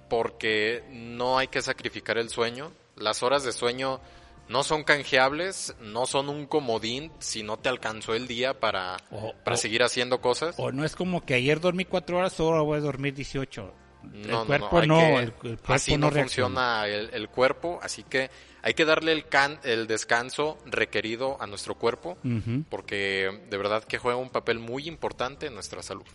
porque 0.08 0.84
no 0.90 1.38
hay 1.38 1.48
que 1.48 1.62
sacrificar 1.62 2.18
el 2.18 2.28
sueño 2.28 2.72
las 2.96 3.22
horas 3.22 3.44
de 3.44 3.52
sueño 3.52 4.00
no 4.48 4.62
son 4.62 4.84
canjeables, 4.84 5.74
no 5.80 6.06
son 6.06 6.28
un 6.28 6.46
comodín 6.46 7.10
si 7.18 7.42
no 7.42 7.58
te 7.58 7.68
alcanzó 7.68 8.14
el 8.14 8.26
día 8.26 8.58
para, 8.58 8.96
para 9.44 9.56
seguir 9.56 9.82
haciendo 9.82 10.20
cosas. 10.20 10.54
O 10.58 10.72
no 10.72 10.84
es 10.84 10.96
como 10.96 11.24
que 11.24 11.34
ayer 11.34 11.60
dormí 11.60 11.84
cuatro 11.84 12.18
horas, 12.18 12.38
ahora 12.38 12.60
voy 12.60 12.78
a 12.78 12.80
dormir 12.80 13.14
18. 13.14 13.72
El 14.14 14.46
cuerpo 14.46 14.86
no, 14.86 15.20
el, 15.20 15.32
cuerpo 15.32 15.72
así 15.72 15.96
no, 15.96 16.10
funciona 16.10 16.86
el, 16.86 17.28
cuerpo, 17.28 17.78
así 17.82 18.02
que 18.02 18.30
hay 18.62 18.74
que 18.74 18.84
darle 18.84 19.12
el, 19.12 19.26
can, 19.28 19.58
el 19.64 19.86
descanso 19.86 20.58
requerido 20.66 21.40
a 21.40 21.46
nuestro 21.46 21.76
cuerpo, 21.76 22.16
porque 22.68 23.42
de 23.50 23.56
verdad 23.56 23.84
que 23.84 23.98
juega 23.98 24.18
un 24.18 24.30
papel 24.30 24.58
muy 24.58 24.86
importante 24.86 25.46
en 25.46 25.54
nuestra 25.54 25.82
salud. 25.82 26.06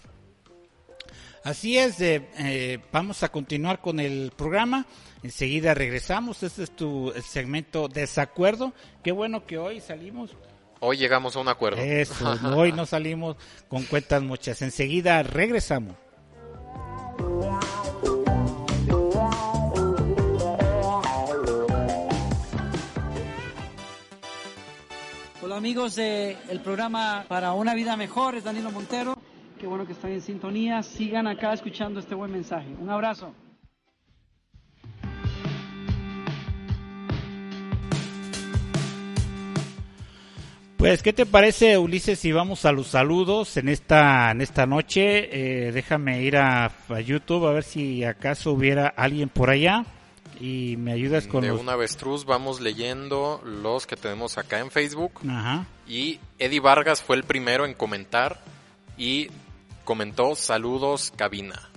Así 1.43 1.77
es, 1.77 2.01
eh, 2.01 2.79
vamos 2.91 3.23
a 3.23 3.29
continuar 3.29 3.79
con 3.79 3.99
el 3.99 4.33
programa. 4.35 4.85
Enseguida 5.23 5.73
regresamos. 5.73 6.43
Este 6.43 6.63
es 6.63 6.75
tu 6.75 7.13
segmento 7.25 7.87
Desacuerdo. 7.87 8.73
Qué 9.03 9.11
bueno 9.11 9.45
que 9.45 9.57
hoy 9.57 9.79
salimos. 9.79 10.35
Hoy 10.79 10.97
llegamos 10.97 11.35
a 11.35 11.39
un 11.39 11.47
acuerdo. 11.47 11.81
Eso, 11.81 12.37
hoy 12.55 12.71
no 12.71 12.85
salimos 12.85 13.37
con 13.67 13.83
cuentas 13.83 14.21
muchas. 14.21 14.61
Enseguida 14.61 15.23
regresamos. 15.23 15.95
Amigos 25.57 25.95
del 25.95 26.59
programa 26.63 27.25
Para 27.27 27.53
una 27.53 27.73
vida 27.73 27.97
mejor, 27.97 28.35
es 28.35 28.43
Danilo 28.43 28.69
Montero. 28.69 29.17
Qué 29.59 29.65
bueno 29.65 29.87
que 29.87 29.93
están 29.93 30.11
en 30.11 30.21
sintonía. 30.21 30.83
Sigan 30.83 31.25
acá 31.25 31.51
escuchando 31.51 31.99
este 31.99 32.13
buen 32.13 32.31
mensaje. 32.31 32.67
Un 32.79 32.91
abrazo. 32.91 33.33
Pues, 40.77 41.01
¿qué 41.01 41.11
te 41.11 41.25
parece, 41.25 41.79
Ulises, 41.79 42.19
si 42.19 42.31
vamos 42.31 42.63
a 42.65 42.71
los 42.71 42.87
saludos 42.87 43.57
en 43.57 43.67
esta, 43.67 44.29
en 44.29 44.41
esta 44.41 44.67
noche? 44.67 45.65
Eh, 45.67 45.71
déjame 45.71 46.21
ir 46.21 46.37
a, 46.37 46.71
YouTube 47.03 47.47
a 47.47 47.51
ver 47.51 47.63
si 47.63 48.03
acaso 48.03 48.51
hubiera 48.51 48.87
alguien 48.89 49.27
por 49.27 49.49
allá 49.49 49.85
y 50.39 50.75
me 50.77 50.91
ayudas 50.93 51.27
con 51.27 51.41
de 51.41 51.51
un 51.51 51.69
avestruz 51.69 52.25
vamos 52.25 52.61
leyendo 52.61 53.41
los 53.43 53.87
que 53.87 53.95
tenemos 53.95 54.37
acá 54.37 54.59
en 54.59 54.71
Facebook 54.71 55.13
Ajá. 55.29 55.65
y 55.87 56.19
Eddie 56.39 56.59
Vargas 56.59 57.01
fue 57.01 57.15
el 57.15 57.23
primero 57.23 57.65
en 57.65 57.73
comentar 57.73 58.41
y 58.97 59.29
comentó 59.83 60.35
saludos 60.35 61.13
cabina. 61.15 61.69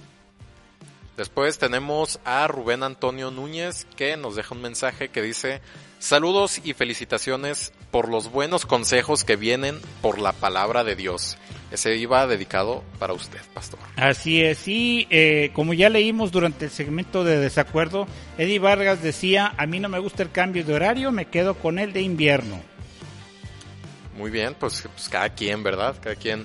Después 1.17 1.59
tenemos 1.59 2.19
a 2.25 2.47
Rubén 2.49 2.83
Antonio 2.83 3.31
Núñez 3.31 3.87
que 3.97 4.17
nos 4.17 4.37
deja 4.37 4.55
un 4.55 4.63
mensaje 4.63 5.11
que 5.11 5.21
dice 5.21 5.61
saludos 6.01 6.61
y 6.65 6.73
felicitaciones 6.75 7.73
por 7.93 8.09
los 8.09 8.33
buenos 8.33 8.67
consejos 8.67 9.23
que 9.23 9.37
vienen 9.37 9.79
por 10.03 10.19
la 10.19 10.33
palabra 10.33 10.83
de 10.83 10.97
Dios. 10.97 11.37
Ese 11.71 11.95
iba 11.97 12.27
dedicado 12.27 12.83
para 12.99 13.13
usted, 13.13 13.39
pastor. 13.55 13.79
Así 13.95 14.43
es, 14.43 14.67
y 14.67 15.07
eh, 15.11 15.53
como 15.53 15.73
ya 15.73 15.89
leímos 15.89 16.33
durante 16.33 16.65
el 16.65 16.71
segmento 16.73 17.23
de 17.23 17.39
desacuerdo, 17.39 18.09
Eddie 18.39 18.59
Vargas 18.59 19.03
decía, 19.03 19.55
a 19.57 19.67
mí 19.67 19.79
no 19.79 19.89
me 19.89 20.01
gusta 20.01 20.25
el 20.25 20.33
cambio 20.33 20.65
de 20.65 20.75
horario, 20.75 21.13
me 21.13 21.27
quedo 21.27 21.55
con 21.55 21.79
el 21.79 21.93
de 21.93 22.03
invierno. 22.03 22.61
Muy 24.17 24.33
bien, 24.33 24.57
pues, 24.59 24.89
pues 24.93 25.09
cada 25.09 25.29
quien, 25.29 25.63
¿verdad? 25.63 25.97
Cada 26.03 26.17
quien 26.17 26.45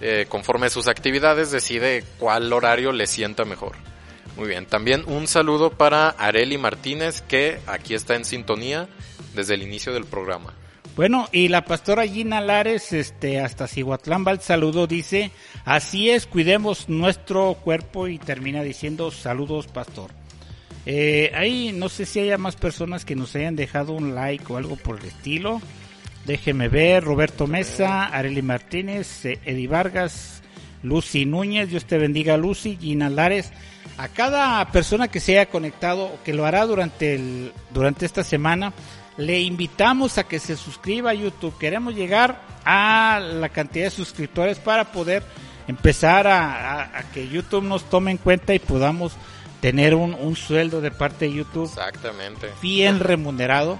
eh, 0.00 0.26
conforme 0.28 0.66
a 0.66 0.70
sus 0.70 0.88
actividades 0.88 1.50
decide 1.52 2.04
cuál 2.18 2.52
horario 2.52 2.90
le 2.90 3.06
sienta 3.06 3.44
mejor. 3.44 3.76
Muy 4.36 4.48
bien, 4.48 4.66
también 4.66 5.04
un 5.06 5.26
saludo 5.26 5.70
para 5.70 6.08
Areli 6.08 6.58
Martínez 6.58 7.20
que 7.22 7.60
aquí 7.66 7.94
está 7.94 8.16
en 8.16 8.24
sintonía 8.24 8.88
desde 9.34 9.54
el 9.54 9.62
inicio 9.62 9.92
del 9.92 10.04
programa. 10.04 10.54
Bueno, 10.96 11.28
y 11.32 11.48
la 11.48 11.64
pastora 11.64 12.06
Gina 12.06 12.40
Lares, 12.40 12.92
este, 12.92 13.40
hasta 13.40 13.66
Cihuatlán 13.66 14.24
va 14.24 14.30
el 14.30 14.40
saludo, 14.40 14.86
dice, 14.86 15.32
así 15.64 16.08
es, 16.10 16.26
cuidemos 16.26 16.88
nuestro 16.88 17.54
cuerpo 17.54 18.06
y 18.06 18.18
termina 18.18 18.62
diciendo 18.62 19.10
saludos, 19.10 19.66
pastor. 19.66 20.12
Eh, 20.86 21.32
ahí 21.34 21.72
no 21.74 21.88
sé 21.88 22.06
si 22.06 22.20
haya 22.20 22.38
más 22.38 22.54
personas 22.56 23.04
que 23.04 23.16
nos 23.16 23.34
hayan 23.34 23.56
dejado 23.56 23.92
un 23.92 24.14
like 24.14 24.44
o 24.52 24.56
algo 24.56 24.76
por 24.76 25.00
el 25.00 25.06
estilo. 25.06 25.60
Déjeme 26.26 26.68
ver, 26.68 27.02
Roberto 27.02 27.46
Mesa, 27.46 28.04
Areli 28.04 28.42
Martínez, 28.42 29.24
eh, 29.24 29.40
Eddie 29.44 29.68
Vargas, 29.68 30.42
Lucy 30.82 31.26
Núñez, 31.26 31.70
Dios 31.70 31.86
te 31.86 31.98
bendiga 31.98 32.36
Lucy, 32.36 32.78
Gina 32.80 33.10
Lares, 33.10 33.52
a 33.96 34.08
cada 34.08 34.64
persona 34.70 35.08
que 35.08 35.20
se 35.20 35.32
haya 35.32 35.50
conectado 35.50 36.06
o 36.06 36.22
que 36.24 36.34
lo 36.34 36.44
hará 36.44 36.66
durante, 36.66 37.14
el, 37.14 37.52
durante 37.72 38.06
esta 38.06 38.24
semana, 38.24 38.72
le 39.16 39.40
invitamos 39.40 40.18
a 40.18 40.24
que 40.24 40.38
se 40.38 40.56
suscriba 40.56 41.10
a 41.10 41.14
YouTube. 41.14 41.56
Queremos 41.58 41.94
llegar 41.94 42.40
a 42.64 43.20
la 43.20 43.48
cantidad 43.48 43.86
de 43.86 43.90
suscriptores 43.90 44.58
para 44.58 44.92
poder 44.92 45.22
empezar 45.68 46.26
a, 46.26 47.04
que 47.12 47.28
YouTube 47.28 47.64
nos 47.64 47.88
tome 47.88 48.10
en 48.10 48.18
cuenta 48.18 48.54
y 48.54 48.58
podamos 48.58 49.12
tener 49.60 49.94
un, 49.94 50.14
un 50.14 50.36
sueldo 50.36 50.80
de 50.80 50.90
parte 50.90 51.26
de 51.26 51.34
YouTube. 51.34 51.68
Exactamente. 51.68 52.50
Bien 52.60 53.00
remunerado 53.00 53.78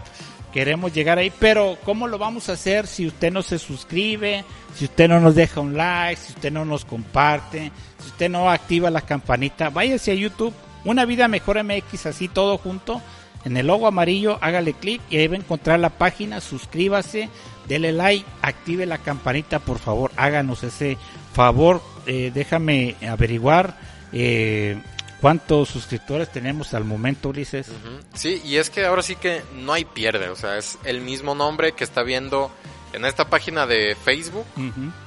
queremos 0.55 0.93
llegar 0.93 1.19
ahí, 1.19 1.33
pero 1.37 1.77
¿cómo 1.83 2.07
lo 2.07 2.17
vamos 2.17 2.49
a 2.49 2.53
hacer 2.53 2.87
si 2.87 3.09
usted 3.09 3.33
no 3.33 3.43
se 3.43 3.59
suscribe, 3.59 4.45
si 4.77 4.85
usted 4.85 5.09
no 5.09 5.19
nos 5.19 5.35
deja 5.35 5.61
un 5.61 5.77
like, 5.77 6.21
si 6.21 6.33
usted 6.33 6.53
no 6.53 6.65
nos 6.65 6.85
comparte, 6.85 7.73
si 8.05 8.11
usted 8.11 8.31
no 8.31 8.51
activa 8.51 8.91
la 8.91 9.01
campanita? 9.01 9.71
Váyase 9.71 10.13
a 10.13 10.15
YouTube, 10.15 10.55
Una 10.85 11.05
Vida 11.05 11.27
Mejor 11.29 11.63
MX, 11.63 12.07
así 12.07 12.29
todo 12.29 12.59
junto, 12.59 13.01
en 13.45 13.57
el 13.57 13.67
logo 13.67 13.87
amarillo, 13.87 14.39
hágale 14.41 14.75
clic 14.75 15.01
y 15.11 15.17
ahí 15.17 15.27
va 15.27 15.35
a 15.35 15.39
encontrar 15.39 15.81
la 15.81 15.91
página, 15.91 16.41
suscríbase, 16.41 17.29
dele 17.67 17.93
like, 17.93 18.25
active 18.43 18.87
la 18.87 18.99
campanita, 18.99 19.59
por 19.59 19.79
favor, 19.79 20.11
háganos 20.17 20.63
ese 20.63 20.99
favor, 21.33 21.83
eh, 22.07 22.31
déjame 22.33 22.97
averiguar. 23.09 23.79
Eh, 24.13 24.81
¿Cuántos 25.21 25.71
suscriptores 25.71 26.31
tenemos 26.31 26.75
al 26.75 26.85
momento, 26.85 27.31
Ulises? 27.31 27.69
Sí, 28.13 28.43
y 28.45 28.57
es 28.57 28.69
que 28.69 28.85
ahora 28.85 29.01
sí 29.01 29.17
que 29.17 29.43
no 29.55 29.73
hay 29.73 29.87
pierde, 29.87 30.29
o 30.29 30.37
sea, 30.37 30.59
es 30.59 30.79
el 30.85 31.01
mismo 31.01 31.35
nombre 31.35 31.73
que 31.73 31.83
está 31.83 32.03
viendo 32.03 32.51
en 32.93 33.07
esta 33.07 33.31
página 33.31 33.67
de 33.67 33.97
Facebook, 33.97 34.45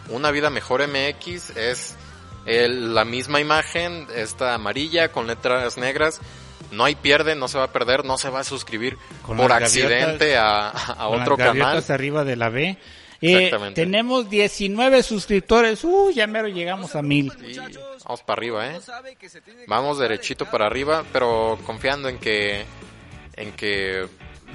Una 0.10 0.32
Vida 0.32 0.50
Mejor 0.50 0.82
MX, 0.88 1.56
es 1.56 1.96
la 2.48 3.06
misma 3.06 3.40
imagen, 3.40 4.08
esta 4.16 4.54
amarilla 4.54 5.12
con 5.12 5.28
letras 5.28 5.78
negras, 5.78 6.22
no 6.72 6.86
hay 6.86 6.96
pierde, 6.96 7.36
no 7.36 7.48
se 7.48 7.58
va 7.58 7.66
a 7.66 7.72
perder, 7.72 8.06
no 8.06 8.18
se 8.18 8.30
va 8.30 8.42
a 8.42 8.44
suscribir 8.44 8.98
por 9.26 9.52
accidente 9.52 10.38
a, 10.38 10.74
otro 11.10 11.38
canal. 11.38 11.84
arriba 11.88 12.24
de 12.24 12.36
la 12.36 12.50
B. 12.50 12.78
Eh, 13.20 13.52
tenemos 13.74 14.30
19 14.30 15.02
suscriptores. 15.02 15.84
Uh, 15.84 16.12
ya 16.12 16.28
mero 16.28 16.48
llegamos 16.48 16.96
a 16.96 17.02
mil. 17.02 17.32
vamos 18.06 18.22
para 18.22 18.40
arriba, 18.40 18.68
¿eh? 18.68 18.80
Vamos 19.68 19.98
derechito 19.98 20.46
para 20.46 20.68
arriba, 20.68 21.04
pero 21.12 21.58
confiando 21.66 22.10
en 22.10 22.20
que 22.20 22.64
en 23.36 23.52
que 23.54 24.08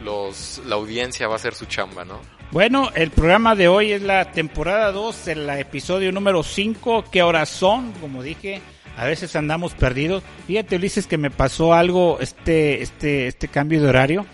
los 0.04 0.60
la 0.66 0.76
audiencia 0.76 1.26
va 1.26 1.34
a 1.34 1.36
hacer 1.36 1.54
su 1.54 1.66
chamba, 1.66 2.04
¿no? 2.04 2.20
Bueno, 2.52 2.90
el 2.94 3.10
programa 3.10 3.56
de 3.56 3.68
hoy 3.68 3.92
es 3.92 4.02
la 4.02 4.30
temporada 4.30 4.92
2, 4.92 5.28
el 5.28 5.48
episodio 5.48 6.12
número 6.12 6.42
5. 6.42 7.06
¿Qué 7.10 7.22
horas 7.22 7.48
son? 7.48 7.92
Como 7.92 8.22
dije, 8.22 8.60
a 8.98 9.06
veces 9.06 9.34
andamos 9.36 9.72
perdidos. 9.72 10.22
Fíjate, 10.46 10.76
Ulises, 10.76 11.06
que 11.06 11.16
me 11.16 11.30
pasó 11.30 11.72
algo 11.72 12.18
este, 12.20 12.82
este, 12.82 13.26
este 13.26 13.48
cambio 13.48 13.80
de 13.80 13.88
horario. 13.88 14.26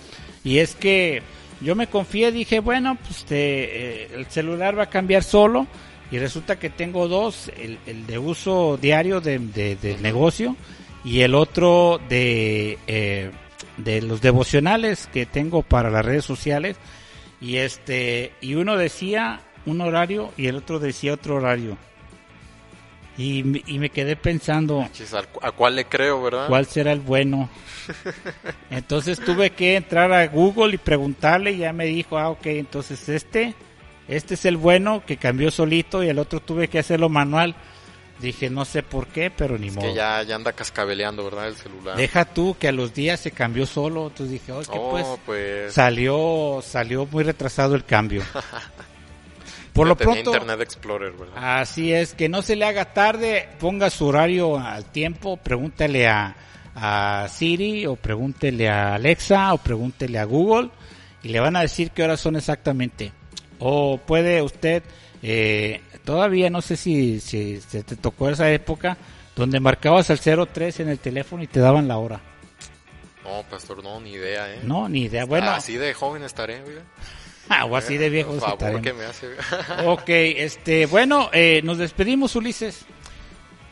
Y 0.42 0.58
es 0.58 0.74
que 0.74 1.22
yo 1.60 1.76
me 1.76 1.86
confié, 1.86 2.32
dije, 2.32 2.58
bueno, 2.58 2.98
pues 3.06 3.24
eh, 3.30 4.10
el 4.12 4.26
celular 4.26 4.76
va 4.76 4.84
a 4.84 4.90
cambiar 4.90 5.22
solo. 5.22 5.68
Y 6.10 6.18
resulta 6.18 6.58
que 6.58 6.70
tengo 6.70 7.06
dos, 7.06 7.52
el, 7.56 8.04
de 8.08 8.18
uso 8.18 8.80
diario 8.82 9.20
de, 9.20 9.38
del 9.80 10.02
negocio 10.02 10.56
y 11.04 11.20
el 11.20 11.36
otro 11.36 12.00
de, 12.08 12.78
eh, 12.88 13.30
de 13.76 14.02
los 14.02 14.20
devocionales 14.20 15.08
que 15.12 15.24
tengo 15.24 15.62
para 15.62 15.88
las 15.88 16.04
redes 16.04 16.24
sociales. 16.24 16.78
Y 17.40 17.56
este, 17.56 18.32
y 18.40 18.54
uno 18.54 18.76
decía 18.76 19.40
un 19.66 19.80
horario 19.80 20.32
y 20.36 20.46
el 20.46 20.56
otro 20.56 20.78
decía 20.78 21.14
otro 21.14 21.36
horario. 21.36 21.76
Y, 23.16 23.42
me 23.42 23.90
quedé 23.90 24.14
pensando... 24.14 24.88
¿A 25.42 25.50
cuál 25.50 25.74
le 25.74 25.86
creo, 25.86 26.22
verdad? 26.22 26.46
¿Cuál 26.46 26.66
será 26.66 26.92
el 26.92 27.00
bueno? 27.00 27.48
Entonces 28.70 29.18
tuve 29.18 29.50
que 29.50 29.74
entrar 29.74 30.12
a 30.12 30.24
Google 30.28 30.76
y 30.76 30.78
preguntarle 30.78 31.50
y 31.50 31.58
ya 31.58 31.72
me 31.72 31.86
dijo, 31.86 32.16
ah, 32.16 32.30
ok, 32.30 32.46
entonces 32.46 33.08
este, 33.08 33.56
este 34.06 34.34
es 34.34 34.44
el 34.44 34.56
bueno 34.56 35.02
que 35.04 35.16
cambió 35.16 35.50
solito 35.50 36.04
y 36.04 36.08
el 36.08 36.20
otro 36.20 36.38
tuve 36.38 36.68
que 36.68 36.78
hacerlo 36.78 37.08
manual. 37.08 37.56
Dije, 38.20 38.50
no 38.50 38.64
sé 38.64 38.82
por 38.82 39.06
qué, 39.06 39.30
pero 39.30 39.58
ni 39.58 39.70
modo. 39.70 39.86
Que 39.86 39.94
ya, 39.94 40.22
ya 40.24 40.34
anda 40.34 40.52
cascabeleando, 40.52 41.24
¿verdad? 41.24 41.48
El 41.48 41.54
celular. 41.54 41.96
Deja 41.96 42.24
tú 42.24 42.56
que 42.58 42.68
a 42.68 42.72
los 42.72 42.92
días 42.92 43.20
se 43.20 43.30
cambió 43.30 43.64
solo. 43.64 44.08
Entonces 44.08 44.30
dije, 44.30 44.52
oh, 44.52 44.90
pues, 44.90 45.06
pues, 45.24 45.72
salió, 45.72 46.60
salió 46.62 47.06
muy 47.06 47.22
retrasado 47.22 47.76
el 47.76 47.84
cambio. 47.84 48.22
Por 49.72 49.86
lo 49.86 49.96
pronto. 49.96 50.30
Internet 50.32 50.60
Explorer, 50.60 51.12
¿verdad? 51.12 51.60
Así 51.60 51.92
es, 51.92 52.14
que 52.14 52.28
no 52.28 52.42
se 52.42 52.56
le 52.56 52.64
haga 52.64 52.92
tarde, 52.92 53.48
ponga 53.60 53.90
su 53.90 54.06
horario 54.06 54.58
al 54.58 54.86
tiempo, 54.86 55.36
pregúntele 55.36 56.08
a, 56.08 56.34
a 56.74 57.28
Siri 57.28 57.86
o 57.86 57.94
pregúntele 57.94 58.68
a 58.68 58.94
Alexa 58.96 59.54
o 59.54 59.58
pregúntele 59.58 60.18
a 60.18 60.24
Google 60.24 60.70
y 61.22 61.28
le 61.28 61.38
van 61.38 61.54
a 61.54 61.60
decir 61.60 61.92
qué 61.92 62.02
horas 62.02 62.18
son 62.18 62.34
exactamente. 62.34 63.12
O 63.58 63.98
puede 63.98 64.42
usted, 64.42 64.82
eh, 65.22 65.80
todavía 66.04 66.50
no 66.50 66.62
sé 66.62 66.76
si, 66.76 67.20
si 67.20 67.60
se 67.60 67.82
te 67.82 67.96
tocó 67.96 68.28
esa 68.28 68.50
época 68.50 68.96
donde 69.34 69.60
marcabas 69.60 70.10
el 70.10 70.18
03 70.18 70.80
en 70.80 70.88
el 70.88 70.98
teléfono 70.98 71.42
y 71.42 71.46
te 71.46 71.60
daban 71.60 71.88
la 71.88 71.98
hora. 71.98 72.20
No, 73.24 73.42
pastor, 73.48 73.82
no, 73.84 74.00
ni 74.00 74.12
idea, 74.12 74.52
¿eh? 74.54 74.60
No, 74.64 74.88
ni 74.88 75.02
idea. 75.02 75.24
Bueno. 75.24 75.50
Así 75.50 75.76
de 75.76 75.94
joven 75.94 76.22
estaré, 76.22 76.62
Ah, 77.50 77.64
o 77.64 77.76
así 77.76 77.96
de 77.96 78.10
viejo. 78.10 78.32
ok, 79.86 80.08
este, 80.08 80.86
bueno, 80.86 81.30
eh, 81.32 81.62
nos 81.62 81.78
despedimos, 81.78 82.36
Ulises. 82.36 82.84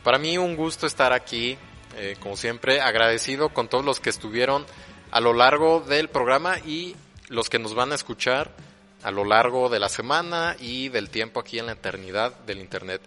Para 0.03 0.17
mí 0.17 0.37
un 0.37 0.55
gusto 0.55 0.87
estar 0.87 1.13
aquí, 1.13 1.57
eh, 1.95 2.15
como 2.19 2.35
siempre, 2.35 2.81
agradecido 2.81 3.49
con 3.49 3.67
todos 3.67 3.85
los 3.85 3.99
que 3.99 4.09
estuvieron 4.09 4.65
a 5.11 5.19
lo 5.19 5.33
largo 5.33 5.81
del 5.81 6.09
programa 6.09 6.57
y 6.59 6.95
los 7.29 7.49
que 7.49 7.59
nos 7.59 7.75
van 7.75 7.91
a 7.91 7.95
escuchar 7.95 8.51
a 9.03 9.11
lo 9.11 9.25
largo 9.25 9.69
de 9.69 9.79
la 9.79 9.89
semana 9.89 10.55
y 10.59 10.89
del 10.89 11.09
tiempo 11.09 11.39
aquí 11.39 11.59
en 11.59 11.67
la 11.67 11.73
eternidad 11.73 12.33
del 12.45 12.59
Internet. 12.59 13.01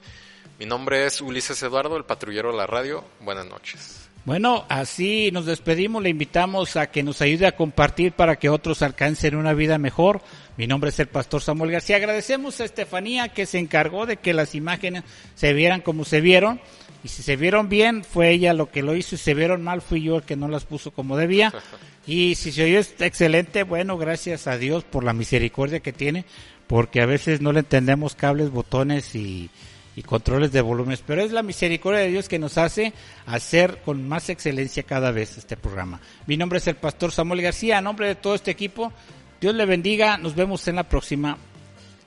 Mi 0.59 0.67
nombre 0.67 1.07
es 1.07 1.21
Ulises 1.21 1.63
Eduardo, 1.63 1.97
el 1.97 2.05
patrullero 2.05 2.53
de 2.53 2.59
la 2.59 2.67
radio. 2.67 3.05
Buenas 3.21 3.47
noches. 3.47 4.11
Bueno, 4.27 4.67
así 4.69 5.31
nos 5.33 5.47
despedimos. 5.47 6.03
Le 6.03 6.11
invitamos 6.11 6.77
a 6.77 6.91
que 6.91 7.03
nos 7.03 7.23
ayude 7.23 7.47
a 7.47 7.57
compartir 7.57 8.13
para 8.13 8.37
que 8.37 8.51
otros 8.51 8.83
alcancen 8.83 9.35
una 9.35 9.55
vida 9.55 9.79
mejor. 9.79 10.21
Mi 10.59 10.67
nombre 10.67 10.91
es 10.91 11.01
el 11.01 11.09
pastor 11.09 11.41
Samuel 11.41 11.71
García. 11.71 11.97
Agradecemos 11.97 12.61
a 12.61 12.65
Estefanía 12.65 13.31
que 13.31 13.47
se 13.47 13.59
encargó 13.59 14.05
de 14.05 14.19
que 14.19 14.35
las 14.35 14.55
imágenes 14.55 15.05
se 15.35 15.55
vieran 15.55 15.81
como 15.81 16.05
se 16.05 16.21
vieron. 16.21 16.61
Y 17.03 17.09
si 17.09 17.23
se 17.23 17.37
vieron 17.37 17.71
bien, 17.71 18.05
fue 18.05 18.31
ella 18.31 18.53
lo 18.53 18.71
que 18.71 18.83
lo 18.83 18.95
hizo. 18.95 19.15
Y 19.15 19.19
si 19.19 19.25
se 19.25 19.35
vieron 19.35 19.63
mal, 19.63 19.81
fui 19.81 20.03
yo 20.03 20.17
el 20.17 20.23
que 20.23 20.37
no 20.37 20.49
las 20.49 20.67
puso 20.67 20.91
como 20.91 21.17
debía. 21.17 21.53
Y 22.11 22.35
si 22.35 22.51
se 22.51 22.65
oyó 22.65 22.81
excelente, 22.99 23.63
bueno, 23.63 23.97
gracias 23.97 24.49
a 24.49 24.59
Dios 24.59 24.83
por 24.83 25.05
la 25.05 25.13
misericordia 25.13 25.79
que 25.79 25.93
tiene. 25.93 26.25
Porque 26.67 27.03
a 27.03 27.07
veces 27.07 27.41
no 27.41 27.53
le 27.53 27.61
entendemos 27.61 28.17
cables, 28.17 28.51
botones 28.51 29.15
y, 29.15 29.49
y 29.95 30.03
controles 30.03 30.51
de 30.51 30.61
volúmenes, 30.61 31.05
pero 31.07 31.23
es 31.23 31.31
la 31.31 31.45
misericordia 31.45 32.01
de 32.01 32.09
Dios 32.09 32.29
que 32.29 32.41
nos 32.41 32.59
hace 32.59 32.93
hacer 33.27 33.83
con 33.85 34.09
más 34.09 34.29
excelencia 34.29 34.83
cada 34.83 35.13
vez 35.13 35.39
este 35.39 35.57
programa. 35.57 36.01
Mi 36.27 36.37
nombre 36.37 36.59
es 36.59 36.67
el 36.67 36.75
pastor 36.75 37.13
Samuel 37.13 37.43
García, 37.43 37.79
a 37.79 37.81
nombre 37.81 38.09
de 38.09 38.17
todo 38.17 38.35
este 38.35 38.51
equipo, 38.51 38.93
Dios 39.41 39.55
le 39.55 39.65
bendiga, 39.65 40.19
nos 40.19 40.35
vemos 40.35 40.67
en 40.67 40.77
la 40.77 40.89
próxima, 40.89 41.39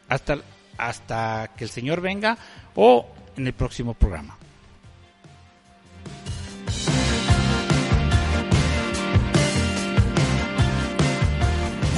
hasta, 0.09 0.37
hasta 0.77 1.51
que 1.55 1.63
el 1.63 1.69
Señor 1.69 2.01
venga 2.01 2.37
o 2.75 3.07
en 3.37 3.47
el 3.47 3.53
próximo 3.53 3.93
programa. 3.93 4.37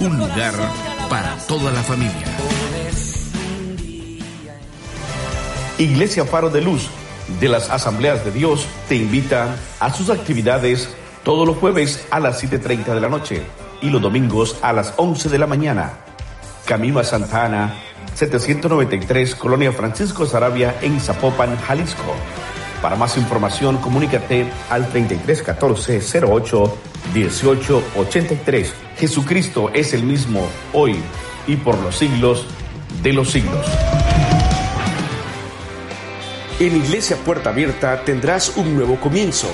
un 0.00 0.18
lugar 0.18 0.54
para 1.08 1.36
toda 1.46 1.70
la 1.70 1.82
familia. 1.82 2.26
Iglesia 5.78 6.24
Faro 6.24 6.50
de 6.50 6.60
Luz 6.60 6.88
de 7.40 7.48
las 7.48 7.70
Asambleas 7.70 8.24
de 8.24 8.30
Dios 8.30 8.66
te 8.88 8.96
invita 8.96 9.56
a 9.80 9.92
sus 9.92 10.10
actividades 10.10 10.88
todos 11.22 11.46
los 11.46 11.56
jueves 11.56 12.06
a 12.10 12.20
las 12.20 12.42
7.30 12.42 12.94
de 12.94 13.00
la 13.00 13.08
noche 13.08 13.42
y 13.80 13.90
los 13.90 14.00
domingos 14.00 14.56
a 14.62 14.72
las 14.72 14.94
11 14.96 15.28
de 15.28 15.38
la 15.38 15.46
mañana. 15.46 15.92
Camino 16.64 16.98
a 16.98 17.04
Santa 17.04 17.44
Ana, 17.44 17.74
793, 18.14 19.34
Colonia 19.34 19.72
Francisco 19.72 20.26
Sarabia 20.26 20.76
en 20.82 21.00
Zapopan, 21.00 21.56
Jalisco. 21.58 22.14
Para 22.84 22.96
más 22.96 23.16
información, 23.16 23.78
comunícate 23.78 24.46
al 24.68 24.86
3314 24.90 26.22
08 26.22 26.78
1883. 27.14 28.74
Jesucristo 28.98 29.70
es 29.72 29.94
el 29.94 30.02
mismo 30.02 30.46
hoy 30.74 30.94
y 31.46 31.56
por 31.56 31.78
los 31.78 31.96
siglos 31.96 32.44
de 33.02 33.14
los 33.14 33.30
siglos. 33.30 33.66
En 36.60 36.76
Iglesia 36.76 37.16
Puerta 37.24 37.48
Abierta 37.48 38.04
tendrás 38.04 38.54
un 38.58 38.76
nuevo 38.76 39.00
comienzo. 39.00 39.48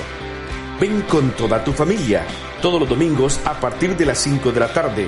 Ven 0.81 1.01
con 1.03 1.31
toda 1.31 1.63
tu 1.63 1.71
familia, 1.71 2.25
todos 2.61 2.81
los 2.81 2.89
domingos 2.89 3.39
a 3.45 3.61
partir 3.61 3.95
de 3.95 4.07
las 4.07 4.17
5 4.17 4.51
de 4.51 4.59
la 4.59 4.73
tarde. 4.73 5.07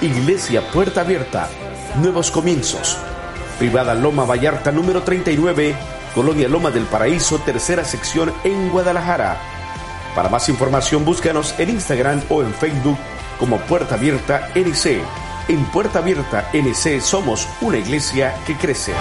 Iglesia 0.00 0.62
Puerta 0.70 1.00
Abierta, 1.00 1.48
nuevos 2.00 2.30
comienzos. 2.30 2.96
Privada 3.58 3.96
Loma 3.96 4.24
Vallarta 4.24 4.70
número 4.70 5.02
39 5.02 5.74
Colonia 6.16 6.48
Loma 6.48 6.70
del 6.70 6.86
Paraíso, 6.86 7.38
tercera 7.40 7.84
sección 7.84 8.32
en 8.42 8.70
Guadalajara. 8.70 9.36
Para 10.14 10.30
más 10.30 10.48
información 10.48 11.04
búscanos 11.04 11.54
en 11.58 11.68
Instagram 11.68 12.22
o 12.30 12.40
en 12.42 12.54
Facebook 12.54 12.96
como 13.38 13.58
Puerta 13.58 13.96
Abierta 13.96 14.48
NC. 14.54 15.02
En 15.48 15.62
Puerta 15.66 15.98
Abierta 15.98 16.48
NC 16.54 17.02
somos 17.02 17.46
una 17.60 17.76
iglesia 17.76 18.34
que 18.46 18.56
crece. 18.56 18.94